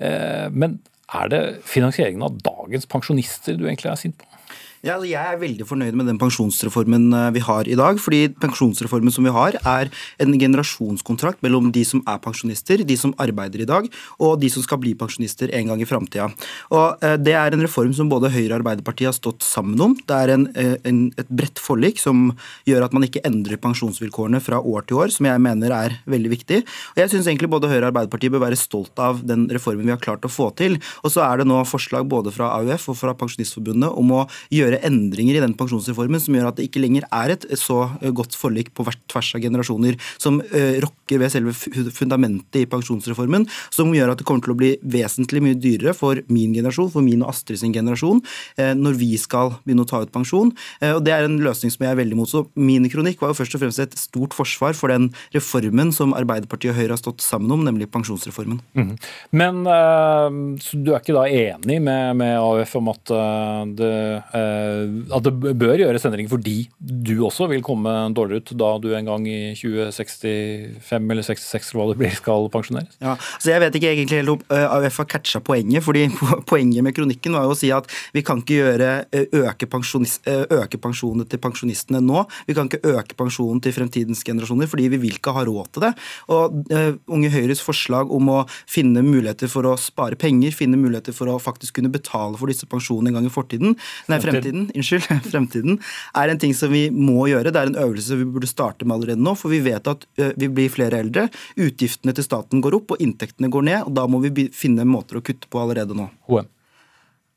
Uh, 0.00 0.50
Men 0.50 0.80
er 1.14 1.30
det 1.30 1.42
finansieringen 1.68 2.24
av 2.26 2.38
dagens 2.42 2.86
pensjonister 2.90 3.58
du 3.58 3.66
egentlig 3.68 3.92
er 3.92 4.00
sint 4.00 4.18
på? 4.18 4.26
Ja, 4.84 4.98
altså, 4.98 5.08
jeg 5.08 5.16
er 5.16 5.38
veldig 5.40 5.64
fornøyd 5.64 5.96
med 5.96 6.10
den 6.10 6.18
pensjonsreformen 6.20 7.06
eh, 7.16 7.30
vi 7.32 7.40
har 7.40 7.64
i 7.64 7.76
dag. 7.78 7.96
fordi 7.96 8.26
pensjonsreformen 8.36 9.12
som 9.14 9.24
vi 9.24 9.32
har, 9.32 9.56
er 9.64 9.88
en 10.20 10.34
generasjonskontrakt 10.36 11.40
mellom 11.40 11.70
de 11.72 11.80
som 11.88 12.02
er 12.04 12.18
pensjonister, 12.20 12.82
de 12.84 12.96
som 13.00 13.14
arbeider 13.16 13.62
i 13.64 13.68
dag, 13.68 13.88
og 14.20 14.34
de 14.42 14.50
som 14.52 14.60
skal 14.60 14.82
bli 14.82 14.92
pensjonister 14.92 15.48
en 15.56 15.70
gang 15.70 15.80
i 15.80 15.88
framtida. 15.88 16.26
Det 17.16 17.32
er 17.32 17.56
en 17.56 17.64
reform 17.64 17.94
som 17.96 18.10
både 18.12 18.28
Høyre 18.34 18.50
og 18.50 18.58
Arbeiderpartiet 18.58 19.08
har 19.08 19.16
stått 19.16 19.40
sammen 19.46 19.80
om. 19.80 19.94
Det 19.96 20.18
er 20.18 20.34
en, 20.34 20.44
eh, 20.52 20.76
en, 20.84 21.00
et 21.16 21.32
bredt 21.32 21.62
forlik 21.64 22.02
som 22.02 22.34
gjør 22.68 22.84
at 22.84 22.92
man 22.92 23.08
ikke 23.08 23.24
endrer 23.24 23.56
pensjonsvilkårene 23.64 24.42
fra 24.44 24.60
år 24.60 24.84
til 24.84 25.00
år, 25.00 25.14
som 25.16 25.30
jeg 25.30 25.40
mener 25.40 25.72
er 25.72 25.96
veldig 26.04 26.34
viktig. 26.34 26.60
Og 26.92 27.00
Jeg 27.00 27.14
syns 27.14 27.30
egentlig 27.30 27.48
både 27.48 27.72
Høyre 27.72 27.86
og 27.86 27.94
Arbeiderpartiet 27.94 28.36
bør 28.36 28.44
være 28.50 28.60
stolt 28.60 29.00
av 29.00 29.24
den 29.24 29.48
reformen 29.48 29.88
vi 29.88 29.96
har 29.96 30.04
klart 30.04 30.28
å 30.28 30.32
få 30.32 30.52
til. 30.60 30.76
Og 31.00 31.16
så 31.16 31.24
er 31.24 31.40
det 31.40 31.48
nå 31.48 31.64
forslag 31.64 32.04
både 32.04 32.36
fra 32.36 32.52
AUF 32.60 32.90
og 32.92 33.00
fra 33.00 33.16
Pensjonistforbundet 33.16 33.88
om 33.88 34.12
å 34.20 34.26
gjøre 34.52 34.73
endringer 34.82 35.38
i 35.38 35.42
den 35.44 35.54
pensjonsreformen 35.58 36.22
som 36.22 36.36
gjør 36.36 36.50
at 36.50 36.58
det 36.58 36.68
ikke 36.68 36.82
lenger 36.82 37.06
er 37.10 37.34
et 37.34 37.46
så 37.58 37.84
godt 38.14 38.36
forlik 38.38 38.72
på 38.74 38.86
tvers 39.10 39.30
av 39.36 39.42
generasjoner, 39.44 39.98
som 40.20 40.40
uh, 40.40 40.76
rokker 40.84 41.20
ved 41.20 41.32
selve 41.32 41.54
fundamentet 41.94 42.62
i 42.62 42.68
pensjonsreformen, 42.70 43.46
som 43.74 43.92
gjør 43.94 44.12
at 44.12 44.20
det 44.20 44.26
kommer 44.28 44.44
til 44.44 44.54
å 44.54 44.58
bli 44.58 44.72
vesentlig 44.94 45.42
mye 45.44 45.58
dyrere 45.58 45.94
for 45.96 46.20
min 46.32 46.54
generasjon, 46.56 46.90
for 46.94 47.04
min 47.04 47.22
og 47.24 47.32
Astrid 47.32 47.60
sin 47.60 47.74
generasjon, 47.74 48.22
uh, 48.60 48.72
når 48.78 48.98
vi 49.00 49.12
skal 49.20 49.54
begynne 49.64 49.86
å 49.86 49.90
ta 49.90 50.02
ut 50.04 50.12
pensjon. 50.14 50.52
Og 50.84 51.00
Det 51.04 51.12
er 51.12 51.26
en 51.26 51.38
løsning 51.42 51.72
som 51.72 51.84
jeg 51.84 51.92
er 51.92 51.98
veldig 51.98 52.16
imot. 52.16 52.30
Så 52.30 52.44
min 52.58 52.86
kronikk 52.90 53.22
var 53.22 53.32
jo 53.32 53.38
først 53.38 53.56
og 53.56 53.62
fremst 53.62 53.82
et 53.82 53.96
stort 53.98 54.34
forsvar 54.36 54.76
for 54.76 54.92
den 54.92 55.10
reformen 55.34 55.92
som 55.94 56.14
Arbeiderpartiet 56.16 56.72
og 56.72 56.78
Høyre 56.78 56.94
har 56.94 57.00
stått 57.00 57.24
sammen 57.24 57.52
om, 57.54 57.64
nemlig 57.66 57.88
pensjonsreformen. 57.92 58.60
Mm. 58.76 58.94
Men 59.36 59.62
du 59.64 60.90
er 60.92 61.00
ikke 61.00 61.16
da 61.16 61.24
enig 61.28 61.80
med, 61.82 62.16
med 62.20 62.36
AUF 62.38 62.76
om 62.80 62.92
at 62.92 63.14
det 63.78 63.94
at 65.14 65.26
det 65.26 65.54
bør 65.60 65.76
gjøres 65.78 66.06
endringer 66.08 66.32
fordi 66.32 66.56
du 66.78 67.14
også 67.26 67.48
vil 67.50 67.64
komme 67.64 67.92
dårligere 68.16 68.42
ut 68.42 68.52
da 68.60 68.70
du 68.82 68.90
en 68.96 69.08
gang 69.08 69.26
i 69.28 69.38
2065 69.58 71.10
eller 71.14 71.26
66 71.26 71.70
eller 71.72 71.80
hva 71.80 71.88
det 71.90 71.98
blir 72.00 72.16
skal 72.16 72.48
pensjoneres? 72.52 72.98
Ja, 73.02 73.16
så 73.38 73.52
Jeg 73.54 73.62
vet 73.64 73.78
ikke 73.78 73.92
egentlig 73.92 74.20
helt 74.20 74.34
om 74.34 74.44
AUF 74.54 75.00
har 75.02 75.10
catcha 75.16 75.40
poenget. 75.44 75.84
fordi 75.84 76.06
Poenget 76.50 76.84
med 76.84 76.94
kronikken 76.96 77.36
var 77.36 77.46
jo 77.48 77.54
å 77.54 77.58
si 77.58 77.70
at 77.74 77.88
vi 78.14 78.22
kan 78.26 78.42
ikke 78.42 78.58
gjøre, 78.60 78.90
øke, 79.44 79.68
øke 80.60 80.80
pensjonene 80.80 81.28
til 81.28 81.42
pensjonistene 81.42 82.02
nå. 82.04 82.24
Vi 82.48 82.56
kan 82.56 82.68
ikke 82.70 82.94
øke 82.94 83.18
pensjonen 83.18 83.62
til 83.64 83.74
fremtidens 83.76 84.24
generasjoner 84.26 84.70
fordi 84.70 84.88
vi 84.92 85.00
vil 85.06 85.18
ikke 85.18 85.34
ha 85.36 85.44
råd 85.46 85.72
til 85.74 85.86
det. 85.86 85.92
Og 86.32 86.74
Unge 87.14 87.32
Høyres 87.32 87.62
forslag 87.64 88.12
om 88.14 88.30
å 88.32 88.38
finne 88.70 89.02
muligheter 89.04 89.50
for 89.50 89.66
å 89.68 89.76
spare 89.80 90.18
penger, 90.20 90.54
finne 90.54 90.78
muligheter 90.80 91.14
for 91.16 91.30
å 91.30 91.38
faktisk 91.42 91.78
kunne 91.78 91.92
betale 91.92 92.38
for 92.38 92.50
disse 92.50 92.68
pensjonene 92.70 93.12
en 93.12 93.18
gang 93.18 93.28
i 93.28 93.32
fortiden, 93.32 93.74
nei, 94.10 94.18
fremtiden, 94.22 94.53
unnskyld, 94.76 95.08
fremtiden, 95.28 95.78
er 96.16 96.32
en 96.32 96.40
ting 96.42 96.54
som 96.56 96.72
vi 96.74 96.86
må 96.94 97.28
gjøre. 97.30 97.52
Det 97.54 97.60
er 97.62 97.72
en 97.72 97.80
øvelse 97.84 98.18
vi 98.20 98.28
burde 98.36 98.50
starte 98.50 98.88
med 98.88 98.98
allerede 98.98 99.24
nå, 99.24 99.36
for 99.38 99.52
vi 99.54 99.62
vet 99.64 99.90
at 99.90 100.06
vi 100.16 100.50
blir 100.50 100.72
flere 100.72 101.00
eldre. 101.04 101.28
Utgiftene 101.60 102.14
til 102.16 102.26
staten 102.26 102.62
går 102.64 102.78
opp, 102.80 102.94
og 102.94 103.04
inntektene 103.04 103.50
går 103.52 103.68
ned. 103.70 103.80
og 103.88 103.96
Da 103.98 104.06
må 104.10 104.22
vi 104.24 104.48
finne 104.54 104.86
måter 104.88 105.20
å 105.20 105.24
kutte 105.24 105.50
på 105.50 105.62
allerede 105.62 105.96
nå. 105.98 106.08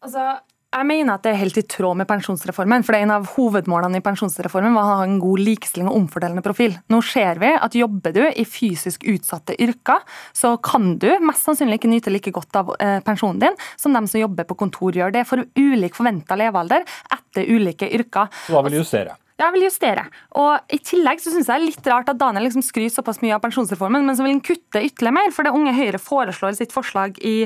Altså, 0.06 0.38
jeg 0.68 0.86
mener 0.86 1.16
at 1.16 1.24
det 1.24 1.32
er 1.32 1.40
helt 1.40 1.58
i 1.58 1.64
tråd 1.64 1.98
med 1.98 2.08
pensjonsreformen. 2.10 2.84
for 2.84 2.94
det 2.94 3.00
er 3.00 3.08
En 3.08 3.14
av 3.16 3.28
hovedmålene 3.36 3.98
i 3.98 4.04
pensjonsreformen 4.04 4.74
var 4.76 4.84
å 4.84 4.96
ha 5.00 5.04
en 5.06 5.20
god 5.20 5.40
likestilling 5.40 5.88
og 5.90 5.96
omfordelende 5.96 6.44
profil. 6.44 6.76
Nå 6.92 7.02
ser 7.02 7.40
vi 7.40 7.54
at 7.56 7.74
jobber 7.74 8.12
du 8.14 8.24
i 8.28 8.46
fysisk 8.46 9.06
utsatte 9.08 9.56
yrker, 9.56 10.04
så 10.34 10.58
kan 10.62 10.98
du 11.00 11.10
mest 11.24 11.48
sannsynlig 11.48 11.80
ikke 11.80 11.94
nyte 11.94 12.12
like 12.12 12.32
godt 12.36 12.60
av 12.60 12.74
pensjonen 13.08 13.40
din 13.40 13.56
som 13.78 13.94
dem 13.94 14.08
som 14.08 14.20
jobber 14.20 14.44
på 14.44 14.60
kontor 14.60 14.92
gjør. 14.92 15.14
Det 15.14 15.24
er 15.24 15.30
for 15.30 15.46
ulik 15.56 15.96
forventa 15.96 16.36
levealder 16.36 16.84
etter 17.16 17.48
ulike 17.48 17.88
yrker. 17.88 18.28
Hva 18.52 18.66
vil 18.66 18.78
du 18.78 18.82
justere? 18.84 19.16
Jeg 19.38 19.54
vil 19.54 19.68
justere. 19.68 20.08
Og 20.42 20.74
I 20.74 20.80
tillegg 20.82 21.20
så 21.22 21.30
synes 21.30 21.46
jeg 21.46 21.62
det 21.62 21.68
er 21.68 21.70
litt 21.70 21.88
rart 21.92 22.08
at 22.10 22.18
Daniel 22.18 22.48
liksom 22.48 22.64
skryter 22.66 22.96
såpass 22.96 23.20
mye 23.22 23.36
av 23.36 23.42
pensjonsreformen, 23.44 24.02
men 24.08 24.18
så 24.18 24.24
vil 24.26 24.34
han 24.34 24.42
kutte 24.42 24.82
ytterligere 24.82 25.14
mer. 25.14 25.34
For 25.36 25.46
det 25.46 25.52
Unge 25.54 25.76
Høyre 25.78 26.00
foreslår 26.02 26.56
sitt 26.58 26.74
forslag 26.74 27.20
i, 27.22 27.46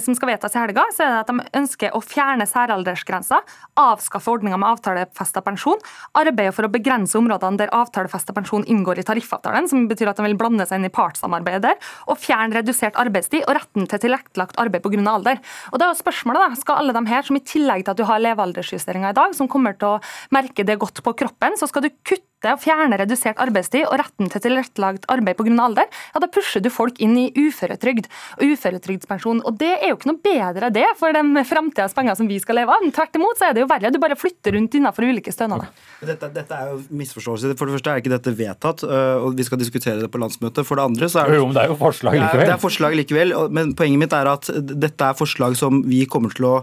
som 0.00 0.16
skal 0.16 0.30
vedtas 0.30 0.56
i 0.56 0.62
helga, 0.62 0.86
så 0.96 1.04
er 1.04 1.12
det 1.12 1.18
at 1.20 1.28
de 1.28 1.60
ønsker 1.60 1.92
å 1.92 2.00
fjerne 2.00 2.46
særaldersgrensa, 2.48 3.42
avskaffe 3.82 4.32
ordninga 4.32 4.56
med 4.62 4.70
avtalefesta 4.70 5.42
pensjon, 5.44 5.82
arbeide 6.16 6.54
for 6.56 6.68
å 6.68 6.70
begrense 6.72 7.18
områdene 7.20 7.60
der 7.60 7.74
avtalefesta 7.76 8.32
pensjon 8.36 8.64
inngår 8.64 9.02
i 9.02 9.06
tariffavtalen, 9.10 9.68
som 9.68 9.84
betyr 9.92 10.14
at 10.14 10.16
de 10.16 10.24
vil 10.30 10.38
blande 10.40 10.64
seg 10.64 10.80
inn 10.80 10.88
i 10.88 10.92
partssamarbeidet 10.96 11.66
der, 11.66 11.92
og 12.08 12.16
fjerne 12.22 12.62
redusert 12.62 12.96
arbeidstid 12.96 13.44
og 13.44 13.58
retten 13.60 13.84
til 13.84 14.04
tilrettelagt 14.06 14.56
arbeid 14.62 14.86
pga. 14.88 15.04
alder. 15.12 15.44
Og 15.68 15.76
det 15.76 15.84
er 15.84 15.92
jo 15.92 16.00
spørsmålet 16.00 16.46
da, 16.46 16.60
Skal 16.64 16.80
alle 16.80 16.96
de 16.96 17.04
her, 17.12 17.22
som 17.28 17.36
i 17.36 17.44
tillegg 17.44 17.84
til 17.84 17.92
at 17.92 18.00
du 18.00 18.06
har 18.08 18.24
levealdersjusteringer 18.24 19.12
i 19.12 19.20
dag, 19.20 19.36
som 19.36 19.52
kommer 19.52 19.76
til 19.76 19.98
å 19.98 20.02
merke 20.32 20.64
det 20.64 20.80
godt 20.80 21.04
på 21.04 21.12
kroppen, 21.12 21.25
kroppen, 21.26 21.58
så 21.58 21.68
skal 21.70 21.86
du 21.86 21.90
kutte 22.06 22.24
og 22.44 22.60
fjerne 22.60 22.98
redusert 23.00 23.38
arbeidstid 23.40 23.86
og 23.88 23.96
retten 24.00 24.28
til 24.30 24.42
tilrettelagt 24.44 25.06
arbeid 25.12 25.38
pga. 25.38 25.54
alder, 25.62 25.88
ja, 26.14 26.20
da 26.20 26.28
pusher 26.28 26.60
du 26.60 26.68
folk 26.70 27.00
inn 27.00 27.16
i 27.16 27.26
uføretrygd 27.32 28.06
og 28.38 28.52
uføretrygdspensjon. 28.52 29.42
Og 29.46 29.56
det 29.58 29.72
er 29.80 29.90
jo 29.90 29.96
ikke 29.96 30.10
noe 30.10 30.22
bedre 30.22 30.70
det 30.70 30.86
for 31.00 31.16
de 31.16 31.44
framtidas 31.48 31.94
penger 31.96 32.14
som 32.18 32.28
vi 32.28 32.38
skal 32.42 32.60
leve 32.60 32.72
av. 32.72 32.84
Tvert 32.96 33.16
imot 33.18 33.40
så 33.40 33.48
er 33.48 33.56
det 33.56 33.64
jo 33.64 33.70
verre. 33.70 33.90
Du 33.90 33.98
bare 34.02 34.18
flytter 34.18 34.56
rundt 34.56 34.76
innenfor 34.76 35.06
ulike 35.08 35.32
stønader. 35.32 35.72
Dette, 36.04 36.30
dette 36.34 36.60
er 36.60 36.72
jo 36.72 36.80
misforståelse. 37.00 37.54
For 37.56 37.68
det 37.68 37.76
første 37.78 37.94
er 37.94 38.02
ikke 38.02 38.14
dette 38.14 38.34
vedtatt, 38.36 38.84
og 38.86 39.36
vi 39.36 39.46
skal 39.46 39.60
diskutere 39.60 40.04
det 40.04 40.10
på 40.12 40.20
landsmøtet. 40.22 40.62
For 40.68 40.78
det 40.78 40.86
andre 40.86 41.10
så 41.10 41.22
er 41.22 41.32
det 41.32 41.40
Jo, 41.40 41.48
men 41.48 41.56
det 41.56 41.64
er 41.64 41.72
jo 41.72 41.78
forslag 41.80 42.16
likevel. 42.16 42.36
Det 42.36 42.44
er, 42.44 42.50
det 42.50 42.56
er 42.56 42.62
forslag 42.62 42.98
likevel, 43.00 43.34
men 43.56 43.74
poenget 43.78 44.02
mitt 44.04 44.16
er 44.16 44.30
at 44.30 44.50
dette 44.86 45.10
er 45.10 45.18
forslag 45.18 45.56
som 45.58 45.82
vi 45.86 46.04
kommer 46.10 46.34
til 46.36 46.48
å, 46.48 46.54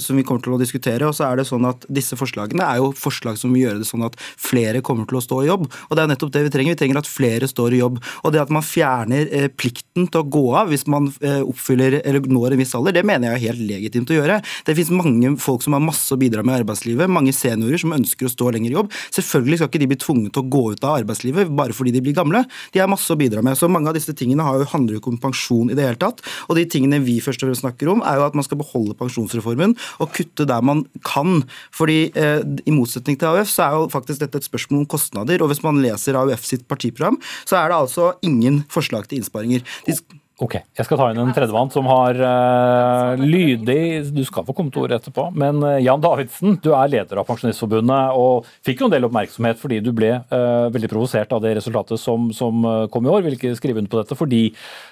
som 0.00 0.18
vi 0.18 0.24
kommer 0.26 0.44
til 0.44 0.56
å 0.56 0.60
diskutere. 0.60 1.08
Og 1.08 1.16
så 1.18 1.28
er 1.28 1.40
det 1.40 1.48
sånn 1.50 1.66
at 1.68 1.86
disse 1.92 2.18
forslagene 2.18 2.66
er 2.66 2.80
jo 2.80 2.90
forslag 2.96 3.38
som 3.40 3.52
vil 3.54 3.68
gjøre 3.68 3.82
det 3.82 3.88
sånn 3.90 4.06
at 4.06 4.18
flere 4.20 4.82
kommer 4.84 4.99
til 5.08 5.20
å 5.20 5.24
stå 5.24 5.42
i 5.44 5.48
jobb. 5.50 5.66
Og 5.88 5.96
det 5.96 6.04
er 6.04 6.10
nettopp 6.12 6.32
det 6.34 6.44
vi 6.46 6.52
trenger. 6.54 6.76
Vi 6.76 6.80
trenger 6.82 7.00
at 7.00 7.10
flere 7.10 7.48
står 7.50 7.76
i 7.76 7.82
jobb. 7.82 8.00
Og 8.24 8.34
det 8.34 8.42
at 8.42 8.52
man 8.54 8.64
fjerner 8.66 9.28
eh, 9.28 9.48
plikten 9.52 10.08
til 10.10 10.22
å 10.22 10.28
gå 10.36 10.44
av 10.60 10.70
hvis 10.72 10.86
man 10.90 11.08
eh, 11.24 11.40
oppfyller 11.40 12.00
eller 12.00 12.28
når 12.30 12.54
en 12.54 12.62
viss 12.62 12.74
alder, 12.78 12.96
det 12.96 13.04
mener 13.06 13.30
jeg 13.30 13.38
er 13.38 13.46
helt 13.48 13.64
legitimt 13.70 14.12
å 14.12 14.18
gjøre. 14.18 14.40
Det 14.66 14.76
finnes 14.76 14.92
mange 14.94 15.34
folk 15.42 15.64
som 15.64 15.76
har 15.76 15.84
masse 15.84 16.12
å 16.14 16.20
bidra 16.20 16.44
med 16.46 16.56
i 16.56 16.62
arbeidslivet, 16.62 17.10
mange 17.10 17.34
seniorer 17.36 17.80
som 17.80 17.94
ønsker 17.96 18.28
å 18.28 18.32
stå 18.32 18.52
lenger 18.56 18.72
i 18.72 18.78
jobb. 18.78 18.92
Selvfølgelig 19.16 19.60
skal 19.60 19.72
ikke 19.72 19.82
de 19.82 19.90
bli 19.90 20.00
tvunget 20.00 20.34
til 20.36 20.44
å 20.44 20.50
gå 20.56 20.64
ut 20.74 20.86
av 20.86 21.00
arbeidslivet 21.00 21.52
bare 21.56 21.76
fordi 21.76 21.94
de 21.96 22.04
blir 22.04 22.16
gamle. 22.16 22.44
De 22.74 22.82
har 22.82 22.90
masse 22.90 23.10
å 23.12 23.18
bidra 23.18 23.42
med. 23.44 23.58
Så 23.58 23.70
mange 23.70 23.90
av 23.90 23.96
disse 23.98 24.14
tingene 24.16 24.46
har 24.46 24.60
jo, 24.60 24.68
handler 24.72 24.96
jo 24.96 25.02
ikke 25.02 25.14
om 25.14 25.20
pensjon 25.22 25.70
i 25.72 25.78
det 25.78 25.86
hele 25.86 26.00
tatt. 26.00 26.22
Og 26.48 26.58
de 26.58 26.66
tingene 26.70 27.00
vi 27.04 27.18
først 27.24 27.44
og 27.44 27.50
fremst 27.50 27.64
snakker 27.64 27.90
om, 27.92 28.04
er 28.06 28.20
jo 28.20 28.26
at 28.28 28.36
man 28.38 28.46
skal 28.46 28.60
beholde 28.60 28.96
pensjonsreformen 28.98 29.76
og 30.00 30.12
kutte 30.16 30.46
der 30.48 30.64
man 30.64 30.84
kan. 31.06 31.44
Fordi 31.76 32.00
eh, 32.18 32.42
i 32.66 32.74
motsetning 32.74 33.18
til 33.20 33.30
AUF 33.30 33.50
så 33.52 33.66
er 33.66 33.78
jo 33.78 33.90
faktisk 33.92 34.22
dette 34.22 34.40
et 34.40 34.48
spørsmål 34.48 34.84
om 34.84 34.89
kostnader. 34.90 35.42
Og 35.42 35.52
hvis 35.52 35.64
man 35.66 35.80
leser 35.82 36.18
AUF 36.20 36.46
sitt 36.46 36.66
partiprogram, 36.70 37.20
så 37.48 37.60
er 37.60 37.70
det 37.70 37.80
altså 37.80 38.12
ingen 38.26 38.64
forslag 38.72 39.08
til 39.08 39.22
innsparinger. 39.22 39.64
De 39.86 39.98
Ok, 40.40 40.54
Jeg 40.56 40.86
skal 40.86 40.96
ta 40.96 41.06
inn 41.12 41.18
en 41.20 41.34
tredjemann 41.36 41.68
som 41.72 41.84
har 41.90 42.16
uh, 42.16 43.20
lydig 43.20 44.08
Du 44.08 44.22
skal 44.24 44.46
få 44.46 44.54
komme 44.56 44.72
til 44.72 44.86
ordet 44.86 44.96
etterpå. 44.96 45.26
Men 45.36 45.60
uh, 45.60 45.76
Jan 45.84 46.00
Davidsen, 46.00 46.56
du 46.64 46.70
er 46.72 46.88
leder 46.88 47.20
av 47.20 47.28
Pensjonistforbundet 47.28 48.16
og 48.16 48.48
fikk 48.64 48.80
jo 48.80 48.88
en 48.88 48.94
del 48.94 49.04
oppmerksomhet 49.08 49.60
fordi 49.60 49.82
du 49.84 49.92
ble 49.96 50.14
uh, 50.16 50.72
veldig 50.72 50.88
provosert 50.92 51.34
av 51.36 51.44
det 51.44 51.52
resultatet 51.58 52.00
som, 52.00 52.30
som 52.32 52.64
kom 52.92 53.04
i 53.04 53.12
år. 53.12 53.26
Vil 53.26 53.36
ikke 53.36 53.52
skrive 53.58 53.82
under 53.82 53.92
på 53.92 54.00
dette 54.00 54.16
fordi 54.16 54.42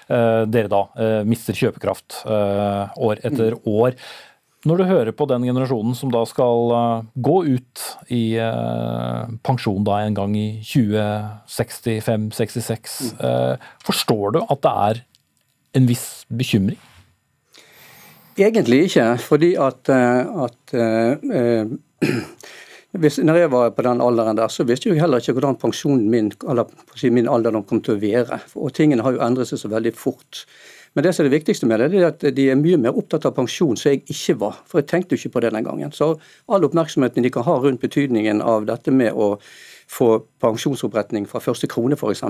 dere 0.09 0.69
da 0.71 0.79
mister 1.27 1.53
kjøpekraft 1.57 2.23
år 2.25 3.19
etter 3.25 3.55
år. 3.69 3.93
Når 4.67 4.75
du 4.75 4.83
hører 4.89 5.13
på 5.15 5.23
den 5.29 5.45
generasjonen 5.47 5.95
som 5.95 6.11
da 6.11 6.25
skal 6.27 6.73
gå 7.15 7.37
ut 7.47 7.79
i 8.11 8.35
pensjon 9.47 9.85
da 9.87 10.03
en 10.03 10.11
gang 10.17 10.35
i 10.35 10.59
2065-66, 10.67 13.15
forstår 13.87 14.35
du 14.35 14.43
at 14.43 14.59
det 14.65 14.73
er 14.89 14.99
en 15.79 15.87
viss 15.87 16.27
bekymring? 16.27 16.75
Egentlig 18.39 18.85
ikke, 18.87 19.05
fordi 19.19 19.51
at, 19.59 19.89
at 19.89 20.75
uh, 20.75 21.67
hvis, 23.03 23.19
når 23.21 23.41
jeg 23.41 23.51
var 23.51 23.73
på 23.75 23.85
den 23.85 24.01
alderen 24.01 24.37
der, 24.37 24.47
så 24.47 24.63
visste 24.63 24.89
jeg 24.89 25.01
heller 25.01 25.21
ikke 25.21 25.35
hvordan 25.37 25.59
pensjonen 25.59 26.09
min 26.09 26.31
eller 26.47 26.69
min 27.11 27.29
alderdom 27.29 27.65
kom 27.67 27.83
til 27.85 27.97
å 27.97 28.01
være. 28.01 28.39
Og 28.55 28.73
tingene 28.73 29.05
har 29.05 29.15
jo 29.15 29.23
endret 29.25 29.51
seg 29.51 29.61
så 29.61 29.71
veldig 29.71 29.93
fort. 29.97 30.45
Men 30.93 31.05
det 31.05 31.13
som 31.13 31.23
er 31.23 31.29
det 31.29 31.37
viktigste 31.37 31.69
med 31.69 31.81
det, 31.83 31.89
er 31.99 32.09
at 32.09 32.23
de 32.35 32.47
er 32.49 32.59
mye 32.59 32.79
mer 32.81 32.97
opptatt 32.97 33.27
av 33.29 33.35
pensjon, 33.37 33.77
som 33.77 33.91
jeg 33.91 34.03
ikke 34.09 34.37
var. 34.41 34.61
For 34.69 34.81
jeg 34.81 34.89
tenkte 34.89 35.15
jo 35.15 35.21
ikke 35.21 35.35
på 35.37 35.43
det 35.45 35.53
den 35.55 35.67
gangen. 35.67 35.93
Så 35.95 36.15
all 36.49 36.65
oppmerksomheten 36.65 37.25
de 37.25 37.33
kan 37.33 37.45
ha 37.47 37.57
rundt 37.61 37.83
betydningen 37.83 38.41
av 38.41 38.65
dette 38.69 38.93
med 38.93 39.13
å 39.13 39.35
få 39.89 40.09
pensjonsoppretning 40.39 41.25
fra 41.27 41.41
første 41.41 41.67
krone 41.69 41.97
f.eks. 41.97 42.21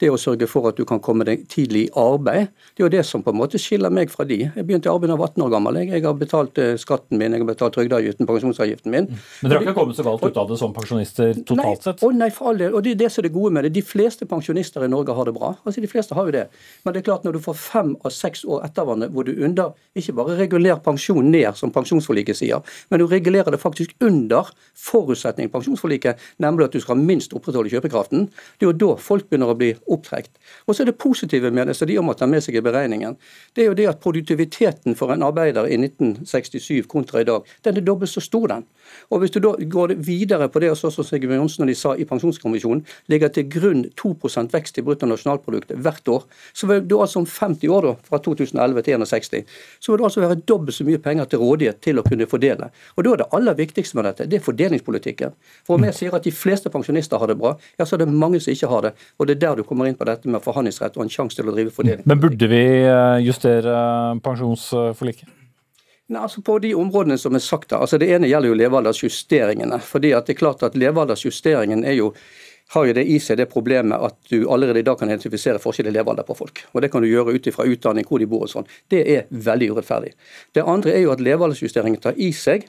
Det 0.00 0.10
å 0.10 0.18
sørge 0.20 0.48
for 0.50 0.66
at 0.70 0.78
du 0.78 0.82
kan 0.88 1.00
komme 1.02 1.24
deg 1.28 1.44
tidlig 1.50 1.86
i 1.86 1.90
arbeid. 1.98 2.50
Det 2.74 2.82
er 2.82 2.86
jo 2.88 2.92
det 2.96 3.04
som 3.06 3.22
på 3.24 3.30
en 3.32 3.38
måte 3.38 3.60
skiller 3.62 3.92
meg 3.94 4.10
fra 4.12 4.26
de. 4.28 4.40
Jeg 4.48 4.66
begynte 4.66 4.90
i 4.90 4.92
arbeid 4.92 5.12
da 5.12 5.14
jeg 5.14 5.22
var 5.22 5.30
18 5.30 5.44
år 5.46 5.52
gammel. 5.54 5.78
Jeg 5.86 6.04
har 6.04 6.16
betalt 6.18 6.58
eh, 6.60 6.72
skatten 6.80 7.20
min, 7.20 7.36
jeg 7.36 7.44
har 7.44 7.48
betalt 7.48 7.76
trygdeavgiften, 7.78 8.28
pensjonsavgiften 8.28 8.94
min. 8.94 9.06
Men 9.12 9.52
dere 9.52 9.60
har 9.60 9.68
ikke 9.68 9.76
kommet 9.78 10.00
så 10.00 10.06
galt 10.06 10.26
ut 10.26 10.40
av 10.42 10.50
det 10.50 10.58
som 10.60 10.74
pensjonister 10.76 11.38
totalt 11.46 11.86
sett? 11.86 12.02
Å 12.02 12.10
nei, 12.16 12.30
for 12.34 12.50
all 12.50 12.60
del. 12.60 12.74
Og 12.74 12.84
det 12.84 12.96
er 12.96 13.00
det 13.04 13.12
som 13.14 13.22
er 13.22 13.28
det 13.28 13.34
gode 13.38 13.54
med 13.54 13.68
det. 13.68 13.72
De 13.78 13.84
fleste 13.86 14.28
pensjonister 14.28 14.84
i 14.84 14.90
Norge 14.90 15.14
har 15.16 15.30
det 15.30 15.36
bra. 15.38 15.54
Altså 15.62 15.84
De 15.84 15.90
fleste 15.90 16.18
har 16.18 16.28
jo 16.28 16.34
det. 16.34 16.46
Men 16.84 16.96
det 16.96 17.04
er 17.04 17.08
klart 17.12 17.26
når 17.26 17.38
du 17.38 17.42
får 17.46 17.58
fem 17.60 17.94
av 18.02 18.14
seks 18.14 18.44
år 18.50 18.66
etter 18.66 18.88
hverandre 18.88 19.10
hvor 19.14 19.30
du 19.30 19.32
under 19.38 19.72
ikke 19.96 20.16
bare 20.18 20.36
regulerer 20.42 20.82
pensjon 20.82 21.30
ned, 21.30 21.52
som 21.58 21.72
pensjonsforliket 21.74 22.38
sier, 22.38 22.76
men 22.90 23.02
du 23.02 23.06
regulerer 23.10 23.54
det 23.54 23.60
faktisk 23.62 23.94
under 24.06 24.50
forutsetningen 24.78 25.50
i 25.50 25.52
pensjonsforliket, 25.52 26.20
nemlig 26.42 26.68
at 26.68 26.76
du 26.76 26.79
skal 26.84 26.98
minst 26.98 27.34
opprettholde 27.36 27.72
kjøpekraften. 27.72 28.28
Det 28.58 28.66
er 28.66 28.70
jo 28.72 28.78
da 28.82 28.90
folk 29.00 29.28
begynner 29.28 29.52
å 29.52 29.58
bli 29.58 29.72
opptrekt. 29.90 30.32
Og 30.66 30.74
så 30.74 30.84
er 30.84 30.90
det 30.90 30.98
positive 31.00 31.52
med 31.54 31.70
det, 31.70 31.76
så 31.78 31.88
de 31.88 31.98
må 32.02 32.14
ta 32.18 32.28
med 32.30 32.44
seg 32.44 32.58
i 32.58 32.64
beregningen. 32.64 33.16
Det 33.54 33.64
er 33.64 33.70
jo 33.70 33.78
det 33.78 33.88
at 33.90 34.02
produktiviteten 34.02 34.96
for 34.98 35.12
en 35.14 35.24
arbeider 35.26 35.68
i 35.70 35.78
1967 35.78 36.86
kontra 36.90 37.22
i 37.22 37.28
dag, 37.28 37.46
den 37.66 37.80
er 37.80 37.86
dobbelt 37.86 38.12
så 38.12 38.22
stor, 38.24 38.48
den. 38.50 38.66
Og 39.10 39.20
Hvis 39.20 39.30
du 39.34 39.40
da 39.42 39.52
går 39.54 39.94
videre 40.02 40.48
på 40.48 40.60
det 40.62 40.70
som 40.78 40.90
Sigurd 40.90 41.36
Johnsen 41.36 41.64
og 41.64 41.70
de 41.70 41.76
sa 41.78 41.94
i 41.94 42.06
Pensjonskommisjonen, 42.08 42.82
ligger 43.12 43.32
til 43.34 43.48
grunn 43.50 43.84
2% 44.00 44.52
vekst 44.54 44.78
i 44.80 44.84
bruttonasjonalproduktet 44.86 45.78
hvert 45.82 46.08
år, 46.08 46.24
så 46.54 46.66
vil 46.70 46.82
du 46.86 46.96
altså 47.00 47.20
om 47.22 47.26
50 47.26 47.68
år, 47.68 47.86
da, 47.86 47.94
fra 48.08 48.20
2011 48.24 48.82
til 48.86 49.04
61, 49.04 49.44
så 49.80 49.92
vil 49.92 50.00
det 50.00 50.08
altså 50.08 50.24
være 50.24 50.40
dobbelt 50.48 50.76
så 50.76 50.86
mye 50.88 51.02
penger 51.02 51.30
til 51.30 51.42
rådighet 51.42 51.80
til 51.84 52.00
å 52.00 52.06
kunne 52.06 52.28
fordele. 52.30 52.70
Og 52.96 53.04
Da 53.04 53.12
er 53.12 53.22
det 53.22 53.30
aller 53.32 53.54
viktigste 53.58 53.96
med 53.98 54.04
dette, 54.04 54.26
det 54.30 54.38
er 54.38 54.44
fordelingspolitikken. 54.44 55.34
For 55.66 55.74
om 55.74 55.84
jeg 55.88 55.96
sier 55.98 56.14
at 56.14 56.24
de 56.24 56.32
fleste 56.34 56.69
pensjonister 56.72 57.20
har 57.20 57.30
det 57.30 57.38
bra, 57.40 57.54
ja, 57.78 57.86
så 57.86 57.96
er 57.96 58.04
det 58.04 58.10
mange 58.12 58.40
som 58.42 58.54
ikke 58.54 58.70
har 58.70 58.86
det. 58.88 58.94
Og 59.18 59.28
det 59.28 59.36
er 59.36 59.42
der 59.46 59.60
du 59.60 59.66
kommer 59.68 59.90
inn 59.90 59.98
på 59.98 60.08
dette 60.08 60.30
med 60.30 60.42
forhandlingsrett 60.44 60.96
og 60.98 61.06
en 61.06 61.12
sjanse 61.12 61.38
til 61.38 61.50
å 61.50 61.56
drive 61.56 61.74
fordeling. 61.74 62.06
Men 62.08 62.22
burde 62.22 62.50
vi 62.50 62.64
eh, 62.84 63.18
justere 63.26 63.76
pensjonsforliket? 64.24 65.36
Nei, 66.10 66.22
altså 66.26 66.42
På 66.42 66.58
de 66.58 66.72
områdene 66.74 67.18
som 67.22 67.36
er 67.38 67.42
sagt 67.44 67.72
altså 67.76 67.98
Det 68.00 68.08
ene 68.10 68.26
gjelder 68.26 68.50
jo 68.50 68.58
levealdersjusteringene. 68.58 69.78
fordi 69.78 70.10
at 70.16 70.26
det 70.26 70.34
er 70.34 70.40
klart 70.40 70.64
at 70.66 70.74
Levealdersjusteringen 70.74 71.84
er 71.84 72.00
jo 72.00 72.14
har 72.70 72.86
jo 72.86 72.94
det 72.94 73.02
i 73.10 73.18
seg 73.18 73.38
det 73.40 73.48
problemet 73.50 73.98
at 73.98 74.16
du 74.30 74.44
allerede 74.46 74.78
i 74.78 74.86
dag 74.86 74.98
kan 74.98 75.10
identifisere 75.10 75.58
forskjell 75.58 75.88
i 75.90 75.94
levealder 75.94 76.22
på 76.26 76.36
folk. 76.38 76.60
Og 76.72 76.82
Det 76.82 76.90
kan 76.92 77.02
du 77.02 77.08
gjøre 77.08 77.34
ut 77.34 77.46
ifra 77.46 77.66
utdanning, 77.66 78.06
hvor 78.06 78.22
de 78.22 78.28
bor 78.30 78.44
og 78.46 78.52
sånn. 78.52 78.68
Det 78.88 79.00
er 79.10 79.26
veldig 79.30 79.72
urettferdig. 79.72 80.12
Det 80.54 80.62
andre 80.62 80.94
er 80.94 81.02
jo 81.02 81.10
at 81.10 81.24
levealdersjusteringen 81.24 82.00
tar 82.00 82.14
i 82.14 82.30
seg 82.30 82.68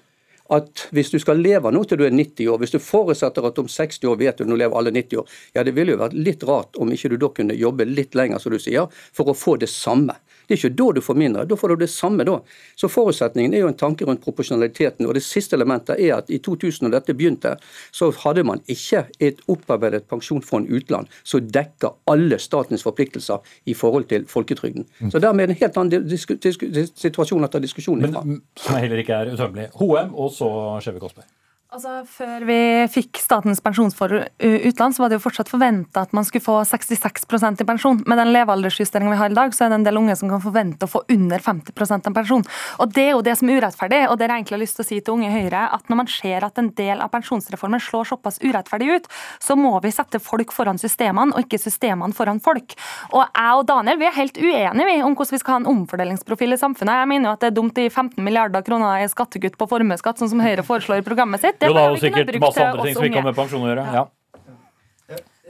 at 0.51 0.85
hvis 0.91 1.11
du 1.13 1.19
skal 1.21 1.39
leve 1.41 1.71
nå 1.71 1.83
til 1.87 2.01
du 2.01 2.05
er 2.07 2.15
90 2.15 2.49
år, 2.51 2.59
hvis 2.61 2.75
du 2.75 2.79
forutsetter 2.83 3.47
at 3.47 3.61
om 3.61 3.69
60 3.71 4.09
år 4.11 4.19
vet 4.19 4.41
du 4.41 4.47
nå 4.49 4.57
lever 4.59 4.77
alle 4.77 4.93
90 4.95 5.21
år, 5.21 5.37
ja 5.55 5.63
det 5.67 5.75
ville 5.77 5.95
jo 5.95 6.01
vært 6.01 6.17
litt 6.17 6.43
rart 6.47 6.79
om 6.81 6.91
ikke 6.91 7.13
du 7.13 7.17
da 7.21 7.31
kunne 7.35 7.57
jobbe 7.57 7.87
litt 7.87 8.17
lenger, 8.17 8.41
som 8.43 8.53
du 8.53 8.59
sier, 8.59 8.91
for 9.15 9.31
å 9.31 9.37
få 9.37 9.57
det 9.61 9.71
samme. 9.71 10.17
Det 10.51 10.57
er 10.57 10.67
ikke 10.67 10.77
da 10.81 10.85
du 10.97 10.99
får 10.99 11.15
mindre, 11.15 11.43
da 11.47 11.55
får 11.55 11.71
du 11.71 11.83
det 11.85 11.87
samme 11.87 12.25
da. 12.27 12.33
Så 12.75 12.89
Forutsetningen 12.91 13.53
er 13.55 13.61
jo 13.63 13.69
en 13.71 13.77
tanke 13.79 14.03
rundt 14.03 14.19
proporsjonaliteten. 14.25 15.05
og 15.07 15.13
Det 15.15 15.23
siste 15.23 15.55
elementet 15.55 15.95
er 15.95 16.17
at 16.17 16.27
i 16.27 16.41
2000, 16.43 16.89
da 16.89 16.99
dette 16.99 17.15
begynte, 17.15 17.53
så 17.95 18.09
hadde 18.25 18.43
man 18.43 18.59
ikke 18.67 19.05
et 19.23 19.39
opparbeidet 19.47 20.09
pensjonsfond 20.11 20.67
utland 20.67 21.07
som 21.23 21.47
dekker 21.47 21.95
alle 22.11 22.39
statens 22.41 22.83
forpliktelser 22.83 23.39
i 23.71 23.75
forhold 23.77 24.09
til 24.11 24.25
folketrygden. 24.27 24.89
Så 25.07 25.21
Dermed 25.23 25.45
er 25.45 25.53
det 25.53 25.55
en 25.55 25.61
helt 25.61 25.79
annen 25.79 26.91
situasjon 26.99 27.47
å 27.47 27.51
ta 27.51 27.63
diskusjonen 27.63 28.11
fra. 28.11 28.25
Men, 28.27 28.41
som 28.59 28.75
heller 28.75 28.99
ikke 29.05 29.21
er 29.21 29.31
utømmelig. 29.31 29.69
HM 29.79 30.11
og 30.11 30.33
så 30.41 30.49
Skjeve 30.81 31.03
Aasberg. 31.05 31.40
Altså, 31.71 32.01
Før 32.03 32.43
vi 32.43 32.55
fikk 32.91 33.15
Statens 33.21 33.61
pensjonsfond 33.63 34.25
utland, 34.43 34.91
så 34.91 34.99
var 34.99 35.11
det 35.11 35.15
jo 35.15 35.23
fortsatt 35.23 35.47
forventa 35.47 36.01
at 36.03 36.11
man 36.11 36.25
skulle 36.27 36.43
få 36.43 36.57
66% 36.67 37.61
i 37.63 37.67
pensjon. 37.69 38.01
Med 38.11 38.19
den 38.19 38.33
levealdersjusteringen 38.35 39.13
vi 39.13 39.19
har 39.21 39.31
i 39.31 39.37
dag, 39.37 39.53
så 39.55 39.63
er 39.63 39.71
det 39.71 39.77
en 39.77 39.85
del 39.85 39.99
unge 40.01 40.17
som 40.19 40.27
kan 40.27 40.43
forvente 40.43 40.83
å 40.83 40.91
få 40.91 41.05
under 41.15 41.39
50% 41.39 42.09
av 42.11 42.17
pensjon. 42.17 42.43
Og 42.83 42.91
Det 42.91 43.05
er 43.05 43.13
jo 43.13 43.21
det 43.23 43.37
som 43.39 43.47
er 43.47 43.61
urettferdig. 43.61 44.01
og 44.09 44.17
det 44.19 44.27
har 44.27 44.35
jeg 44.35 44.43
egentlig 44.43 44.59
lyst 44.65 44.75
til 44.75 44.83
å 44.83 44.87
si 44.89 44.99
til 44.99 45.13
Unge 45.13 45.29
Høyre, 45.31 45.61
at 45.71 45.87
Når 45.87 45.95
man 45.95 46.07
ser 46.07 46.43
at 46.43 46.59
en 46.59 46.69
del 46.75 46.99
av 46.99 47.09
pensjonsreformen 47.09 47.79
slår 47.79 48.03
såpass 48.11 48.39
urettferdig 48.43 48.91
ut, 48.97 49.07
så 49.39 49.55
må 49.55 49.81
vi 49.81 49.91
sette 49.91 50.19
folk 50.19 50.51
foran 50.51 50.77
systemene, 50.77 51.31
og 51.31 51.47
ikke 51.47 51.57
systemene 51.71 52.11
foran 52.11 52.43
folk. 52.43 52.75
Og 53.13 53.23
Jeg 53.23 53.55
og 53.55 53.65
Daniel 53.65 53.97
vi 53.97 54.07
er 54.07 54.19
helt 54.19 54.35
uenige 54.35 55.05
om 55.05 55.15
hvordan 55.15 55.31
vi 55.31 55.39
skal 55.39 55.53
ha 55.53 55.59
en 55.63 55.71
omfordelingsprofil 55.71 56.51
i 56.51 56.59
samfunnet. 56.59 56.99
Jeg 56.99 57.07
mener 57.07 57.29
jo 57.29 57.33
at 57.33 57.39
det 57.39 57.47
er 57.47 57.55
dumt 57.55 57.77
i 57.77 57.87
15 57.87 58.19
milliarder 58.19 58.61
kroner 58.61 59.05
i 59.05 59.07
skattekutt 59.07 59.55
på 59.55 59.69
formuesskatt, 59.71 60.19
sånn 60.19 60.35
som 60.35 60.43
Høyre 60.43 60.67
foreslår 60.67 60.99
i 60.99 61.07
programmet 61.07 61.39
sitt. 61.39 61.60
Jo, 61.61 61.73
da, 61.77 61.85
jo 61.91 62.01
sikkert 62.01 62.39
masse 62.41 62.63
andre 62.65 62.83
ting 62.87 62.95
som 62.97 63.05
ikke 63.05 63.21
har 63.21 63.29
med 63.29 63.37
pensjon 63.37 63.63
å 63.65 63.71
gjøre. 63.71 63.85
ja. 63.93 64.07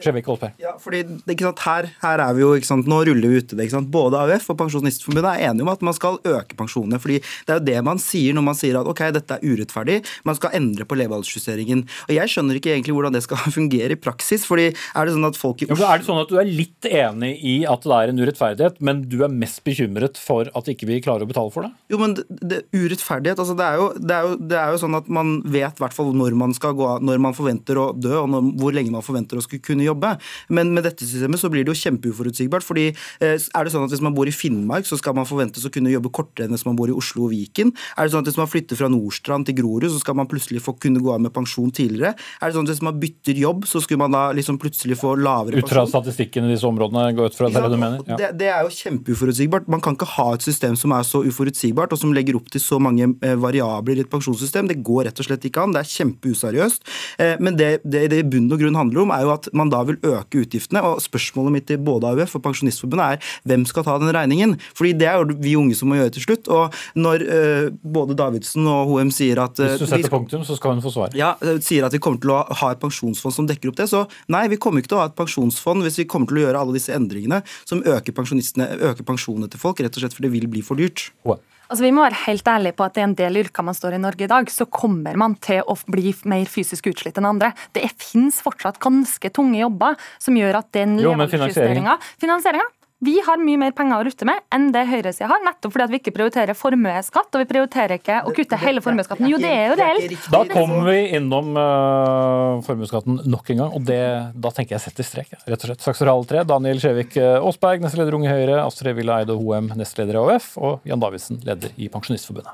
Skjevik 0.01 0.29
Holsberg. 0.29 0.57
Ja, 0.61 0.73
fordi 0.81 1.03
her, 1.05 1.89
her, 2.01 2.23
er 2.23 2.35
vi 2.37 2.43
jo, 2.43 2.53
ikke 2.57 2.69
sant, 2.69 2.89
Nå 2.89 3.01
ruller 3.07 3.31
vi 3.31 3.41
ute 3.41 3.55
det. 3.55 3.65
ikke 3.65 3.77
sant? 3.77 3.91
Både 3.93 4.19
AUF 4.19 4.49
og 4.53 4.59
Pensjonistforbundet 4.59 5.29
er 5.29 5.49
enige 5.49 5.65
om 5.65 5.71
at 5.73 5.83
man 5.85 5.95
skal 5.97 6.19
øke 6.27 6.57
pensjonene. 6.57 6.99
fordi 7.01 7.19
Det 7.21 7.53
er 7.53 7.59
jo 7.59 7.65
det 7.69 7.77
man 7.85 8.01
sier 8.01 8.35
når 8.35 8.45
man 8.49 8.57
sier 8.57 8.79
at 8.79 8.89
ok, 8.89 9.03
dette 9.15 9.37
er 9.37 9.45
urettferdig, 9.45 9.99
man 10.27 10.37
skal 10.37 10.55
endre 10.57 10.87
på 10.87 10.97
levealdersjusteringen. 10.99 11.85
Og 12.09 12.13
Jeg 12.15 12.33
skjønner 12.33 12.59
ikke 12.59 12.73
egentlig 12.73 12.95
hvordan 12.97 13.15
det 13.15 13.23
skal 13.25 13.37
fungere 13.57 13.97
i 13.97 13.99
praksis. 13.99 14.45
fordi 14.47 14.71
er 14.71 15.05
det 15.05 15.15
sånn 15.15 15.29
at 15.29 15.39
folk 15.39 15.61
i 15.63 15.69
Oslo... 15.69 15.83
Ja, 15.85 15.93
er 15.93 16.01
det 16.01 16.09
sånn 16.09 16.21
at 16.21 16.31
du 16.31 16.37
er 16.41 16.49
litt 16.49 16.89
enig 16.89 17.33
i 17.41 17.55
at 17.69 17.85
det 17.85 17.97
er 17.97 18.11
en 18.11 18.21
urettferdighet, 18.21 18.81
men 18.81 19.03
du 19.09 19.21
er 19.25 19.31
mest 19.31 19.63
bekymret 19.67 20.19
for 20.21 20.49
at 20.57 20.71
ikke 20.71 20.89
vi 20.89 21.01
klarer 21.03 21.25
å 21.25 21.29
betale 21.29 21.53
for 21.53 21.67
det? 21.67 21.71
Jo, 21.93 22.01
men 22.01 22.15
det, 22.17 22.25
det, 22.41 22.61
urettferdighet 22.73 23.39
altså 23.41 23.55
det 23.57 23.67
er, 23.67 23.79
jo, 23.79 23.87
det, 23.99 24.15
er 24.15 24.27
jo, 24.27 24.37
det 24.51 24.59
er 24.59 24.73
jo 24.73 24.81
sånn 24.81 24.97
at 24.97 25.09
man 25.11 25.37
vet 25.51 25.81
hvert 25.81 25.95
fall 25.95 26.11
når 26.15 26.37
man 26.39 26.55
skal 26.57 26.75
gå 26.77 26.87
av, 26.87 27.05
når 27.05 27.21
man 27.23 27.37
forventer 27.37 27.79
å 27.79 27.87
dø, 27.95 28.13
og 28.23 28.29
når, 28.31 28.51
hvor 28.61 28.75
lenge 28.75 28.93
man 28.93 29.05
forventer 29.05 29.39
å 29.39 29.45
skulle 29.45 29.63
kunne 29.65 29.85
jobbe 29.85 29.90
jobbe. 29.91 30.15
Men 30.49 30.73
med 30.75 30.87
dette 30.87 31.05
systemet 31.07 31.41
så 31.41 31.51
blir 31.51 31.65
det 31.65 31.73
jo 31.73 31.79
kjempeuforutsigbart. 31.81 32.65
fordi 32.65 32.89
eh, 33.21 33.37
er 33.37 33.63
det 33.63 33.73
sånn 33.73 33.85
at 33.85 33.91
Hvis 33.91 34.03
man 34.03 34.15
bor 34.15 34.27
i 34.27 34.35
Finnmark, 34.35 34.87
så 34.87 34.97
skal 34.99 35.15
man 35.17 35.27
forventes 35.29 35.65
å 35.67 35.71
kunne 35.73 35.91
jobbe 35.91 36.11
kortere 36.13 36.47
enn 36.47 36.55
hvis 36.55 36.65
man 36.67 36.77
bor 36.79 36.89
i 36.89 36.95
Oslo 36.95 37.27
og 37.27 37.33
Viken? 37.35 37.73
Er 37.97 38.07
det 38.07 38.15
sånn 38.15 38.25
at 38.25 38.31
Hvis 38.31 38.39
man 38.39 38.49
flytter 38.49 38.79
fra 38.79 38.89
Nordstrand 38.91 39.47
til 39.47 39.59
Grorud, 39.61 39.89
så 39.91 40.01
skal 40.01 40.17
man 40.17 40.29
plutselig 40.31 40.63
få 40.63 40.75
kunne 40.79 41.01
gå 41.03 41.13
av 41.13 41.21
med 41.21 41.33
pensjon 41.35 41.71
tidligere? 41.71 42.15
Er 42.41 42.49
det 42.49 42.57
sånn 42.57 42.67
at 42.67 42.75
Hvis 42.75 42.85
man 42.85 42.99
bytter 43.01 43.37
jobb, 43.37 43.67
så 43.69 43.81
skulle 43.83 44.03
man 44.03 44.15
da 44.15 44.29
liksom 44.35 44.59
plutselig 44.61 44.99
få 45.01 45.15
lavere 45.19 45.59
pensjon? 45.59 45.69
Ut 45.69 45.75
fra 45.75 45.87
statistikken 45.89 46.49
i 46.49 46.55
disse 46.55 46.67
områdene? 46.67 47.11
gå 47.15 47.27
ut 47.27 47.35
fra 47.35 47.49
det, 47.51 47.61
du 47.69 47.77
mener? 47.77 48.01
Ja. 48.07 48.17
Det, 48.19 48.29
det, 48.39 48.49
er 48.51 48.65
jo 48.65 48.73
kjempeuforutsigbart. 48.75 49.67
Man 49.71 49.83
kan 49.83 49.97
ikke 49.97 50.09
ha 50.15 50.27
et 50.35 50.45
system 50.45 50.77
som 50.79 50.93
er 50.95 51.05
så 51.07 51.23
uforutsigbart, 51.27 51.93
og 51.93 52.01
som 52.01 52.13
legger 52.15 52.37
opp 52.39 52.49
til 52.53 52.63
så 52.63 52.79
mange 52.81 53.09
eh, 53.25 53.37
variabler 53.39 53.99
i 53.99 54.05
et 54.05 54.11
pensjonssystem. 54.11 54.69
Det 54.71 54.79
går 54.85 55.09
rett 55.09 55.21
og 55.21 55.27
slett 55.27 55.47
ikke 55.47 55.65
an. 55.65 55.75
Det 55.75 55.83
er 55.83 55.91
kjempeuseriøst. 55.91 56.85
Eh, 57.21 57.35
men 57.43 57.59
det 57.59 57.71
det 57.83 58.07
i 58.19 58.27
bunn 58.27 58.51
og 58.51 58.61
grunn 58.61 58.77
handler 58.77 59.03
om, 59.05 59.13
er 59.15 59.25
jo 59.25 59.33
at 59.33 59.49
man 59.57 59.70
da 59.71 59.81
vil 59.87 59.99
øke 60.03 60.43
utgiftene. 60.43 60.83
og 60.85 61.01
Spørsmålet 61.03 61.55
mitt 61.55 61.67
til 61.69 61.81
både 61.81 62.11
AUF 62.11 62.37
og 62.37 62.43
Pensjonistforbundet 62.45 63.17
er 63.17 63.31
hvem 63.47 63.65
skal 63.69 63.85
ta 63.87 63.97
den 64.01 64.13
regningen? 64.15 64.57
Fordi 64.77 64.93
Det 65.01 65.07
er 65.07 65.19
jo 65.19 65.37
vi 65.41 65.55
unge 65.57 65.75
som 65.77 65.89
må 65.89 65.99
gjøre 65.99 66.15
til 66.17 66.25
slutt. 66.27 66.47
og 66.47 66.73
Når 66.95 67.25
uh, 67.27 67.67
både 67.83 68.17
Davidsen 68.17 68.67
og 68.67 68.91
HM 68.91 69.11
sier 69.11 69.41
at 69.43 69.59
uh, 69.59 69.65
Hvis 69.65 69.85
du 69.85 69.87
setter 69.89 70.13
punktum, 70.13 70.43
så 70.47 70.57
skal 70.59 70.75
hun 70.75 70.83
få 70.83 70.93
svar. 70.93 71.15
Ja, 71.17 71.33
uh, 71.41 71.57
sier 71.63 71.87
at 71.87 71.95
vi 71.95 72.01
kommer 72.03 72.21
til 72.21 72.33
å 72.35 72.41
ha 72.61 72.71
et 72.71 72.81
pensjonsfond 72.81 73.35
som 73.35 73.47
dekker 73.49 73.71
opp 73.71 73.79
det. 73.79 73.89
Så 73.91 74.05
nei, 74.31 74.47
vi 74.51 74.59
kommer 74.61 74.83
ikke 74.83 74.93
til 74.93 74.99
å 74.99 75.05
ha 75.05 75.11
et 75.11 75.17
pensjonsfond 75.17 75.85
hvis 75.87 76.01
vi 76.03 76.09
kommer 76.09 76.31
til 76.31 76.41
å 76.41 76.45
gjøre 76.47 76.65
alle 76.65 76.77
disse 76.77 76.93
endringene 76.95 77.41
som 77.65 77.81
øker, 77.81 78.13
øker 78.13 79.07
pensjonene 79.07 79.51
til 79.51 79.61
folk, 79.61 79.81
rett 79.81 79.95
og 79.95 80.05
slett 80.05 80.17
for 80.17 80.27
det 80.27 80.33
vil 80.35 80.49
bli 80.51 80.63
for 80.65 80.79
dyrt. 80.79 81.09
Wow. 81.25 81.41
Altså, 81.71 81.85
vi 81.85 81.93
må 81.95 82.03
være 82.03 82.19
helt 82.25 82.49
ærlige 82.51 82.75
på 82.75 82.83
at 82.83 82.97
er 82.99 83.05
en 83.07 83.13
del 83.15 83.39
yrker 83.45 83.63
man 83.63 83.77
står 83.77 83.95
i 83.95 84.01
Norge 84.03 84.25
i 84.25 84.27
dag, 84.27 84.49
så 84.51 84.67
kommer 84.67 85.15
man 85.15 85.37
til 85.39 85.61
å 85.63 85.77
bli 85.87 86.11
mer 86.27 86.49
fysisk 86.51 86.89
utslitt 86.91 87.15
enn 87.21 87.29
andre. 87.29 87.53
Det 87.71 87.85
finnes 87.95 88.41
fortsatt 88.43 88.81
ganske 88.83 89.31
tunge 89.31 89.61
jobber 89.61 89.95
som 90.19 90.35
gjør 90.35 90.59
at 90.59 90.71
den 90.75 90.99
levealdersjusteringa 90.99 91.95
Finansieringa 92.19 92.67
vi 93.01 93.15
har 93.25 93.39
mye 93.41 93.57
mer 93.57 93.73
penger 93.73 93.97
å 93.97 94.05
rutte 94.05 94.27
med 94.29 94.43
enn 94.53 94.67
det 94.75 94.83
høyresida 94.85 95.25
har, 95.31 95.41
nettopp 95.41 95.73
fordi 95.73 95.85
at 95.87 95.93
vi 95.93 95.99
ikke 96.03 96.13
prioriterer 96.13 96.57
formuesskatt, 96.57 97.31
og 97.33 97.41
vi 97.41 97.47
prioriterer 97.49 97.97
ikke 97.97 98.19
å 98.29 98.33
kutte 98.37 98.59
hele 98.61 98.83
formuesskatten. 98.85 99.25
Jo, 99.31 99.39
det 99.41 99.49
er 99.49 99.71
jo 99.71 99.77
reelt. 99.79 100.27
Da 100.29 100.43
kommer 100.51 100.85
vi 100.91 100.99
innom 101.17 101.57
uh, 101.57 102.61
formuesskatten 102.67 103.23
nok 103.25 103.49
en 103.55 103.63
gang, 103.63 103.73
og 103.79 103.87
det, 103.89 104.01
da 104.37 104.53
tenker 104.53 104.77
jeg 104.77 104.85
setter 104.85 105.07
strek, 105.07 105.33
rett 105.33 105.57
og 105.57 105.71
slett. 105.71 105.81
Saksordal 105.87 106.29
3, 106.29 106.45
Daniel 106.51 106.81
Skjevik 106.83 107.17
eh, 107.17 107.39
Aasberg, 107.41 107.81
nestleder 107.81 108.13
Unge 108.19 108.29
Høyre, 108.29 108.61
Astrid 108.61 108.97
Villa 108.99 109.21
Eide 109.23 109.33
Hoem, 109.39 109.73
nestleder 109.81 110.19
i 110.19 110.21
AUF, 110.21 110.53
og 110.61 110.85
Jan 110.85 111.01
Davidsen, 111.01 111.41
leder 111.47 111.73
i 111.81 111.89
Pensjonistforbundet. 111.89 112.53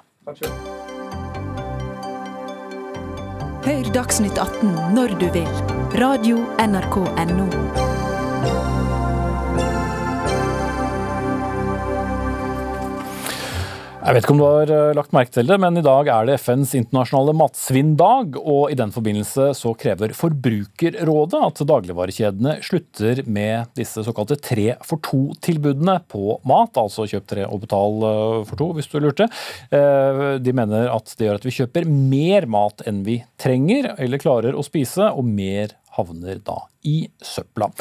Hør 3.67 3.91
Dagsnytt 3.91 4.39
18 4.39 4.95
når 4.95 5.19
du 5.19 5.27
vil. 5.35 5.63
Radio 5.99 6.39
NRK 6.63 7.03
Radio.nrk.no. 7.03 8.86
Jeg 14.07 14.15
vet 14.15 14.23
ikke 14.23 14.33
om 14.37 14.39
du 14.39 14.45
har 14.45 14.69
eh, 14.71 14.93
lagt 14.95 15.11
merke 15.11 15.33
til 15.35 15.49
det, 15.49 15.55
men 15.59 15.75
i 15.75 15.81
dag 15.83 16.07
er 16.07 16.29
det 16.29 16.37
FNs 16.39 16.71
internasjonale 16.79 17.33
matsvinndag. 17.35 18.37
Og 18.39 18.71
i 18.71 18.77
den 18.79 18.93
forbindelse 18.95 19.49
så 19.59 19.73
krever 19.75 20.13
Forbrukerrådet 20.15 21.41
at 21.43 21.59
dagligvarekjedene 21.67 22.53
slutter 22.63 23.19
med 23.27 23.67
disse 23.75 24.05
såkalte 24.07 24.39
tre 24.39 24.77
for 24.87 25.03
to-tilbudene 25.03 25.97
på 26.07 26.37
mat. 26.47 26.79
Altså 26.79 27.03
kjøp 27.11 27.27
tre 27.33 27.49
og 27.49 27.65
betal 27.65 28.07
eh, 28.07 28.39
for 28.47 28.63
to, 28.63 28.71
hvis 28.79 28.87
du 28.93 28.95
lurte. 29.03 29.27
Eh, 29.75 30.23
de 30.39 30.55
mener 30.55 30.87
at 30.93 31.11
det 31.19 31.27
gjør 31.27 31.43
at 31.43 31.51
vi 31.51 31.57
kjøper 31.59 31.91
mer 31.91 32.47
mat 32.55 32.87
enn 32.87 33.03
vi 33.03 33.19
trenger 33.43 33.91
eller 33.97 34.23
klarer 34.23 34.55
å 34.55 34.63
spise, 34.63 35.11
og 35.11 35.27
mer 35.27 35.75
havner 35.99 36.39
da 36.47 36.61
i 36.87 37.01
søpla. 37.19 37.73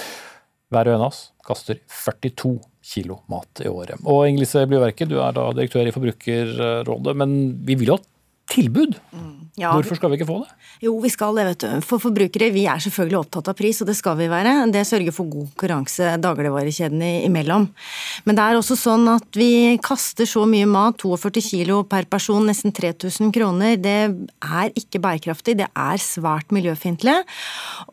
Hver 0.75 0.91
og 0.91 0.99
en 0.99 1.07
av 1.07 1.13
oss 1.13 1.29
kaster 1.47 1.79
42 1.87 2.59
kilo 2.87 3.21
mat 3.33 3.63
i 3.65 3.71
året. 3.71 4.03
Og 4.05 4.29
Inge 4.29 4.45
Lise 4.45 4.63
Blyverke, 4.69 5.09
du 5.09 5.19
er 5.19 5.35
da 5.37 5.49
direktør 5.57 5.89
i 5.89 5.95
Forbrukerrådet, 5.95 7.17
men 7.19 7.33
vi 7.67 7.79
vil 7.79 7.93
jo 7.93 7.99
ha 7.99 8.05
tilbud. 8.51 8.95
Ja, 9.57 9.71
Hvorfor 9.73 9.97
skal 9.97 10.13
vi 10.13 10.19
ikke 10.19 10.29
få 10.29 10.37
det? 10.45 10.53
Jo, 10.85 10.93
vi 11.01 11.09
skal 11.09 11.39
det, 11.39 11.47
vet 11.49 11.63
du. 11.65 11.85
For 11.87 12.03
forbrukere, 12.03 12.51
vi 12.53 12.67
er 12.69 12.81
selvfølgelig 12.83 13.19
opptatt 13.23 13.49
av 13.49 13.57
pris, 13.57 13.79
og 13.81 13.89
det 13.89 13.97
skal 13.97 14.19
vi 14.19 14.29
være. 14.29 14.53
Det 14.73 14.83
sørger 14.85 15.15
for 15.17 15.31
god 15.33 15.47
konkurranse 15.55 16.11
dagligvarekjedene 16.21 17.25
imellom. 17.25 17.65
Men 18.29 18.37
det 18.37 18.45
er 18.45 18.59
også 18.59 18.77
sånn 18.77 19.09
at 19.09 19.39
vi 19.39 19.79
kaster 19.83 20.29
så 20.29 20.45
mye 20.49 20.69
mat, 20.69 21.01
42 21.01 21.43
kilo 21.47 21.79
per 21.89 22.05
person, 22.13 22.45
nesten 22.45 22.75
3000 22.77 23.33
kroner. 23.35 23.79
Det 23.81 23.97
er 24.05 24.77
ikke 24.77 25.01
bærekraftig, 25.03 25.57
det 25.63 25.71
er 25.73 26.05
svært 26.05 26.53
miljøfiendtlig. 26.55 27.17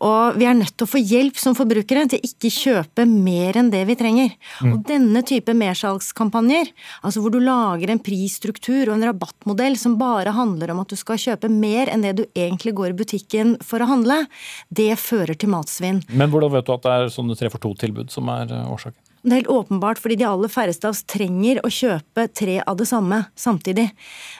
Og 0.03 0.37
vi 0.37 0.49
er 0.49 0.59
nødt 0.59 0.75
til 0.75 0.85
å 0.85 0.93
få 0.93 1.01
hjelp 1.01 1.39
som 1.39 1.55
forbrukere 1.57 2.05
til 2.11 2.27
ikke 2.27 2.51
kjøpe 2.51 3.07
mer 3.07 3.61
enn 3.61 3.71
det 3.73 3.85
vi 3.87 3.97
trenger. 3.99 4.35
Mm. 4.59 4.75
Og 4.75 4.83
denne 4.91 5.23
type 5.27 5.55
mersalgskampanjer, 5.55 6.75
altså 7.01 7.23
hvor 7.23 7.31
du 7.31 7.39
lager 7.39 7.95
en 7.95 8.03
prisstruktur 8.03 8.89
og 8.89 8.97
en 8.97 9.09
rabattmodell 9.13 9.79
som 9.79 9.95
bare 9.95 10.35
handler 10.35 10.42
om 10.43 10.83
at 10.83 10.91
du 10.91 10.99
skal 10.99 11.21
kjøpe 11.21 11.49
mer 11.51 11.91
enn 11.91 12.03
det 12.05 12.13
du 12.19 12.23
egentlig 12.35 12.75
går 12.77 12.91
i 12.91 12.99
butikken 13.03 13.55
for 13.63 13.83
å 13.83 13.89
handle, 13.89 14.23
det 14.69 14.91
fører 15.01 15.37
til 15.39 15.51
matsvinn. 15.53 16.03
Men 16.11 16.31
hvordan 16.33 16.53
vet 16.53 16.67
du 16.67 16.75
at 16.75 16.85
det 16.85 16.93
er 16.93 17.11
sånne 17.13 17.37
tre 17.39 17.51
for 17.53 17.63
to-tilbud 17.63 18.13
som 18.13 18.29
er 18.33 18.51
eh, 18.51 18.69
årsaken? 18.73 18.99
Det 19.23 19.31
er 19.31 19.39
helt 19.39 19.53
åpenbart 19.55 20.01
fordi 20.03 20.17
de 20.19 20.25
aller 20.27 20.51
færreste 20.51 20.89
av 20.89 20.97
oss 20.97 21.05
trenger 21.07 21.61
å 21.63 21.69
kjøpe 21.71 22.25
tre 22.35 22.57
av 22.59 22.75
det 22.79 22.89
samme 22.89 23.21
samtidig. 23.39 23.87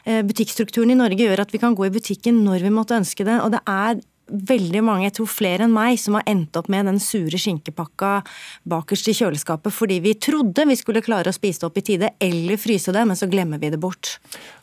Eh, 0.04 0.20
Butikkstrukturen 0.28 0.92
i 0.92 0.98
Norge 1.00 1.24
gjør 1.24 1.46
at 1.46 1.54
vi 1.56 1.62
kan 1.62 1.78
gå 1.78 1.88
i 1.88 1.94
butikken 1.94 2.42
når 2.44 2.66
vi 2.66 2.74
måtte 2.76 2.98
ønske 3.00 3.24
det, 3.28 3.40
og 3.40 3.54
det 3.56 3.64
er 3.64 4.02
veldig 4.28 4.82
mange, 4.86 5.08
jeg 5.08 5.16
tror 5.18 5.30
flere 5.30 5.66
enn 5.68 5.74
meg, 5.74 5.98
som 6.00 6.16
har 6.18 6.26
endt 6.30 6.56
opp 6.56 6.70
med 6.72 6.88
den 6.88 7.00
sure 7.04 7.40
skinkepakka 7.40 8.12
bakerst 8.70 9.10
i 9.12 9.16
kjøleskapet 9.18 9.74
fordi 9.76 10.00
vi 10.04 10.14
trodde 10.22 10.66
vi 10.70 10.78
skulle 10.80 11.04
klare 11.04 11.32
å 11.32 11.36
spise 11.36 11.62
det 11.62 11.68
opp 11.68 11.80
i 11.80 11.86
tide, 11.86 12.12
eller 12.24 12.60
fryse 12.62 12.94
det, 12.96 13.04
men 13.10 13.20
så 13.20 13.28
glemmer 13.32 13.62
vi 13.62 13.72
det 13.74 13.80
bort. 13.84 14.18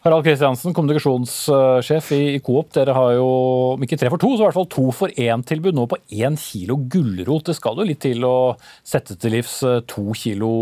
Harald 0.04 0.24
Kristiansen, 0.24 0.74
kommunikasjonssjef 0.76 2.12
i 2.16 2.40
Coop. 2.44 2.70
Dere 2.76 2.94
har 2.96 3.14
jo 3.18 3.28
om 3.74 3.84
ikke 3.84 3.98
tre 4.00 4.10
for 4.12 4.22
to, 4.22 4.32
så 4.34 4.44
i 4.44 4.48
hvert 4.48 4.56
fall 4.56 4.70
to 4.72 4.86
for 4.96 5.12
én-tilbud 5.12 5.76
nå 5.76 5.86
på 5.90 6.00
én 6.16 6.38
kilo 6.40 6.78
gulrot. 6.90 7.50
Det 7.50 7.58
skal 7.58 7.80
jo 7.80 7.88
litt 7.88 8.02
til 8.06 8.24
å 8.24 8.54
sette 8.86 9.18
til 9.20 9.36
livs 9.36 9.60
eh, 9.66 9.82
to 9.90 10.08
kilo 10.16 10.52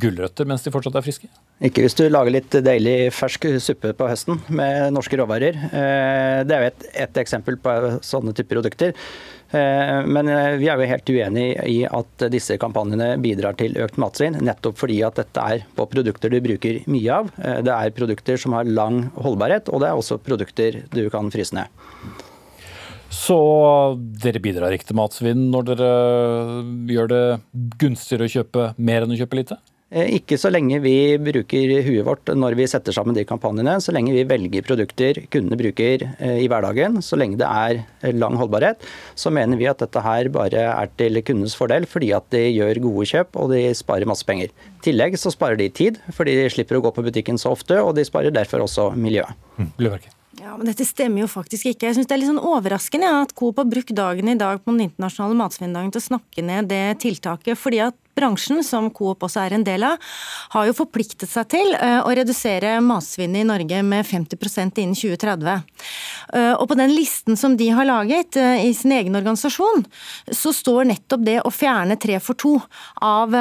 gulrøtter 0.00 0.46
mens 0.48 0.62
de 0.64 0.72
fortsatt 0.74 1.00
er 1.00 1.06
friske? 1.06 1.30
Ikke 1.62 1.84
hvis 1.84 1.94
du 1.94 2.02
lager 2.10 2.34
litt 2.34 2.56
deilig 2.66 3.12
fersk 3.14 3.46
suppe 3.62 3.92
på 3.94 4.08
høsten 4.10 4.40
med 4.50 4.90
norske 4.94 5.14
råvarer. 5.20 5.54
Eh, 5.70 6.40
Det 6.42 6.56
er 6.56 6.64
jo 6.64 6.70
et, 6.72 6.86
et 7.06 7.20
eksempel 7.22 7.56
på 7.62 7.74
sånne 8.02 8.34
typer 8.34 8.58
produkter. 8.58 8.90
Eh, 9.54 10.00
Men 10.02 10.28
eh, 10.28 10.56
vi 10.58 10.66
er 10.66 10.82
jo 10.82 10.88
helt 10.90 11.12
uenig 11.14 11.46
i 11.70 11.78
at 11.86 12.26
disse 12.34 12.58
kampanjene 12.58 13.14
bidrar 13.22 13.54
til 13.54 13.78
økt 13.78 14.00
matsvinn, 14.02 14.40
nettopp 14.42 14.80
fordi 14.82 14.98
at 15.06 15.14
dette 15.20 15.46
er 15.54 15.62
på 15.78 15.86
produkter 15.86 16.34
du 16.34 16.40
bruker 16.42 16.82
mye 16.90 17.20
av. 17.22 17.30
Det 17.38 17.72
er 17.72 17.94
produkter 17.94 18.40
som 18.40 18.56
har 18.58 18.66
lang 18.66 19.04
holdbarhet, 19.14 19.70
og 19.70 19.80
det 19.80 19.92
er 19.92 20.00
også 20.00 20.18
produkter 20.18 20.82
du 20.90 21.06
kan 21.14 21.30
fryse 21.30 21.54
ned. 21.54 21.70
Så 23.14 23.38
dere 24.18 24.42
bidrar 24.42 24.74
ikke 24.74 24.88
til 24.90 24.98
matsvinn 24.98 25.46
når 25.52 25.68
dere 25.70 25.92
gjør 26.90 27.12
det 27.12 27.24
gunstigere 27.78 28.26
å 28.26 28.32
kjøpe 28.32 28.66
mer 28.74 29.06
enn 29.06 29.14
å 29.14 29.20
kjøpe 29.20 29.38
lite? 29.38 29.60
Eh, 29.94 30.16
Ikke 30.18 30.36
så 30.40 30.50
lenge 30.50 30.80
vi 30.82 31.14
bruker 31.22 31.72
huet 31.86 32.04
vårt 32.06 32.32
når 32.34 32.56
vi 32.58 32.66
setter 32.70 32.94
sammen 32.94 33.14
de 33.14 33.24
kampanjene. 33.28 33.76
Så 33.82 33.94
lenge 33.94 34.14
vi 34.16 34.26
velger 34.26 34.66
produkter 34.66 35.22
kundene 35.30 35.58
bruker 35.60 36.02
eh, 36.18 36.40
i 36.42 36.48
hverdagen, 36.50 36.98
så 37.04 37.18
lenge 37.20 37.38
det 37.38 37.46
er 37.46 37.84
eh, 38.02 38.14
lang 38.14 38.34
holdbarhet, 38.40 38.82
så 39.18 39.30
mener 39.34 39.60
vi 39.60 39.68
at 39.70 39.82
dette 39.84 40.02
her 40.02 40.30
bare 40.34 40.66
er 40.72 40.90
til 40.98 41.22
kundens 41.22 41.54
fordel 41.58 41.86
fordi 41.90 42.10
at 42.16 42.26
de 42.34 42.42
gjør 42.56 42.82
gode 42.88 43.06
kjøp 43.12 43.38
og 43.38 43.54
de 43.54 43.62
sparer 43.76 44.08
masse 44.10 44.26
penger. 44.26 44.50
I 44.50 44.84
tillegg 44.88 45.16
så 45.20 45.32
sparer 45.32 45.60
de 45.60 45.70
tid 45.70 46.02
fordi 46.16 46.34
de 46.40 46.50
slipper 46.52 46.80
å 46.80 46.84
gå 46.84 46.94
på 46.96 47.06
butikken 47.06 47.38
så 47.40 47.54
ofte, 47.54 47.78
og 47.80 47.94
de 47.96 48.04
sparer 48.06 48.34
derfor 48.34 48.66
også 48.66 48.90
miljøet. 48.98 49.38
Ja, 50.40 50.56
men 50.58 50.66
Dette 50.66 50.82
stemmer 50.82 51.22
jo 51.22 51.28
faktisk 51.30 51.68
ikke. 51.70 51.86
Jeg 51.86 51.96
synes 51.96 52.08
Det 52.10 52.16
er 52.16 52.20
litt 52.20 52.32
sånn 52.32 52.42
overraskende 52.42 53.06
ja, 53.06 53.20
at 53.22 53.34
Coop 53.38 53.60
har 53.62 53.68
brukt 53.70 53.94
dagen 53.94 54.28
i 54.32 54.34
dag 54.38 54.58
på 54.64 54.74
den 54.74 54.88
internasjonale 54.88 55.38
matsvinndagen 55.38 55.94
til 55.94 56.02
å 56.02 56.08
snakke 56.08 56.42
ned 56.42 56.72
det 56.72 56.98
tiltaket. 57.04 57.54
fordi 57.54 57.84
at 57.86 57.94
bransjen, 58.16 58.62
som 58.64 58.90
Coop 58.94 59.24
også 59.26 59.44
er 59.44 59.56
en 59.56 59.66
del 59.66 59.84
av, 59.86 59.98
har 60.54 60.68
jo 60.68 60.76
forpliktet 60.76 61.30
seg 61.30 61.48
til 61.54 61.74
eh, 61.78 62.00
å 62.02 62.12
redusere 62.14 62.76
matsvinnet 62.84 63.42
i 63.42 63.48
Norge 63.48 63.82
med 63.86 64.06
50% 64.08 64.80
innen 64.82 64.96
2030. 64.98 65.64
Eh, 66.34 66.52
Og 66.54 66.68
på 66.70 66.78
den 66.78 66.94
listen 66.94 67.38
som 67.40 67.56
de 67.58 67.68
har 67.74 67.88
laget 67.88 68.38
eh, 68.40 68.66
i 68.68 68.72
sin 68.76 68.94
egen 68.96 69.16
organisasjon, 69.18 69.84
så 70.30 70.52
står 70.54 70.90
nettopp 70.92 71.24
det 71.26 71.38
å 71.42 71.52
fjerne 71.54 71.98
tre 72.00 72.18
for 72.22 72.38
to 72.38 72.54
av 73.04 73.34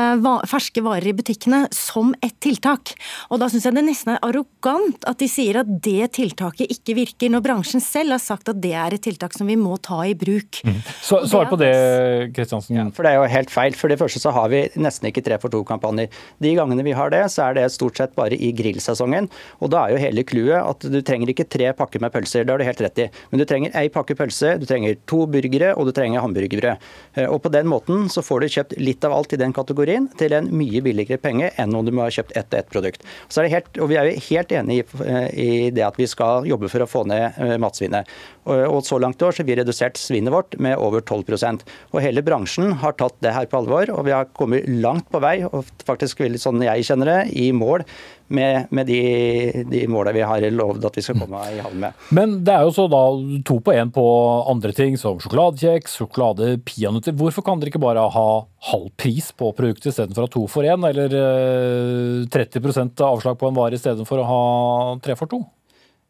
ferske 0.49 0.81
varer 0.83 1.11
i 1.11 1.15
butikkene 1.15 1.65
som 1.73 2.13
et 2.23 2.35
tiltak. 2.43 2.93
Og 3.29 3.39
da 3.41 3.49
syns 3.51 3.67
jeg 3.67 3.75
det 3.77 3.85
nesten 3.85 4.15
er 4.15 4.23
arrogant 4.25 5.05
at 5.09 5.19
de 5.21 5.29
sier 5.31 5.59
at 5.61 5.69
det 5.83 6.11
tiltaket 6.17 6.71
ikke 6.73 6.97
virker, 6.97 7.31
når 7.33 7.43
bransjen 7.45 7.83
selv 7.83 8.15
har 8.15 8.23
sagt 8.23 8.49
at 8.51 8.61
det 8.63 8.73
er 8.77 8.95
et 8.95 9.03
tiltak 9.03 9.35
som 9.37 9.49
vi 9.49 9.57
må 9.59 9.77
ta 9.83 10.01
i 10.07 10.15
bruk. 10.17 10.61
Så, 11.01 11.23
svar 11.29 11.49
på 11.51 11.59
det, 11.61 11.73
Kristiansen. 12.35 12.91
For 12.95 13.05
det 13.05 13.13
er 13.13 13.21
jo 13.21 13.29
helt 13.33 13.53
feil. 13.53 13.77
For 13.77 13.91
det 13.91 13.99
første 14.01 14.21
så 14.23 14.33
har 14.35 14.49
vi 14.53 14.62
nesten 14.79 15.09
ikke 15.09 15.23
tre 15.25 15.39
for 15.41 15.53
to-kampanjer. 15.53 16.11
De 16.43 16.53
gangene 16.57 16.85
vi 16.85 16.95
har 16.97 17.13
det, 17.13 17.23
så 17.33 17.47
er 17.47 17.57
det 17.57 17.67
stort 17.73 17.99
sett 17.99 18.15
bare 18.17 18.37
i 18.37 18.51
grillsesongen. 18.55 19.29
Og 19.61 19.71
da 19.73 19.85
er 19.85 19.95
jo 19.95 20.03
hele 20.03 20.25
clouet 20.27 20.59
at 20.59 20.87
du 20.89 20.99
trenger 21.05 21.31
ikke 21.33 21.47
tre 21.49 21.71
pakker 21.77 22.03
med 22.03 22.13
pølser, 22.13 22.45
det 22.45 22.53
har 22.53 22.61
du 22.61 22.67
helt 22.67 22.83
rett 22.85 23.03
i. 23.05 23.09
Men 23.31 23.41
du 23.41 23.45
trenger 23.49 23.75
ei 23.79 23.87
pakke 23.93 24.17
pølse, 24.19 24.55
du 24.61 24.67
trenger 24.69 24.97
to 25.09 25.23
burgere 25.29 25.73
og 25.77 25.89
du 25.89 25.93
trenger 25.95 26.23
hamburgerbrød. 26.23 26.87
Eh, 27.15 27.29
Og 27.29 27.41
på 27.43 27.51
den 27.53 27.69
måten 27.69 28.07
så 28.11 28.23
får 28.25 28.43
du 28.43 28.51
kjøpt 28.57 28.77
litt 28.81 29.05
av 29.07 29.15
alt 29.15 29.33
i 29.33 29.39
den 29.41 29.55
kategorien 29.55 30.09
til 30.19 30.35
en 30.37 30.49
mye 30.53 30.83
billigere 30.85 31.21
penge 31.21 31.51
enn 31.59 31.75
om 31.75 31.85
du 31.85 31.93
må 31.95 32.05
ha 32.05 32.13
kjøpt 32.13 32.35
ett 32.37 32.53
og 32.53 32.59
ett 32.59 32.71
produkt. 32.73 33.07
Så 33.29 33.41
er 33.41 33.47
det 33.47 33.55
helt, 33.55 33.81
og 33.81 33.89
vi 33.91 33.97
er 33.99 34.09
jo 34.09 34.23
helt 34.29 34.53
enig 34.59 34.79
i, 34.81 34.85
eh, 35.07 35.71
det 35.73 35.85
at 35.85 35.99
vi 35.99 36.07
skal 36.09 36.47
jobbe 36.49 36.69
for 36.71 36.83
å 36.83 36.89
få 36.89 37.05
ned 37.09 37.39
eh, 37.39 37.57
matsvinnet. 37.61 38.09
Og, 38.43 38.81
så 38.83 38.97
langt 38.99 39.21
i 39.21 39.25
år 39.25 39.31
så 39.31 39.39
har 39.39 39.47
vi 39.47 39.55
redusert 39.55 39.95
svinnet 39.95 40.33
vårt 40.33 40.57
med 40.59 40.75
over 40.75 40.99
12% 40.99 41.61
Og 41.93 42.01
hele 42.03 42.19
bransjen 42.25 42.73
har 42.81 42.91
tatt 42.99 43.15
det 43.23 43.31
her 43.31 43.47
på 43.47 43.61
alvor, 43.61 43.87
og 43.93 44.03
vi 44.03 44.11
har 44.11 44.27
kommet 44.35 44.52
langt 44.83 45.09
på 45.11 45.21
vei, 45.23 45.37
og 45.47 45.69
faktisk 45.87 46.23
veldig 46.23 46.41
sånn 46.41 46.63
jeg 46.65 46.85
kjenner 46.87 47.09
det, 47.09 47.21
i 47.39 47.51
mål 47.55 47.85
med, 48.33 48.69
med 48.73 48.87
de, 48.89 49.63
de 49.69 49.83
måla 49.91 50.13
vi 50.15 50.23
har 50.25 50.45
lovd 50.53 50.87
at 50.87 50.97
vi 50.97 51.03
skal 51.05 51.19
komme 51.19 51.41
i 51.53 51.61
havn 51.61 51.81
med. 51.83 52.05
Men 52.15 52.37
det 52.45 52.55
er 52.55 52.67
jo 52.67 52.73
så 52.75 52.87
da 52.91 53.01
to 53.45 53.59
på 53.63 53.75
én 53.75 53.91
på 53.93 54.05
andre 54.51 54.73
ting 54.75 54.97
som 54.99 55.19
sjokoladekjeks, 55.21 55.97
sjokolade, 56.01 56.55
peanøtter. 56.65 57.15
Hvorfor 57.19 57.45
kan 57.45 57.61
dere 57.61 57.73
ikke 57.73 57.83
bare 57.83 58.05
ha 58.15 58.27
halv 58.71 58.89
pris 58.99 59.31
på 59.37 59.51
produktet 59.57 59.91
istedenfor 59.91 60.25
å 60.25 60.29
ha 60.29 60.35
to 60.37 60.45
for 60.51 60.69
én, 60.69 60.87
eller 60.89 61.17
eh, 61.19 62.23
30% 62.33 63.03
avslag 63.05 63.37
på 63.39 63.49
en 63.49 63.59
vare 63.59 63.79
istedenfor 63.79 64.23
å 64.23 64.29
ha 64.29 64.41
tre 65.03 65.17
for 65.19 65.31
to? 65.31 65.43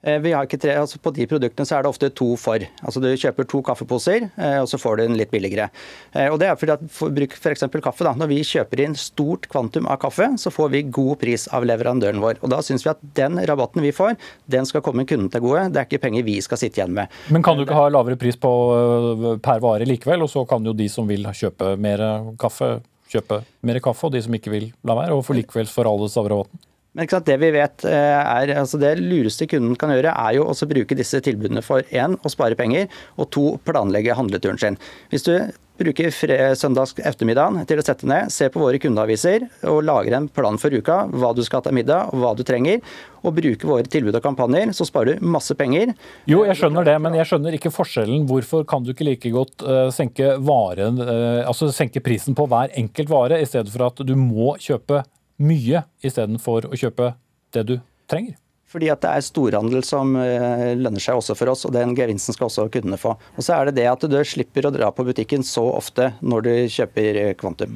Tre, 0.04 0.76
altså 0.76 1.00
På 1.00 1.14
de 1.14 1.26
produktene 1.28 1.66
så 1.66 1.78
er 1.78 1.84
det 1.84 1.90
ofte 1.90 2.10
to 2.14 2.36
for. 2.36 2.60
Altså 2.84 3.02
Du 3.02 3.08
kjøper 3.16 3.48
to 3.48 3.62
kaffeposer, 3.62 4.30
eh, 4.38 4.60
og 4.62 4.68
så 4.68 4.78
får 4.78 4.98
du 4.98 5.04
den 5.08 5.18
litt 5.18 5.32
billigere. 5.32 5.70
Eh, 6.14 6.30
Og 6.30 6.40
det 6.40 6.50
er 6.50 6.56
fordi 6.56 6.74
at 6.74 6.92
for, 6.92 7.10
Bruk 7.10 7.32
f.eks. 7.34 7.64
kaffe. 7.82 8.04
da, 8.04 8.14
Når 8.14 8.28
vi 8.28 8.42
kjøper 8.44 8.84
inn 8.84 8.96
stort 8.96 9.48
kvantum 9.50 9.88
av 9.88 10.00
kaffe, 10.00 10.38
så 10.38 10.52
får 10.52 10.70
vi 10.72 10.84
god 10.84 11.20
pris 11.20 11.48
av 11.52 11.64
leverandøren 11.64 12.20
vår. 12.20 12.42
Og 12.44 12.50
Da 12.50 12.62
syns 12.62 12.84
vi 12.84 12.90
at 12.92 13.00
den 13.16 13.38
rabatten 13.40 13.82
vi 13.82 13.92
får, 13.92 14.18
den 14.48 14.66
skal 14.66 14.82
komme 14.82 15.06
kunden 15.06 15.30
til 15.30 15.42
gode. 15.42 15.72
Det 15.72 15.80
er 15.80 15.88
ikke 15.88 16.02
penger 16.04 16.24
vi 16.24 16.40
skal 16.42 16.58
sitte 16.58 16.82
igjen 16.82 16.94
med. 16.94 17.08
Men 17.30 17.44
kan 17.44 17.58
du 17.58 17.64
ikke 17.64 17.76
ha 17.76 17.90
lavere 17.90 18.18
pris 18.18 18.36
på 18.36 19.40
per 19.42 19.60
vare 19.60 19.86
likevel, 19.86 20.24
og 20.24 20.30
så 20.30 20.48
kan 20.48 20.64
jo 20.64 20.74
de 20.74 20.90
som 20.90 21.08
vil 21.08 21.24
kjøpe 21.24 21.78
mer 21.80 22.00
kaffe, 22.38 22.82
kjøpe 23.10 23.44
mer 23.64 23.80
kaffe, 23.80 24.08
og 24.08 24.14
de 24.14 24.22
som 24.22 24.34
ikke 24.34 24.52
vil 24.52 24.72
la 24.84 24.96
være, 24.96 25.16
og 25.16 25.26
for 25.26 25.38
likevel 25.38 25.70
foralles 25.70 26.18
av 26.18 26.28
rabatten? 26.28 26.60
Men 26.94 27.10
det 27.10 27.40
vi 27.42 27.50
vet 27.56 27.86
eh, 27.90 28.20
er, 28.22 28.54
altså 28.62 28.78
det 28.82 28.96
lureste 29.02 29.48
kunden 29.50 29.76
kan 29.80 29.94
gjøre, 29.94 30.14
er 30.14 30.38
jo 30.38 30.46
også 30.46 30.70
bruke 30.70 30.98
disse 30.98 31.22
tilbudene 31.26 31.64
for 31.66 31.82
én, 31.90 32.20
å 32.22 32.32
spare 32.32 32.58
penger, 32.60 32.90
og 33.18 33.32
to, 33.34 33.46
planlegge 33.66 34.18
handleturen 34.18 34.62
sin. 34.62 34.78
Hvis 35.10 35.26
du 35.26 35.34
bruker 35.80 36.14
søndags 36.58 36.94
ettermiddagen 37.02 37.64
til 37.68 37.80
å 37.82 37.86
sette 37.86 38.08
ned, 38.10 38.30
se 38.34 38.46
på 38.54 38.62
våre 38.62 38.78
kundeaviser 38.82 39.48
og 39.72 39.82
lager 39.88 40.16
en 40.20 40.28
plan 40.30 40.60
for 40.62 40.74
uka, 40.74 41.00
hva 41.10 41.32
du 41.34 41.42
skal 41.46 41.60
ha 41.60 41.66
til 41.68 41.76
middag 41.80 42.14
og 42.14 42.22
hva 42.22 42.34
du 42.38 42.44
trenger, 42.46 42.84
og 43.24 43.34
bruke 43.40 43.68
våre 43.68 43.88
tilbud 43.90 44.20
og 44.20 44.24
kampanjer, 44.26 44.74
så 44.76 44.86
sparer 44.88 45.18
du 45.18 45.26
masse 45.34 45.56
penger. 45.58 45.96
Jo, 46.30 46.44
jeg 46.46 46.60
skjønner 46.60 46.86
det, 46.88 46.96
men 47.02 47.18
jeg 47.18 47.30
skjønner 47.30 47.58
ikke 47.58 47.74
forskjellen. 47.74 48.28
Hvorfor 48.30 48.68
kan 48.70 48.86
du 48.86 48.94
ikke 48.94 49.08
like 49.08 49.34
godt 49.34 49.66
øh, 49.66 49.88
senke, 49.96 50.36
varen, 50.46 51.02
øh, 51.02 51.42
altså 51.48 51.72
senke 51.74 52.04
prisen 52.06 52.38
på 52.38 52.46
hver 52.52 52.74
enkelt 52.80 53.10
vare, 53.12 53.42
i 53.42 53.50
stedet 53.50 53.74
for 53.74 53.88
at 53.90 54.06
du 54.06 54.14
må 54.20 54.54
kjøpe 54.62 55.02
mye 55.44 55.84
istedenfor 56.06 56.70
å 56.70 56.80
kjøpe 56.80 57.14
det 57.54 57.66
du 57.70 57.76
trenger? 58.10 58.38
Fordi 58.74 58.90
at 58.90 59.04
det 59.04 59.12
er 59.14 59.26
storhandel 59.26 59.84
som 59.86 60.16
eh, 60.18 60.74
lønner 60.80 61.04
seg 61.04 61.20
også 61.20 61.36
for 61.38 61.52
oss, 61.54 61.66
og 61.68 61.76
den 61.76 61.94
gevinsten 61.98 62.34
skal 62.34 62.50
også 62.50 62.66
kundene 62.74 62.98
få. 62.98 63.14
Og 63.38 63.46
så 63.46 63.58
er 63.58 63.70
det 63.70 63.78
det 63.78 63.88
at 63.92 64.06
du 64.10 64.18
slipper 64.26 64.66
å 64.66 64.74
dra 64.74 64.90
på 64.96 65.06
butikken 65.06 65.46
så 65.46 65.66
ofte 65.76 66.10
når 66.26 66.48
du 66.48 66.52
kjøper 66.74 67.20
eh, 67.22 67.34
kvantum. 67.38 67.76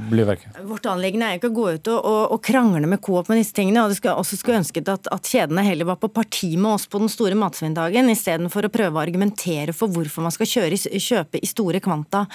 Vårt 0.68 0.90
anliggende 0.90 1.30
er 1.30 1.40
ikke 1.40 1.52
å 1.52 1.58
gå 1.58 1.68
ut 1.78 1.92
og, 1.94 2.00
og, 2.00 2.22
og 2.34 2.42
krangle 2.48 2.90
med 2.90 3.02
Coop 3.06 3.30
med 3.30 3.42
disse 3.42 3.54
tingene. 3.56 3.84
og 3.84 3.94
det 3.94 4.00
skal, 4.00 4.18
også 4.18 4.40
skulle 4.40 4.62
ønsket 4.64 4.90
at, 4.92 5.10
at, 5.14 5.28
kjedene 5.28 5.66
heller 5.68 5.90
var 5.92 6.00
på 6.02 6.10
parti 6.14 6.54
med 6.58 6.74
oss 6.74 6.88
på 6.90 7.02
den 7.02 7.12
store 7.12 7.38
matsvinndagen, 7.38 8.10
istedenfor 8.14 8.66
å 8.66 8.74
prøve 8.74 8.98
å 8.98 9.04
argumentere 9.04 9.76
for 9.76 9.92
hvorfor 9.94 10.26
man 10.26 10.34
skal 10.34 10.50
kjøre, 10.50 10.80
kjøpe 10.98 11.42
i 11.44 11.50
store 11.50 11.82
kvanta. 11.84 12.26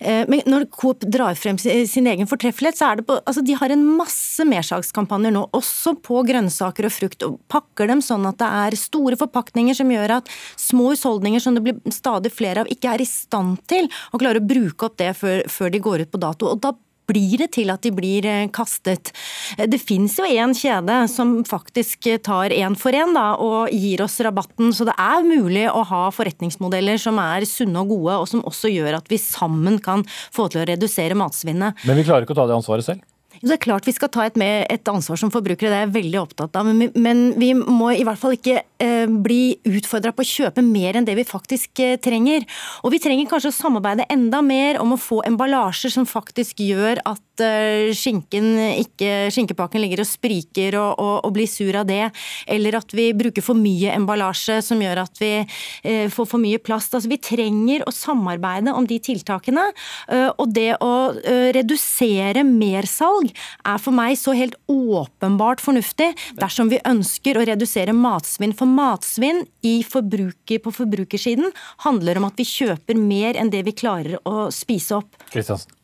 Eh, 0.00 0.26
men 0.28 0.44
når 0.50 0.68
Coop 0.74 1.06
drar 1.08 1.38
frem 1.40 1.58
sin 1.60 2.10
egen 2.10 2.28
fortreffelighet, 2.28 2.78
så 2.80 2.90
er 2.90 3.00
det 3.00 3.06
på 3.08 3.16
altså 3.20 3.44
De 3.46 3.56
har 3.56 3.72
en 3.72 3.86
masse 3.96 4.44
mersalgskampanjer 4.46 5.32
nå, 5.34 5.46
også 5.56 5.96
på 6.04 6.20
grønnsaker 6.28 6.88
og 6.88 6.94
frukt, 6.94 7.24
og 7.26 7.38
pakker 7.52 7.90
dem 7.90 8.02
sånn 8.10 8.28
at 8.30 8.40
det 8.42 8.50
er 8.64 8.78
store 8.80 9.18
forpakninger 9.20 9.78
som 9.78 9.90
gjør 9.94 10.18
at 10.18 10.30
små 10.60 10.92
husholdninger 10.92 11.42
som 11.42 11.56
det 11.56 11.64
blir 11.66 11.94
stadig 11.94 12.34
flere 12.34 12.64
av, 12.64 12.70
ikke 12.70 12.94
er 12.94 13.04
i 13.04 13.08
stand 13.08 13.62
til 13.70 13.90
å 14.10 14.20
klare 14.20 14.42
å 14.42 14.46
bruke 14.52 14.90
opp 14.90 15.00
det 15.00 15.14
før, 15.18 15.44
før 15.50 15.74
de 15.74 15.84
går 15.88 16.06
ut 16.06 16.14
på 16.14 16.22
dato. 16.22 16.50
og 16.50 16.62
da 16.62 16.74
blir 17.10 17.40
det 17.42 17.50
til 17.56 17.70
at 17.72 17.82
de 17.84 17.92
blir 17.94 18.26
eh, 18.28 18.48
kastet. 18.54 19.12
Det 19.58 19.80
finnes 19.82 20.14
jo 20.18 20.26
en 20.26 20.54
kjede 20.56 21.00
som 21.10 21.40
faktisk 21.48 22.06
tar 22.26 22.54
én 22.54 22.76
for 22.78 22.96
én 22.96 23.16
og 23.20 23.72
gir 23.74 24.04
oss 24.04 24.20
rabatten, 24.22 24.70
så 24.76 24.86
det 24.88 24.94
er 25.00 25.26
mulig 25.26 25.66
å 25.70 25.82
ha 25.90 26.02
forretningsmodeller 26.14 27.00
som 27.02 27.18
er 27.22 27.46
sunne 27.48 27.82
og 27.82 27.94
gode, 27.94 28.18
og 28.22 28.28
som 28.30 28.44
også 28.46 28.70
gjør 28.70 29.00
at 29.00 29.10
vi 29.10 29.18
sammen 29.20 29.80
kan 29.82 30.04
få 30.06 30.50
til 30.52 30.62
å 30.62 30.68
redusere 30.70 31.18
matsvinnet. 31.18 31.82
Men 31.88 31.98
vi 31.98 32.06
klarer 32.06 32.26
ikke 32.26 32.36
å 32.36 32.42
ta 32.42 32.46
det 32.50 32.60
ansvaret 32.60 32.86
selv? 32.86 33.09
Det 33.40 33.54
er 33.54 33.62
klart 33.62 33.86
vi 33.88 33.94
skal 33.96 34.10
ta 34.12 34.26
et, 34.28 34.36
med, 34.40 34.66
et 34.68 34.88
ansvar 34.92 35.16
som 35.16 35.30
forbrukere, 35.32 35.70
det 35.72 35.76
er 35.78 35.86
jeg 35.86 35.94
veldig 35.94 36.18
opptatt 36.20 36.56
av. 36.60 36.68
Men, 36.68 36.90
men 37.00 37.22
vi 37.40 37.54
må 37.56 37.88
i 37.94 38.04
hvert 38.04 38.20
fall 38.20 38.36
ikke 38.36 38.58
eh, 38.82 39.08
bli 39.08 39.56
utfordra 39.64 40.12
på 40.12 40.24
å 40.24 40.28
kjøpe 40.28 40.64
mer 40.66 40.98
enn 40.98 41.08
det 41.08 41.16
vi 41.16 41.24
faktisk 41.24 41.80
eh, 41.80 41.96
trenger. 42.02 42.44
Og 42.84 42.92
vi 42.92 43.00
trenger 43.00 43.30
kanskje 43.30 43.52
å 43.54 43.56
samarbeide 43.56 44.08
enda 44.12 44.42
mer 44.44 44.80
om 44.82 44.92
å 44.92 45.00
få 45.00 45.22
emballasjer 45.28 45.94
som 45.96 46.08
faktisk 46.08 46.60
gjør 46.66 47.00
at 47.08 47.24
uh, 47.42 47.90
skinken 47.96 48.52
ikke, 48.80 49.30
skinkepakken 49.34 49.82
ligger 49.82 50.04
og 50.04 50.08
spriker 50.08 50.76
og, 50.80 50.92
og, 51.00 51.14
og, 51.26 51.32
blir 51.36 51.48
sur 51.50 51.76
av 51.80 51.88
det. 51.88 52.10
Eller 52.50 52.78
at 52.78 52.94
vi 52.96 53.10
bruker 53.16 53.44
for 53.44 53.58
mye 53.58 53.94
emballasje 53.94 54.60
som 54.64 54.80
gjør 54.82 55.02
at 55.04 55.20
vi 55.20 55.32
eh, 55.40 56.06
får 56.12 56.28
for 56.28 56.42
mye 56.42 56.60
plast. 56.62 56.94
Altså, 56.94 57.10
vi 57.10 57.20
trenger 57.22 57.84
å 57.86 57.94
samarbeide 57.94 58.74
om 58.76 58.86
de 58.88 59.00
tiltakene. 59.02 59.68
Uh, 60.10 60.30
og 60.36 60.52
det 60.54 60.74
å 60.84 60.92
redusere 61.54 62.44
mersalg 62.46 63.30
er 63.66 63.80
for 63.82 63.94
meg 63.96 64.16
så 64.18 64.34
helt 64.36 64.56
åpenbart 64.70 65.62
fornuftig 65.62 66.10
dersom 66.38 66.70
vi 66.72 66.80
ønsker 66.88 67.38
å 67.38 67.46
redusere 67.48 67.94
matsvinn. 67.96 68.54
For 68.56 68.68
matsvinn 68.70 69.44
i 69.66 69.80
forbruker, 69.86 70.60
på 70.62 70.72
forbrukersiden 70.74 71.50
handler 71.84 72.20
om 72.20 72.28
at 72.28 72.40
vi 72.40 72.46
kjøper 72.48 72.98
mer 72.98 73.38
enn 73.40 73.52
det 73.52 73.62
vi 73.66 73.76
klarer 73.76 74.18
å 74.28 74.48
spise 74.54 74.98
opp. 75.00 75.18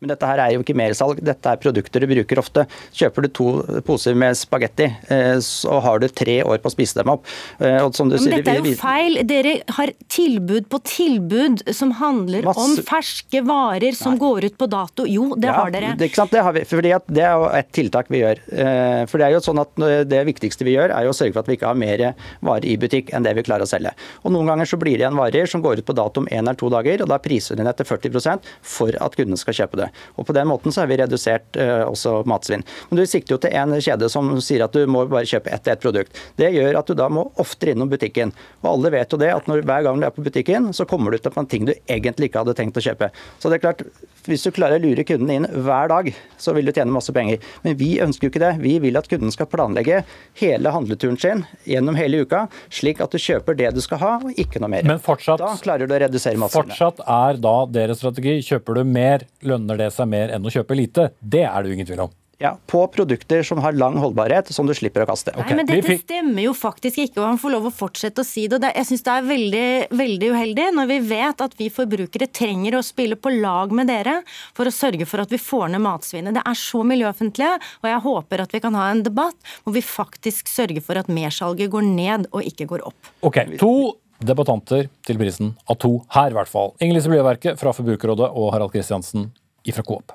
Men 0.01 0.13
dette 0.13 0.29
her 0.29 0.43
er 0.43 0.55
jo 0.55 0.65
ikke 0.65 0.77
mersalg, 0.79 1.21
dette 1.25 1.46
er 1.53 1.61
produkter 1.63 2.03
du 2.03 2.09
bruker 2.11 2.41
ofte. 2.41 2.67
Kjøper 2.97 3.27
du 3.27 3.31
to 3.37 3.49
poser 3.87 4.17
med 4.19 4.37
spagetti, 4.39 4.89
eh, 5.13 5.37
så 5.45 5.81
har 5.85 6.03
du 6.03 6.09
tre 6.09 6.39
år 6.45 6.61
på 6.63 6.71
å 6.71 6.75
spise 6.75 7.01
dem 7.01 7.13
opp. 7.15 7.27
Eh, 7.59 7.79
Men 7.81 7.93
sier, 7.93 8.37
dette 8.37 8.55
er 8.55 8.63
jo 8.63 8.75
feil. 8.81 9.21
Dere 9.27 9.57
har 9.79 9.93
tilbud 10.13 10.69
på 10.73 10.81
tilbud 10.87 11.65
som 11.77 11.95
handler 12.01 12.47
masse... 12.47 12.65
om 12.65 12.77
ferske 12.87 13.43
varer 13.47 13.97
som 13.97 14.17
Nei. 14.17 14.23
går 14.25 14.49
ut 14.51 14.59
på 14.59 14.71
dato. 14.71 15.07
Jo, 15.09 15.31
det 15.37 15.51
ja, 15.51 15.57
har 15.61 15.75
dere. 15.75 15.95
Det, 15.99 16.11
det, 16.33 16.43
har 16.43 16.57
vi, 16.57 16.65
fordi 16.69 16.95
det 17.13 17.25
er 17.25 17.37
jo 17.37 17.49
et 17.61 17.73
tiltak 17.77 18.11
vi 18.13 18.23
gjør. 18.23 18.43
Eh, 18.53 19.03
for 19.11 19.21
det 19.21 19.29
er 19.29 19.37
jo 19.37 19.45
sånn 19.45 19.63
at 19.63 19.75
det 20.09 20.23
viktigste 20.29 20.67
vi 20.67 20.77
gjør, 20.77 20.95
er 20.95 21.07
jo 21.07 21.15
å 21.15 21.17
sørge 21.17 21.37
for 21.37 21.45
at 21.45 21.51
vi 21.51 21.59
ikke 21.59 21.71
har 21.71 21.79
mer 21.79 22.07
varer 22.45 22.69
i 22.69 22.77
butikk 22.81 23.13
enn 23.15 23.27
det 23.27 23.35
vi 23.39 23.45
klarer 23.47 23.67
å 23.67 23.71
selge. 23.71 23.93
Og 24.25 24.33
Noen 24.35 24.51
ganger 24.51 24.69
så 24.69 24.79
blir 24.81 24.97
det 24.97 25.05
igjen 25.05 25.19
varer 25.19 25.51
som 25.51 25.63
går 25.65 25.81
ut 25.81 25.89
på 25.89 25.97
dato 25.97 26.23
om 26.23 26.29
én 26.31 26.43
eller 26.43 26.59
to 26.59 26.71
dager, 26.73 27.03
og 27.05 27.11
da 27.11 27.19
priser 27.23 27.55
vi 27.55 27.61
den 27.61 27.71
etter 27.71 27.87
40 27.89 28.41
for 28.63 28.97
at 29.03 29.17
kundene 29.17 29.39
skal 29.41 29.57
kjøpe 29.61 29.81
det. 29.81 29.89
Og 30.17 30.27
På 30.27 30.35
den 30.37 30.49
måten 30.49 30.73
så 30.73 30.83
har 30.83 30.91
vi 30.91 30.99
redusert 31.01 31.36
uh, 31.59 31.85
også 31.89 32.21
matsvinn. 32.29 32.65
Men 32.91 33.01
Du 33.01 33.05
sikter 33.09 33.37
jo 33.37 33.41
til 33.43 33.55
en 33.57 33.75
kjede 33.77 34.11
som 34.13 34.33
sier 34.45 34.65
at 34.67 34.75
du 34.77 34.87
må 34.91 35.05
bare 35.11 35.29
kjøpe 35.29 35.53
ett 35.53 35.69
ett 35.71 35.83
produkt. 35.83 36.19
Det 36.41 36.53
gjør 36.55 36.81
at 36.81 36.91
du 36.91 36.97
da 36.99 37.09
må 37.13 37.27
oftere 37.43 37.75
innom 37.75 37.91
butikken. 37.93 38.33
Og 38.65 38.71
alle 38.75 38.93
vet 38.97 39.13
jo 39.13 39.21
det 39.21 39.33
at 39.35 39.49
når, 39.51 39.65
hver 39.69 39.87
gang 39.87 40.01
du 40.01 40.09
er 40.09 40.15
på 40.15 40.25
butikken, 40.27 40.73
så 40.77 40.87
kommer 40.89 41.13
du 41.13 41.19
til 41.19 41.35
en 41.37 41.51
ting 41.51 41.67
du 41.69 41.75
egentlig 41.75 42.31
ikke 42.31 42.45
hadde 42.45 42.57
tenkt 42.59 42.79
å 42.81 42.85
kjøpe. 42.85 43.11
Så 43.41 43.51
det 43.51 43.59
er 43.59 43.65
klart, 43.67 43.85
hvis 44.31 44.47
du 44.47 44.53
klarer 44.55 44.81
å 44.81 44.85
lure 44.85 45.05
kunden 45.07 45.33
inn 45.33 45.49
hver 45.67 45.91
dag, 45.93 46.11
så 46.41 46.55
vil 46.57 46.69
du 46.69 46.73
tjene 46.75 46.95
masse 46.95 47.15
penger. 47.15 47.43
Men 47.65 47.79
vi 47.81 47.97
ønsker 48.05 48.29
jo 48.29 48.33
ikke 48.35 48.43
det. 48.43 48.53
Vi 48.63 48.77
vil 48.83 48.99
at 48.99 49.09
kunden 49.11 49.33
skal 49.35 49.49
planlegge 49.51 50.03
hele 50.41 50.73
handleturen 50.75 51.19
sin 51.21 51.45
gjennom 51.69 51.99
hele 51.99 52.25
uka, 52.27 52.47
slik 52.73 53.03
at 53.05 53.15
du 53.15 53.23
kjøper 53.23 53.59
det 53.59 53.73
du 53.77 53.83
skal 53.85 54.03
ha, 54.03 54.13
og 54.23 54.37
ikke 54.41 54.63
noe 54.63 54.73
mer. 54.77 54.87
Men 54.89 55.03
fortsatt, 55.03 55.43
da 55.43 55.55
klarer 55.63 55.89
du 55.89 55.97
å 55.97 56.03
redusere 56.07 56.41
matsvinnet. 56.41 56.77
Fortsatt 56.77 57.03
er 57.07 57.43
da 57.43 57.57
deres 57.71 58.03
strategi 58.03 58.39
kjøper 58.51 58.81
du 58.81 58.85
mer, 58.99 59.27
lønner 59.47 59.81
det 59.81 59.93
seg 59.97 60.11
mer 60.13 60.35
enn 60.35 60.47
å 60.47 60.53
kjøpe 60.53 60.79
lite. 60.79 61.11
Det 61.21 61.47
er 61.49 61.57
det 61.63 61.73
jo 61.73 61.79
ingen 61.79 61.89
tvil 61.89 62.07
om. 62.09 62.15
Ja, 62.39 62.59
På 62.67 62.87
produkter 62.87 63.43
som 63.43 63.59
har 63.65 63.73
lang 63.73 63.97
holdbarhet, 63.97 64.51
som 64.53 64.67
du 64.69 64.75
slipper 64.77 65.07
å 65.07 65.09
kaste. 65.09 65.33
Okay. 65.33 65.55
Nei, 65.55 65.63
men 65.63 65.69
Dette 65.71 65.95
stemmer 66.03 66.45
jo 66.45 66.53
faktisk 66.57 66.99
ikke, 67.07 67.23
og 67.23 67.31
han 67.31 67.39
får 67.41 67.55
lov 67.55 67.69
å 67.71 67.73
fortsette 67.73 68.21
å 68.21 68.29
si 68.29 68.45
det. 68.53 68.61
Jeg 68.77 68.89
syns 68.91 69.05
det 69.07 69.15
er 69.15 69.29
veldig, 69.31 69.69
veldig 69.97 70.29
uheldig 70.35 70.67
når 70.77 70.91
vi 70.91 70.99
vet 71.09 71.45
at 71.47 71.57
vi 71.57 71.71
forbrukere 71.73 72.29
trenger 72.29 72.77
å 72.77 72.83
spille 72.85 73.17
på 73.17 73.33
lag 73.39 73.73
med 73.73 73.89
dere 73.89 74.19
for 74.57 74.69
å 74.69 74.75
sørge 74.75 75.09
for 75.09 75.25
at 75.25 75.33
vi 75.33 75.41
får 75.41 75.73
ned 75.73 75.85
matsvinnet. 75.87 76.37
Det 76.37 76.45
er 76.45 76.61
så 76.61 76.83
miljøoffentlige, 76.85 77.55
og 77.81 77.89
jeg 77.89 78.05
håper 78.11 78.45
at 78.45 78.53
vi 78.53 78.63
kan 78.67 78.77
ha 78.77 78.91
en 78.93 79.01
debatt 79.07 79.55
hvor 79.65 79.77
vi 79.79 79.85
faktisk 79.87 80.53
sørger 80.53 80.85
for 80.85 81.01
at 81.01 81.09
mersalget 81.09 81.73
går 81.73 81.89
ned 81.89 82.29
og 82.35 82.45
ikke 82.45 82.69
går 82.69 82.85
opp. 82.93 83.15
Ok, 83.25 83.41
to 83.63 83.97
debattanter 84.21 84.91
til 85.09 85.21
prisen 85.21 85.57
av 85.65 85.81
to 85.81 85.97
her, 86.13 86.37
i 86.37 86.37
hvert 86.37 86.53
fall. 86.53 86.77
Inger 86.85 87.01
Lise 87.01 87.57
fra 87.57 87.73
Forbrukerrådet 87.77 88.29
og 88.29 88.53
Harald 88.53 88.77
Kristiansen 88.77 89.31
fra 89.73 89.83
Coop. 89.83 90.13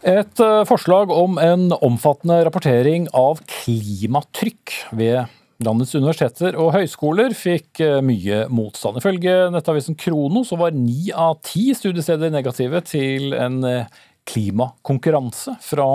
Et 0.00 0.40
eh, 0.40 0.62
forslag 0.64 1.10
om 1.12 1.36
en 1.36 1.68
omfattende 1.76 2.38
rapportering 2.46 3.08
av 3.12 3.42
klimatrykk 3.44 4.72
ved 4.96 5.28
landets 5.60 5.92
universiteter 5.92 6.56
og 6.56 6.72
høyskoler 6.72 7.34
fikk 7.36 7.82
eh, 7.84 7.98
mye 8.04 8.46
motstand. 8.48 8.96
Ifølge 8.96 9.50
nettavisen 9.52 9.98
Krono 10.00 10.40
så 10.48 10.56
var 10.60 10.72
ni 10.72 11.10
av 11.12 11.42
ti 11.44 11.66
studiesteder 11.76 12.32
negative 12.32 12.80
til 12.88 13.36
en 13.36 13.60
eh, 13.68 14.00
klimakonkurranse 14.30 15.56
fra 15.64 15.86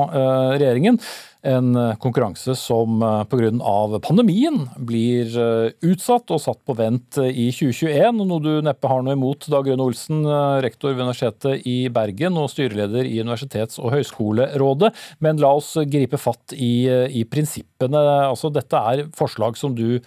regjeringen. 0.58 0.98
En 1.46 1.76
eh, 1.78 1.96
konkurranse 2.02 2.56
som 2.58 3.02
eh, 3.06 3.24
pga. 3.30 4.00
pandemien 4.02 4.64
blir 4.82 5.30
eh, 5.38 5.76
utsatt 5.86 6.32
og 6.34 6.42
satt 6.42 6.62
på 6.66 6.74
vent 6.74 7.20
i 7.22 7.52
2021. 7.54 8.24
Noe 8.26 8.42
du 8.42 8.50
neppe 8.66 8.90
har 8.90 9.06
noe 9.06 9.14
imot, 9.14 9.46
Dag 9.54 9.70
Rune 9.70 9.86
Olsen, 9.86 10.26
rektor 10.66 10.96
ved 10.96 11.06
Universitetet 11.06 11.68
i 11.70 11.78
Bergen 11.94 12.40
og 12.42 12.50
styreleder 12.54 13.06
i 13.06 13.22
Universitets- 13.22 13.78
og 13.82 13.94
høyskolerådet. 13.94 14.92
Men 15.22 15.42
la 15.44 15.54
oss 15.60 15.76
gripe 15.86 16.18
fatt 16.22 16.56
i, 16.58 16.88
i 16.90 17.24
prinsippene. 17.30 18.02
Altså, 18.32 18.50
dette 18.54 18.82
er 18.94 19.06
forslag 19.16 19.60
som 19.60 19.78
du 19.78 20.00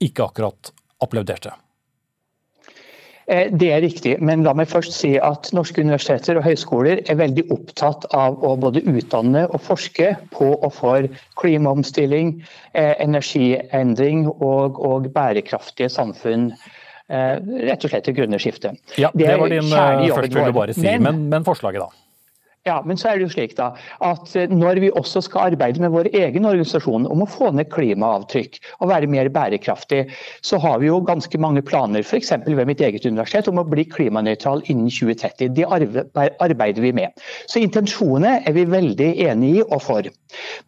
ikke 0.00 0.30
akkurat 0.30 0.72
applauderte. 1.02 1.52
Eh, 3.26 3.48
det 3.50 3.72
er 3.74 3.82
riktig, 3.82 4.12
men 4.22 4.44
la 4.46 4.52
meg 4.54 4.68
først 4.70 4.94
si 4.94 5.16
at 5.18 5.48
norske 5.56 5.82
universiteter 5.82 6.38
og 6.38 6.46
høyskoler 6.46 7.02
er 7.10 7.18
veldig 7.18 7.48
opptatt 7.50 8.06
av 8.14 8.38
å 8.46 8.52
både 8.62 8.84
utdanne 8.86 9.48
og 9.50 9.64
forske 9.66 10.12
på 10.30 10.52
og 10.54 10.70
for 10.76 11.08
klimaomstilling, 11.40 12.36
eh, 12.78 12.94
energiendring 13.02 14.28
og, 14.30 14.78
og 14.78 15.10
bærekraftige 15.16 15.90
samfunn. 15.90 16.52
Eh, 17.10 17.34
rett 17.66 17.82
og 17.82 17.90
slett 17.90 18.06
det 18.06 18.14
grønne 18.14 18.38
skiftet. 18.42 18.78
Ja, 18.94 19.10
det, 19.14 19.34
var 19.38 19.50
din 19.50 19.74
først, 19.74 20.34
vil 20.34 20.52
du 20.52 20.58
bare 20.60 20.78
si. 20.78 20.86
Men, 20.86 21.02
men, 21.02 21.28
men 21.34 21.46
forslaget, 21.46 21.82
da? 21.82 22.05
Ja, 22.66 22.80
men 22.82 22.98
så 22.98 23.12
er 23.12 23.20
det 23.20 23.28
jo 23.28 23.30
slik 23.30 23.54
da, 23.58 23.68
at 24.02 24.32
eh, 24.34 24.50
når 24.50 24.80
vi 24.82 24.88
også 24.98 25.22
skal 25.22 25.52
arbeide 25.52 25.82
med 25.82 25.92
vår 25.94 26.08
egen 26.10 26.48
organisasjon 26.48 27.06
om 27.06 27.22
å 27.22 27.28
få 27.30 27.52
ned 27.54 27.70
klimaavtrykk 27.70 28.58
og 28.80 28.90
være 28.90 29.10
mer 29.12 29.30
bærekraftig, 29.30 30.02
så 30.42 30.58
har 30.62 30.80
vi 30.82 30.90
jo 30.90 30.98
ganske 31.06 31.38
mange 31.42 31.62
planer, 31.66 32.02
f.eks. 32.02 32.32
ved 32.46 32.66
mitt 32.66 32.82
eget 32.82 33.06
universitet, 33.06 33.46
om 33.46 33.62
å 33.62 33.66
bli 33.70 33.86
klimanøytral 33.86 34.64
innen 34.66 34.90
2030. 34.90 35.54
Det 35.54 35.68
arbeider 35.70 36.82
vi 36.82 36.90
med. 36.96 37.14
Så 37.46 37.62
intensjonene 37.62 38.40
er 38.42 38.58
vi 38.58 38.66
veldig 38.66 39.12
enig 39.28 39.52
i 39.60 39.64
og 39.68 39.78
for. 39.86 40.10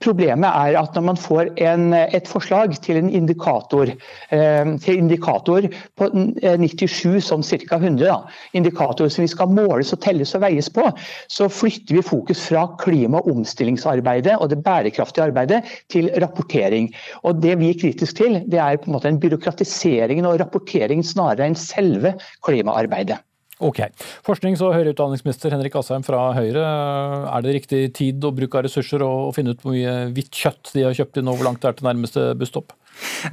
Problemet 0.05 0.49
er 0.49 0.79
at 0.81 0.95
når 0.97 1.05
man 1.09 1.21
får 1.21 1.53
en, 1.65 1.93
et 1.95 2.29
forslag 2.31 2.77
til 2.85 3.01
en 3.01 3.11
indikator, 3.11 3.93
eh, 4.35 4.73
til 4.85 5.01
indikator 5.03 5.69
på 5.99 6.11
97 6.15 7.25
som 7.25 7.43
ca. 7.43 7.79
100, 7.79 8.07
da, 8.09 8.19
indikatorer 8.57 9.13
som 9.13 9.25
vi 9.25 9.31
skal 9.33 9.53
måles 9.53 9.93
og 9.95 10.03
telles 10.05 10.35
og 10.37 10.45
veies 10.45 10.71
på, 10.73 10.87
så 11.29 11.49
flytter 11.53 11.99
vi 11.99 12.05
fokus 12.07 12.45
fra 12.49 12.67
klima- 12.81 13.23
og 13.23 13.31
omstillingsarbeidet 13.37 14.39
og 14.39 14.51
det 14.51 14.63
bærekraftige 14.65 15.29
arbeidet 15.29 15.63
til 15.93 16.11
rapportering. 16.21 16.91
Og 17.23 17.43
Det 17.43 17.59
vi 17.59 17.71
er 17.71 17.81
kritisk 17.81 18.17
til, 18.17 18.43
det 18.51 18.59
er 18.59 18.77
på 18.77 18.91
en 18.91 18.97
måte 18.97 19.09
en 19.09 19.21
byråkratisering 19.21 20.27
og 20.27 20.41
rapportering 20.41 21.05
snarere 21.05 21.47
enn 21.49 21.59
selve 21.59 22.15
klimaarbeidet. 22.45 23.19
Ok. 23.59 23.81
Forsknings- 24.27 24.63
og 24.63 24.75
høyere 24.77 24.93
utdanningsminister 24.95 25.51
Henrik 25.51 25.75
Asheim 25.79 26.05
fra 26.07 26.29
Høyre. 26.37 26.63
Er 26.63 27.43
det 27.43 27.57
riktig 27.57 27.81
tid 27.99 28.23
og 28.25 28.37
bruk 28.39 28.55
av 28.55 28.67
ressurser 28.69 29.03
å 29.03 29.33
finne 29.35 29.55
ut 29.55 29.65
hvor 29.65 29.75
mye 29.75 30.13
hvitt 30.15 30.31
kjøtt 30.31 30.71
de 30.77 30.87
har 30.87 30.95
kjøpt 30.95 31.19
inn, 31.19 31.31
og 31.31 31.41
hvor 31.41 31.51
langt 31.51 31.65
det 31.65 31.73
er 31.73 31.79
til 31.81 31.89
nærmeste 31.89 32.29
busstopp? 32.39 32.77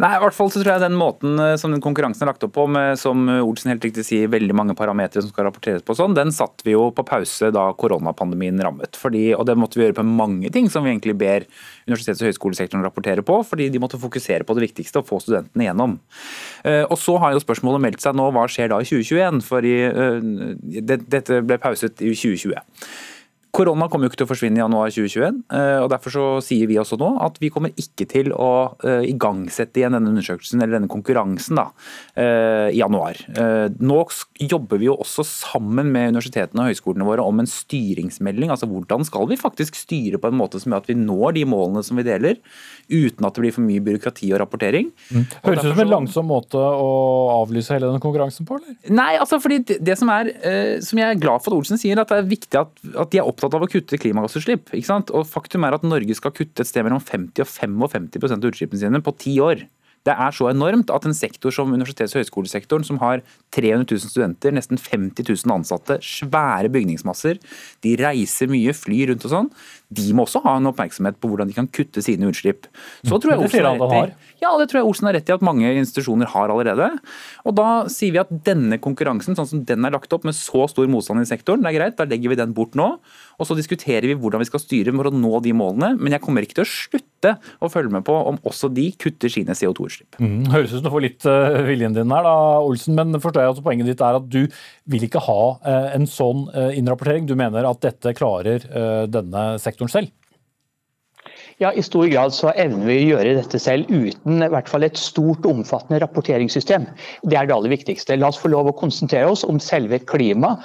Nei, 0.01 0.11
i 0.15 0.21
hvert 0.21 0.35
fall 0.35 0.51
så 0.53 0.61
tror 0.61 0.75
jeg 0.75 0.83
den 0.83 0.97
måten 0.99 1.39
eh, 1.41 1.55
som 1.59 1.73
den 1.73 1.83
konkurransen 1.83 2.25
er 2.25 2.31
lagt 2.31 2.45
opp 2.45 2.53
på, 2.57 2.65
med 2.71 2.99
som 2.99 3.27
Olsen 3.39 3.73
helt 3.73 3.85
riktig 3.85 4.05
sier, 4.07 4.29
veldig 4.31 4.55
mange 4.57 4.75
parametere 4.77 5.23
som 5.23 5.31
skal 5.31 5.47
rapporteres 5.49 5.85
på 5.85 5.95
sånn, 5.97 6.15
den 6.17 6.33
satt 6.35 6.63
vi 6.65 6.75
jo 6.75 6.89
på 6.95 7.05
pause 7.07 7.51
da 7.55 7.67
koronapandemien 7.77 8.61
rammet. 8.63 8.99
Fordi, 8.99 9.27
og 9.37 9.47
det 9.49 9.57
måtte 9.59 9.79
vi 9.79 9.87
gjøre 9.87 9.99
på 9.99 10.07
mange 10.07 10.51
ting 10.53 10.69
som 10.71 10.85
vi 10.85 10.93
egentlig 10.93 11.17
ber 11.19 11.47
universitets- 11.87 12.23
og 12.23 12.29
høyskolesektoren 12.31 12.85
rapportere 12.85 13.25
på, 13.25 13.39
fordi 13.47 13.69
de 13.73 13.81
måtte 13.81 14.01
fokusere 14.01 14.47
på 14.47 14.57
det 14.57 14.67
viktigste, 14.67 15.01
å 15.01 15.07
få 15.07 15.19
studentene 15.23 15.69
gjennom. 15.69 15.97
Eh, 16.63 16.83
og 16.83 16.97
så 17.01 17.17
har 17.21 17.35
jo 17.35 17.43
spørsmålet 17.43 17.83
meldt 17.87 18.05
seg 18.05 18.17
nå, 18.17 18.29
hva 18.35 18.45
skjer 18.51 18.71
da 18.71 18.81
i 18.81 18.87
2021? 18.87 19.43
For 19.45 19.65
dette 20.85 21.41
ble 21.45 21.59
pauset 21.61 22.01
i 22.01 22.13
2020. 22.13 22.55
Korona 23.55 23.87
kommer 23.87 24.07
jo 24.07 24.11
ikke 24.11 24.19
til 24.19 24.27
å 24.27 24.31
forsvinne 24.33 24.59
i 24.59 24.61
januar 24.61 24.91
2021. 24.91 25.37
Eh, 25.55 25.77
og 25.79 25.87
Derfor 25.93 26.11
så 26.11 26.23
sier 26.43 26.67
vi 26.67 26.75
også 26.81 26.97
nå 26.99 27.13
at 27.23 27.37
vi 27.39 27.49
kommer 27.53 27.71
ikke 27.79 28.07
til 28.11 28.33
å 28.35 28.75
eh, 28.83 29.05
igangsette 29.07 29.79
igjen 29.79 29.95
denne 29.95 30.11
undersøkelsen 30.11 30.59
eller 30.59 30.75
denne 30.75 30.91
konkurransen 30.91 31.61
da, 31.61 31.69
eh, 32.19 32.73
i 32.73 32.81
januar. 32.81 33.21
Nå 33.79 33.99
jobber 34.41 34.79
vi 34.81 34.89
jo 34.89 34.97
også 34.99 35.23
sammen 35.25 35.87
med 35.93 36.11
universitetene 36.15 36.65
og 36.65 36.73
høyskolene 36.73 37.07
våre 37.07 37.23
om 37.23 37.39
en 37.41 37.49
styringsmelding. 37.49 38.51
altså 38.51 38.67
Hvordan 38.69 39.05
skal 39.07 39.29
vi 39.29 39.39
faktisk 39.39 39.77
styre 39.79 40.19
på 40.21 40.31
en 40.31 40.39
måte 40.39 40.59
som 40.61 40.73
gjør 40.73 40.83
at 40.83 40.91
vi 40.91 40.97
når 40.99 41.37
de 41.39 41.45
målene 41.47 41.83
som 41.85 41.99
vi 41.99 42.05
deler, 42.07 42.41
uten 42.91 43.27
at 43.27 43.37
det 43.37 43.45
blir 43.45 43.55
for 43.55 43.65
mye 43.65 43.83
byråkrati 43.85 44.33
og 44.33 44.41
rapportering. 44.43 44.91
Mm. 45.09 45.25
Høres 45.45 45.63
ut 45.63 45.71
som 45.71 45.83
en 45.85 45.93
langsom 45.93 46.29
måte 46.29 46.59
å 46.59 46.91
avlyse 47.39 47.73
hele 47.73 47.89
den 47.93 48.03
konkurransen 48.03 48.47
på, 48.47 48.59
eller? 48.59 48.75
Nei, 48.91 49.13
altså 49.21 49.39
fordi 49.41 49.61
det 49.63 49.97
som 49.99 50.11
er, 50.13 50.31
som 50.85 50.99
jeg 50.99 51.15
er 51.15 51.21
glad 51.21 51.43
for 51.43 51.53
at 51.53 51.61
Olsen 51.61 51.81
sier, 51.81 51.99
at 52.01 52.11
det 52.11 52.19
er 52.21 52.29
viktig 52.29 52.59
at, 52.59 52.85
at 53.05 53.13
de 53.13 53.21
er 53.21 53.29
opptatt 53.29 53.44
opptatt 53.45 53.61
av 53.61 53.67
å 53.67 53.71
kutte 53.71 53.99
klimagassutslipp. 54.01 54.73
ikke 54.73 54.89
sant? 54.89 55.13
Og 55.15 55.27
Faktum 55.29 55.65
er 55.65 55.77
at 55.77 55.85
Norge 55.87 56.17
skal 56.17 56.33
kutte 56.35 56.65
et 56.65 56.69
sted 56.69 56.85
mellom 56.85 57.01
50 57.03 57.45
og 57.45 57.49
55 57.49 58.35
av 58.35 58.51
utslippene 58.51 58.81
sine 58.81 59.01
på 59.05 59.15
ti 59.21 59.39
år. 59.39 59.65
Det 60.05 60.13
er 60.13 60.33
så 60.37 60.51
enormt 60.51 60.91
at 60.93 61.05
en 61.07 61.15
sektor 61.17 61.53
som 61.53 61.71
universitets- 61.73 62.13
og 62.13 62.21
høyskolesektoren, 62.21 62.85
som 62.85 62.99
har 63.01 63.23
300 63.55 63.87
000 63.89 64.11
studenter, 64.11 64.53
nesten 64.53 64.77
50 64.77 65.25
000 65.25 65.55
ansatte, 65.55 65.97
svære 66.05 66.69
bygningsmasser, 66.69 67.39
de 67.81 67.95
reiser 67.97 68.51
mye, 68.51 68.75
flyr 68.77 69.09
rundt 69.09 69.25
og 69.25 69.33
sånn, 69.33 69.49
de 69.93 70.05
må 70.17 70.25
også 70.25 70.41
ha 70.45 70.55
en 70.57 70.69
oppmerksomhet 70.71 71.19
på 71.21 71.29
hvordan 71.29 71.49
de 71.49 71.55
kan 71.57 71.67
kutte 71.69 72.01
sine 72.03 72.29
utslipp. 72.31 72.65
Så 73.05 73.19
tror 73.21 73.35
jeg 73.35 73.45
Olsen 73.45 73.67
har 73.67 73.77
rett 73.77 74.15
i, 74.15 74.31
ja, 74.41 74.51
det 74.59 74.67
tror 74.71 74.81
jeg 74.81 74.89
Olsen 74.89 75.09
har 75.09 75.15
rett 75.17 75.29
i 75.29 75.35
at 75.35 75.45
mange 75.45 75.69
institusjoner 75.81 76.29
har 76.33 76.53
allerede. 76.53 76.89
Og 77.45 77.55
da 77.57 77.69
sier 77.91 78.15
vi 78.15 78.21
at 78.21 78.33
denne 78.47 78.79
konkurransen, 78.81 79.37
sånn 79.37 79.49
som 79.49 79.63
den 79.67 79.85
er 79.85 79.93
lagt 79.93 80.13
opp 80.15 80.25
med 80.27 80.37
så 80.37 80.65
stor 80.71 80.89
motstand 80.91 81.21
i 81.21 81.29
sektoren, 81.29 81.63
det 81.63 81.71
er 81.71 81.77
greit, 81.79 81.97
da 81.99 82.07
legger 82.09 82.33
vi 82.33 82.39
den 82.41 82.55
bort 82.57 82.77
nå. 82.77 82.95
Og 83.35 83.49
så 83.49 83.57
diskuterer 83.57 84.07
vi 84.07 84.17
hvordan 84.17 84.41
vi 84.41 84.47
skal 84.49 84.63
styre 84.63 84.93
for 84.95 85.09
å 85.09 85.13
nå 85.13 85.41
de 85.45 85.53
målene. 85.55 85.93
Men 85.99 86.15
jeg 86.15 86.23
kommer 86.23 86.45
ikke 86.45 86.59
til 86.61 86.65
å 86.65 86.71
slutte 86.71 87.35
å 87.63 87.69
følge 87.71 87.93
med 87.93 88.05
på 88.07 88.15
om 88.29 88.37
også 88.47 88.69
de 88.73 88.87
kutter 89.01 89.31
sine 89.31 89.55
CO2-utslipp. 89.57 90.19
Mm, 90.21 90.47
høres 90.53 90.71
ut 90.71 90.79
som 90.79 90.85
du 90.87 90.91
får 90.93 91.05
litt 91.05 91.27
uh, 91.27 91.61
viljen 91.67 91.95
din 91.95 92.13
her, 92.13 92.25
da, 92.25 92.35
Olsen. 92.63 92.95
Men 92.97 93.19
forstår 93.21 93.45
jeg 93.45 93.55
at 93.55 93.63
poenget 93.65 93.89
ditt 93.91 94.03
er 94.05 94.19
at 94.19 94.29
du 94.31 94.41
vil 94.91 95.07
ikke 95.07 95.23
ha 95.25 95.39
uh, 95.59 95.89
en 95.95 96.07
sånn 96.09 96.45
uh, 96.53 96.71
innrapportering. 96.75 97.27
Du 97.27 97.35
mener 97.39 97.67
at 97.67 97.83
dette 97.85 98.15
klarer 98.15 98.63
denne 99.11 99.41
sektoren 99.61 99.74
selv? 99.91 100.13
Ja, 101.57 101.71
I 101.71 101.83
stor 101.83 102.07
grad 102.11 102.33
så 102.35 102.51
evner 102.59 102.89
vi 102.89 102.95
å 102.99 103.15
gjøre 103.15 103.37
dette 103.37 103.59
selv 103.63 103.87
uten 103.87 104.43
i 104.43 104.49
hvert 104.51 104.67
fall 104.67 104.83
et 104.83 104.99
stort, 104.99 105.45
og 105.45 105.61
omfattende 105.61 106.01
rapporteringssystem. 106.03 106.87
Det 107.23 107.37
er 107.39 107.47
det 107.47 107.55
aller 107.55 107.71
viktigste. 107.71 108.17
La 108.19 108.27
oss 108.27 108.41
få 108.41 108.51
lov 108.51 108.67
å 108.67 108.75
konsentrere 108.75 109.29
oss 109.31 109.45
om 109.47 109.61
selve 109.63 110.01
klima 110.03 110.57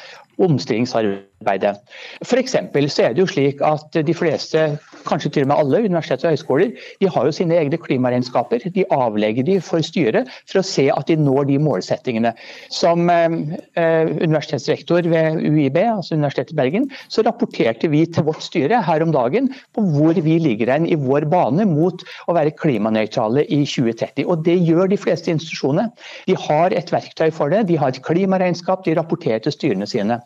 omstillingsarbeidet. 0.42 1.76
For 2.24 2.42
så 2.42 3.04
er 3.04 3.14
det 3.14 3.22
jo 3.22 3.28
slik 3.30 3.62
at 3.62 4.00
de 4.06 4.16
fleste, 4.16 4.66
kanskje 5.06 5.32
til 5.34 5.46
og 5.46 5.50
med 5.52 5.60
alle 5.62 5.82
universiteter 5.88 6.28
og 6.28 6.34
høyskoler, 6.34 6.72
de 7.00 7.10
har 7.10 7.26
jo 7.26 7.34
sine 7.34 7.56
egne 7.58 7.78
klimaregnskaper. 7.80 8.66
De 8.74 8.84
avlegger 8.94 9.46
de 9.46 9.58
for 9.64 9.84
styret 9.84 10.30
for 10.50 10.60
å 10.60 10.66
se 10.66 10.88
at 10.92 11.10
de 11.10 11.16
når 11.20 11.48
de 11.50 11.58
målsettingene. 11.62 12.34
Som 12.74 13.10
eh, 13.12 13.28
eh 13.80 14.10
universitetsrektor 14.20 15.06
ved 15.08 15.40
UiB, 15.40 15.78
altså 15.82 16.16
Universitetet 16.16 16.54
i 16.54 16.58
Bergen, 16.58 16.88
så 17.08 17.22
rapporterte 17.26 17.88
vi 17.92 18.04
til 18.06 18.26
vårt 18.26 18.42
styre 18.44 18.80
her 18.84 19.04
om 19.04 19.12
dagen 19.14 19.50
på 19.76 19.84
hvor 19.94 20.18
vi 20.18 20.38
ligger 20.42 20.72
hen 20.72 20.88
i 20.88 20.98
vår 20.98 21.26
bane 21.30 21.66
mot 21.68 22.02
å 22.28 22.36
være 22.36 22.54
klimanøytrale 22.58 23.46
i 23.46 23.62
2030. 23.64 24.26
Og 24.26 24.44
det 24.46 24.58
gjør 24.58 24.90
de 24.90 24.98
fleste 25.00 25.32
institusjonene. 25.32 25.90
De 26.28 26.36
har 26.48 26.74
et 26.76 26.92
verktøy 26.92 27.30
for 27.34 27.52
det. 27.52 27.66
De 27.70 27.78
har 27.80 27.92
et 27.92 28.02
klimaregnskap, 28.04 28.84
de 28.84 28.96
rapporterer 28.98 29.42
til 29.44 29.54
styrene 29.54 29.88
sine. 29.88 30.20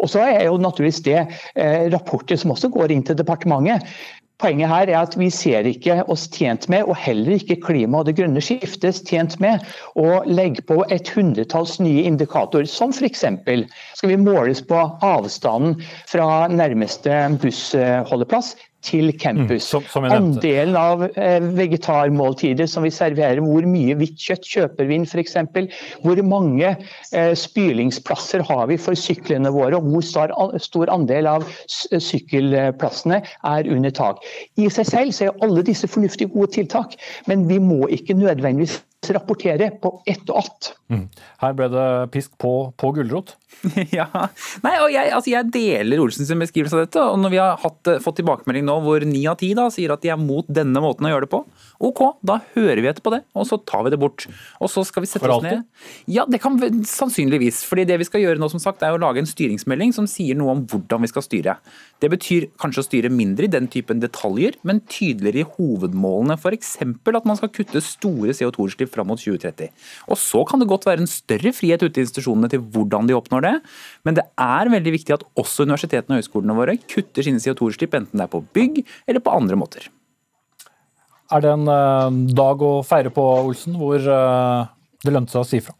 Og 0.00 0.10
så 0.12 0.24
er 0.26 0.46
jo 0.48 0.58
naturligvis 0.60 1.02
det 1.06 1.18
eh, 1.20 1.88
rapporter 1.92 2.38
som 2.40 2.54
også 2.54 2.70
går 2.72 2.94
inn 2.94 3.06
til 3.06 3.18
departementet. 3.18 3.86
Poenget 4.40 4.70
her 4.72 4.88
er 4.88 4.98
at 5.02 5.16
vi 5.20 5.26
ser 5.30 5.66
ikke 5.68 5.98
oss 6.08 6.22
tjent 6.32 6.64
med, 6.72 6.86
og 6.88 6.96
heller 6.96 7.36
ikke 7.36 7.58
klima 7.60 8.00
og 8.00 8.06
det 8.08 8.16
grønne 8.16 8.40
skiftes 8.44 9.02
tjent 9.04 9.36
med, 9.42 9.60
å 10.00 10.22
legge 10.24 10.64
på 10.64 10.78
et 10.88 11.10
hundretalls 11.12 11.76
nye 11.82 12.06
indikatorer, 12.08 12.68
som 12.70 12.94
f.eks. 12.94 13.26
skal 13.98 14.12
vi 14.12 14.16
måles 14.20 14.64
på 14.64 14.80
avstanden 15.04 15.76
fra 16.08 16.48
nærmeste 16.48 17.20
bussholdeplass 17.42 18.54
til 18.86 19.12
campus. 19.20 19.64
Mm, 19.64 19.66
som, 19.66 19.86
som 19.92 20.06
Andelen 20.08 20.76
av 20.78 21.04
eh, 21.10 21.38
vegetarmåltider 21.56 22.68
som 22.70 22.84
vi 22.86 22.92
serverer, 22.94 23.42
hvor 23.44 23.66
mye 23.68 23.96
hvitt 24.00 24.18
kjøtt 24.20 24.48
kjøper 24.48 24.88
vi 24.88 24.98
inn 24.98 25.06
f.eks. 25.08 25.36
Hvor 26.04 26.22
mange 26.26 26.72
eh, 26.72 27.32
spylingsplasser 27.38 28.44
har 28.48 28.66
vi 28.70 28.78
for 28.80 28.98
syklene 28.98 29.52
våre, 29.54 29.78
og 29.78 29.88
hvor 29.92 30.06
stor, 30.06 30.34
stor 30.62 30.92
andel 30.92 31.28
av 31.30 31.48
sykkelplassene 31.68 33.22
er 33.54 33.72
under 33.72 33.94
tak. 33.94 34.24
I 34.60 34.70
seg 34.72 34.88
selv 34.88 35.16
så 35.16 35.28
er 35.28 35.42
alle 35.44 35.64
disse 35.66 35.88
fornuftige, 35.90 36.32
gode 36.32 36.54
tiltak, 36.56 36.96
men 37.28 37.48
vi 37.50 37.60
må 37.62 37.86
ikke 37.92 38.16
nødvendigvis 38.16 38.80
rapportere 39.08 39.70
på 39.80 39.94
ett 40.08 40.28
og 40.28 40.42
alt. 40.42 40.72
Mm. 40.92 41.06
Her 41.40 41.54
ble 41.56 41.68
det 41.72 41.86
pisk 42.12 42.34
på, 42.40 42.52
på 42.76 42.90
gulrot? 42.98 43.36
ja. 43.96 44.06
Nei, 44.64 44.74
og 44.82 44.90
jeg, 44.92 45.10
altså 45.14 45.32
jeg 45.32 45.48
deler 45.54 46.02
Olsens 46.02 46.30
beskrivelse 46.42 46.76
av 46.76 46.84
dette. 46.84 47.02
og 47.02 47.18
Når 47.22 47.32
vi 47.32 47.40
har 47.40 47.56
hatt, 47.62 47.90
fått 48.04 48.18
tilbakemelding 48.20 48.66
nå 48.66 48.76
hvor 48.84 49.04
ni 49.08 49.22
av 49.30 49.38
ti 49.40 49.52
sier 49.74 49.94
at 49.94 50.04
de 50.04 50.12
er 50.12 50.20
mot 50.20 50.46
denne 50.48 50.82
måten 50.82 51.08
å 51.08 51.12
gjøre 51.12 51.26
det 51.26 51.32
på, 51.32 51.42
ok, 51.80 52.02
da 52.26 52.38
hører 52.54 52.82
vi 52.82 52.90
etter 52.90 53.04
på 53.04 53.12
det, 53.14 53.22
og 53.34 53.46
så 53.48 53.58
tar 53.64 53.86
vi 53.86 53.92
det 53.94 54.00
bort. 54.00 54.26
Og 54.60 54.70
så 54.72 54.84
skal 54.86 55.04
vi 55.04 55.10
sette 55.10 55.30
oss 55.32 55.44
ned. 55.44 55.64
Ja, 56.10 56.26
det 56.28 56.42
kan 56.42 56.58
sannsynligvis. 56.88 57.62
fordi 57.68 57.86
det 57.88 58.00
vi 58.02 58.08
skal 58.08 58.24
gjøre 58.24 58.40
nå, 58.40 58.50
som 58.52 58.62
sagt, 58.62 58.84
er 58.84 58.96
å 58.96 59.00
lage 59.00 59.22
en 59.22 59.28
styringsmelding 59.28 59.94
som 59.96 60.08
sier 60.10 60.38
noe 60.38 60.56
om 60.56 60.64
hvordan 60.68 61.04
vi 61.04 61.12
skal 61.12 61.24
styre. 61.24 61.56
Det 62.00 62.10
betyr 62.12 62.50
kanskje 62.60 62.84
å 62.84 62.88
styre 62.88 63.12
mindre 63.12 63.48
i 63.48 63.52
den 63.52 63.68
typen 63.72 64.02
detaljer, 64.02 64.58
men 64.66 64.82
tydeligere 64.90 65.44
i 65.44 65.50
hovedmålene. 65.56 66.36
F.eks. 66.40 66.76
at 66.80 67.28
man 67.28 67.38
skal 67.38 67.52
kutte 67.54 67.82
store 67.84 68.36
CO2-utslipp 68.36 68.89
fram 68.92 69.08
mot 69.10 69.20
2030. 69.20 69.70
Og 70.10 70.18
så 70.20 70.42
kan 70.48 70.62
det 70.62 70.68
godt 70.70 70.88
være 70.88 71.04
en 71.04 71.10
større 71.10 71.54
frihet 71.56 71.82
ute 71.84 72.00
i 72.00 72.04
institusjonene 72.06 72.50
til 72.52 72.64
hvordan 72.74 73.08
de 73.08 73.16
oppnår 73.16 73.46
det, 73.46 73.54
men 74.06 74.18
det 74.18 74.26
er 74.40 74.72
veldig 74.72 74.94
viktig 74.98 75.16
at 75.16 75.26
også 75.40 75.66
universitetene 75.68 76.18
og 76.18 76.22
høyskolene 76.22 76.58
våre 76.58 76.76
kutter 76.84 77.26
sine 77.26 77.42
CO2-utslipp, 77.42 77.96
enten 77.96 78.20
det 78.20 78.26
er 78.26 78.34
på 78.34 78.44
bygg 78.56 78.82
eller 79.06 79.24
på 79.24 79.34
andre 79.34 79.58
måter. 79.60 79.88
Er 81.30 81.44
det 81.44 81.50
en 81.54 81.68
uh, 81.70 82.10
dag 82.34 82.62
å 82.66 82.72
feire 82.86 83.12
på, 83.14 83.24
Olsen, 83.46 83.76
hvor 83.78 84.02
uh, 84.02 84.66
det 85.04 85.14
lønte 85.14 85.36
seg 85.36 85.44
å 85.44 85.46
si 85.46 85.62
fra? 85.62 85.79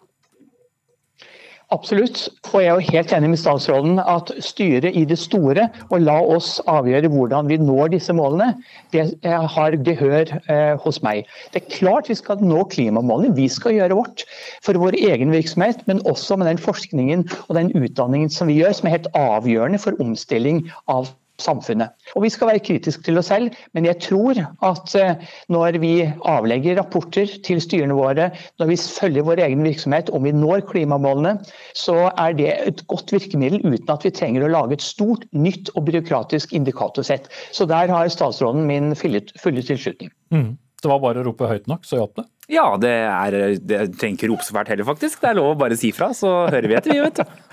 Absolutt. 1.71 2.25
Og 2.51 2.65
jeg 2.65 2.67
er 2.67 2.79
jo 2.81 2.93
helt 2.97 3.13
enig 3.15 3.29
med 3.31 3.39
statsråden 3.39 4.01
at 4.03 4.33
styret 4.43 4.97
i 4.99 5.05
det 5.07 5.19
store, 5.23 5.69
og 5.95 6.03
la 6.03 6.17
oss 6.35 6.57
avgjøre 6.71 7.11
hvordan 7.13 7.47
vi 7.47 7.61
når 7.63 7.93
disse 7.93 8.15
målene, 8.17 8.57
det 8.91 9.05
har 9.23 9.77
gehør 9.87 10.33
eh, 10.51 10.75
hos 10.83 10.99
meg. 11.07 11.31
Det 11.55 11.63
er 11.63 11.71
klart 11.77 12.11
vi 12.11 12.19
skal 12.19 12.43
nå 12.43 12.65
klimamålene. 12.75 13.37
Vi 13.39 13.47
skal 13.47 13.79
gjøre 13.79 14.01
vårt 14.01 14.27
for 14.67 14.83
vår 14.83 14.99
egen 14.99 15.31
virksomhet, 15.31 15.87
men 15.87 16.03
også 16.11 16.41
med 16.41 16.51
den 16.51 16.59
forskningen 16.59 17.29
og 17.47 17.55
den 17.61 17.71
utdanningen 17.79 18.35
som 18.35 18.51
vi 18.51 18.59
gjør, 18.59 18.75
som 18.75 18.91
er 18.91 18.99
helt 18.99 19.11
avgjørende 19.15 19.79
for 19.79 20.03
omstilling 20.03 20.65
av 20.91 21.13
samfunnet. 21.43 21.95
Og 22.15 22.25
Vi 22.25 22.31
skal 22.33 22.53
være 22.53 22.63
kritiske 22.65 23.05
til 23.07 23.21
oss 23.21 23.31
selv, 23.33 23.51
men 23.77 23.89
jeg 23.89 23.99
tror 24.05 24.41
at 24.67 24.95
eh, 24.99 25.27
når 25.53 25.81
vi 25.83 25.95
avlegger 26.29 26.79
rapporter 26.81 27.31
til 27.47 27.63
styrene 27.63 27.97
våre, 27.97 28.31
når 28.61 28.73
vi 28.73 28.79
følger 28.81 29.27
vår 29.27 29.45
egen 29.47 29.65
virksomhet, 29.67 30.11
om 30.15 30.27
vi 30.27 30.35
når 30.37 30.65
klimamålene, 30.71 31.37
så 31.77 32.11
er 32.11 32.37
det 32.39 32.51
et 32.71 32.83
godt 32.91 33.13
virkemiddel 33.15 33.63
uten 33.65 33.93
at 33.93 34.07
vi 34.07 34.15
trenger 34.15 34.47
å 34.47 34.53
lage 34.53 34.79
et 34.79 34.85
stort, 34.85 35.27
nytt 35.33 35.73
og 35.75 35.87
byråkratisk 35.89 36.55
indikatorsett. 36.57 37.31
Så 37.53 37.69
der 37.71 37.93
har 37.93 38.11
statsråden 38.13 38.67
min 38.69 38.95
fulle 38.99 39.23
tilslutning. 39.31 40.13
Mm. 40.35 40.59
Det 40.81 40.89
var 40.89 41.01
bare 41.03 41.21
å 41.21 41.27
rope 41.27 41.49
høyt 41.49 41.67
nok, 41.69 41.85
så 41.85 41.99
hjalp 42.01 42.23
det? 42.23 42.27
Ja, 42.51 42.65
det, 42.81 42.91
er, 42.91 43.37
det 43.63 43.81
trenger 44.01 44.17
ikke 44.17 44.31
rope 44.33 44.47
så 44.47 44.57
fælt 44.57 44.73
heller, 44.73 44.87
faktisk. 44.89 45.21
Det 45.23 45.31
er 45.31 45.39
lov 45.39 45.53
å 45.53 45.59
bare 45.61 45.77
si 45.79 45.93
fra, 45.95 46.11
så 46.17 46.49
hører 46.51 46.71
vi 46.71 46.79
etter, 46.79 46.95
vi, 46.97 47.03
vet 47.05 47.21
du. 47.21 47.50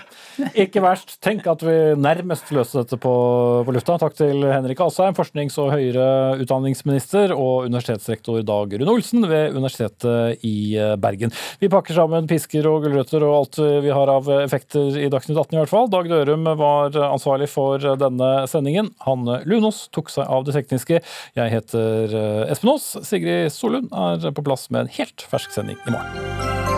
Ikke 0.64 0.82
verst. 0.84 1.16
Tenk 1.24 1.46
at 1.50 1.62
vi 1.66 1.74
nærmest 1.98 2.50
løste 2.54 2.82
dette 2.82 2.98
på, 3.00 3.12
på 3.66 3.74
lufta. 3.74 3.98
Takk 4.00 4.16
til 4.18 4.44
Henrik 4.46 4.80
Asheim, 4.84 5.16
forsknings- 5.16 5.58
og 5.60 5.72
høyere 5.74 6.38
utdanningsminister, 6.42 7.34
og 7.34 7.68
universitetsrektor 7.68 8.44
Dag 8.46 8.76
Rune 8.78 8.94
Olsen 8.94 9.26
ved 9.28 9.56
Universitetet 9.56 10.44
i 10.46 10.76
eh, 10.78 10.94
Bergen. 11.00 11.34
Vi 11.62 11.70
pakker 11.72 11.98
sammen 11.98 12.28
pisker 12.30 12.68
og 12.70 12.86
gulrøtter 12.86 13.24
og 13.26 13.36
alt 13.40 13.60
vi 13.84 13.92
har 13.94 14.12
av 14.12 14.28
effekter 14.38 14.96
i 14.98 15.08
Dagsnytt 15.12 15.38
18 15.38 15.56
i 15.56 15.60
hvert 15.62 15.72
fall. 15.72 15.90
Dag 15.92 16.08
Dørum 16.10 16.46
var 16.58 16.96
ansvarlig 17.08 17.50
for 17.52 17.82
denne 18.00 18.32
sendingen. 18.50 18.92
Hanne 19.06 19.42
Lunås 19.48 19.86
tok 19.94 20.12
seg 20.12 20.28
av 20.28 20.46
det 20.46 20.56
tekniske. 20.56 21.02
Jeg 21.38 21.54
heter 21.54 22.18
eh, 22.18 22.52
Espen 22.52 22.74
Aas. 22.74 22.90
Sigrid 23.08 23.52
Solund 23.54 23.90
er 23.92 24.30
på 24.34 24.44
plass 24.46 24.68
med 24.70 24.86
en 24.86 24.94
helt 25.00 25.26
fersk 25.30 25.54
sending 25.54 25.80
i 25.86 25.96
morgen. 25.96 26.77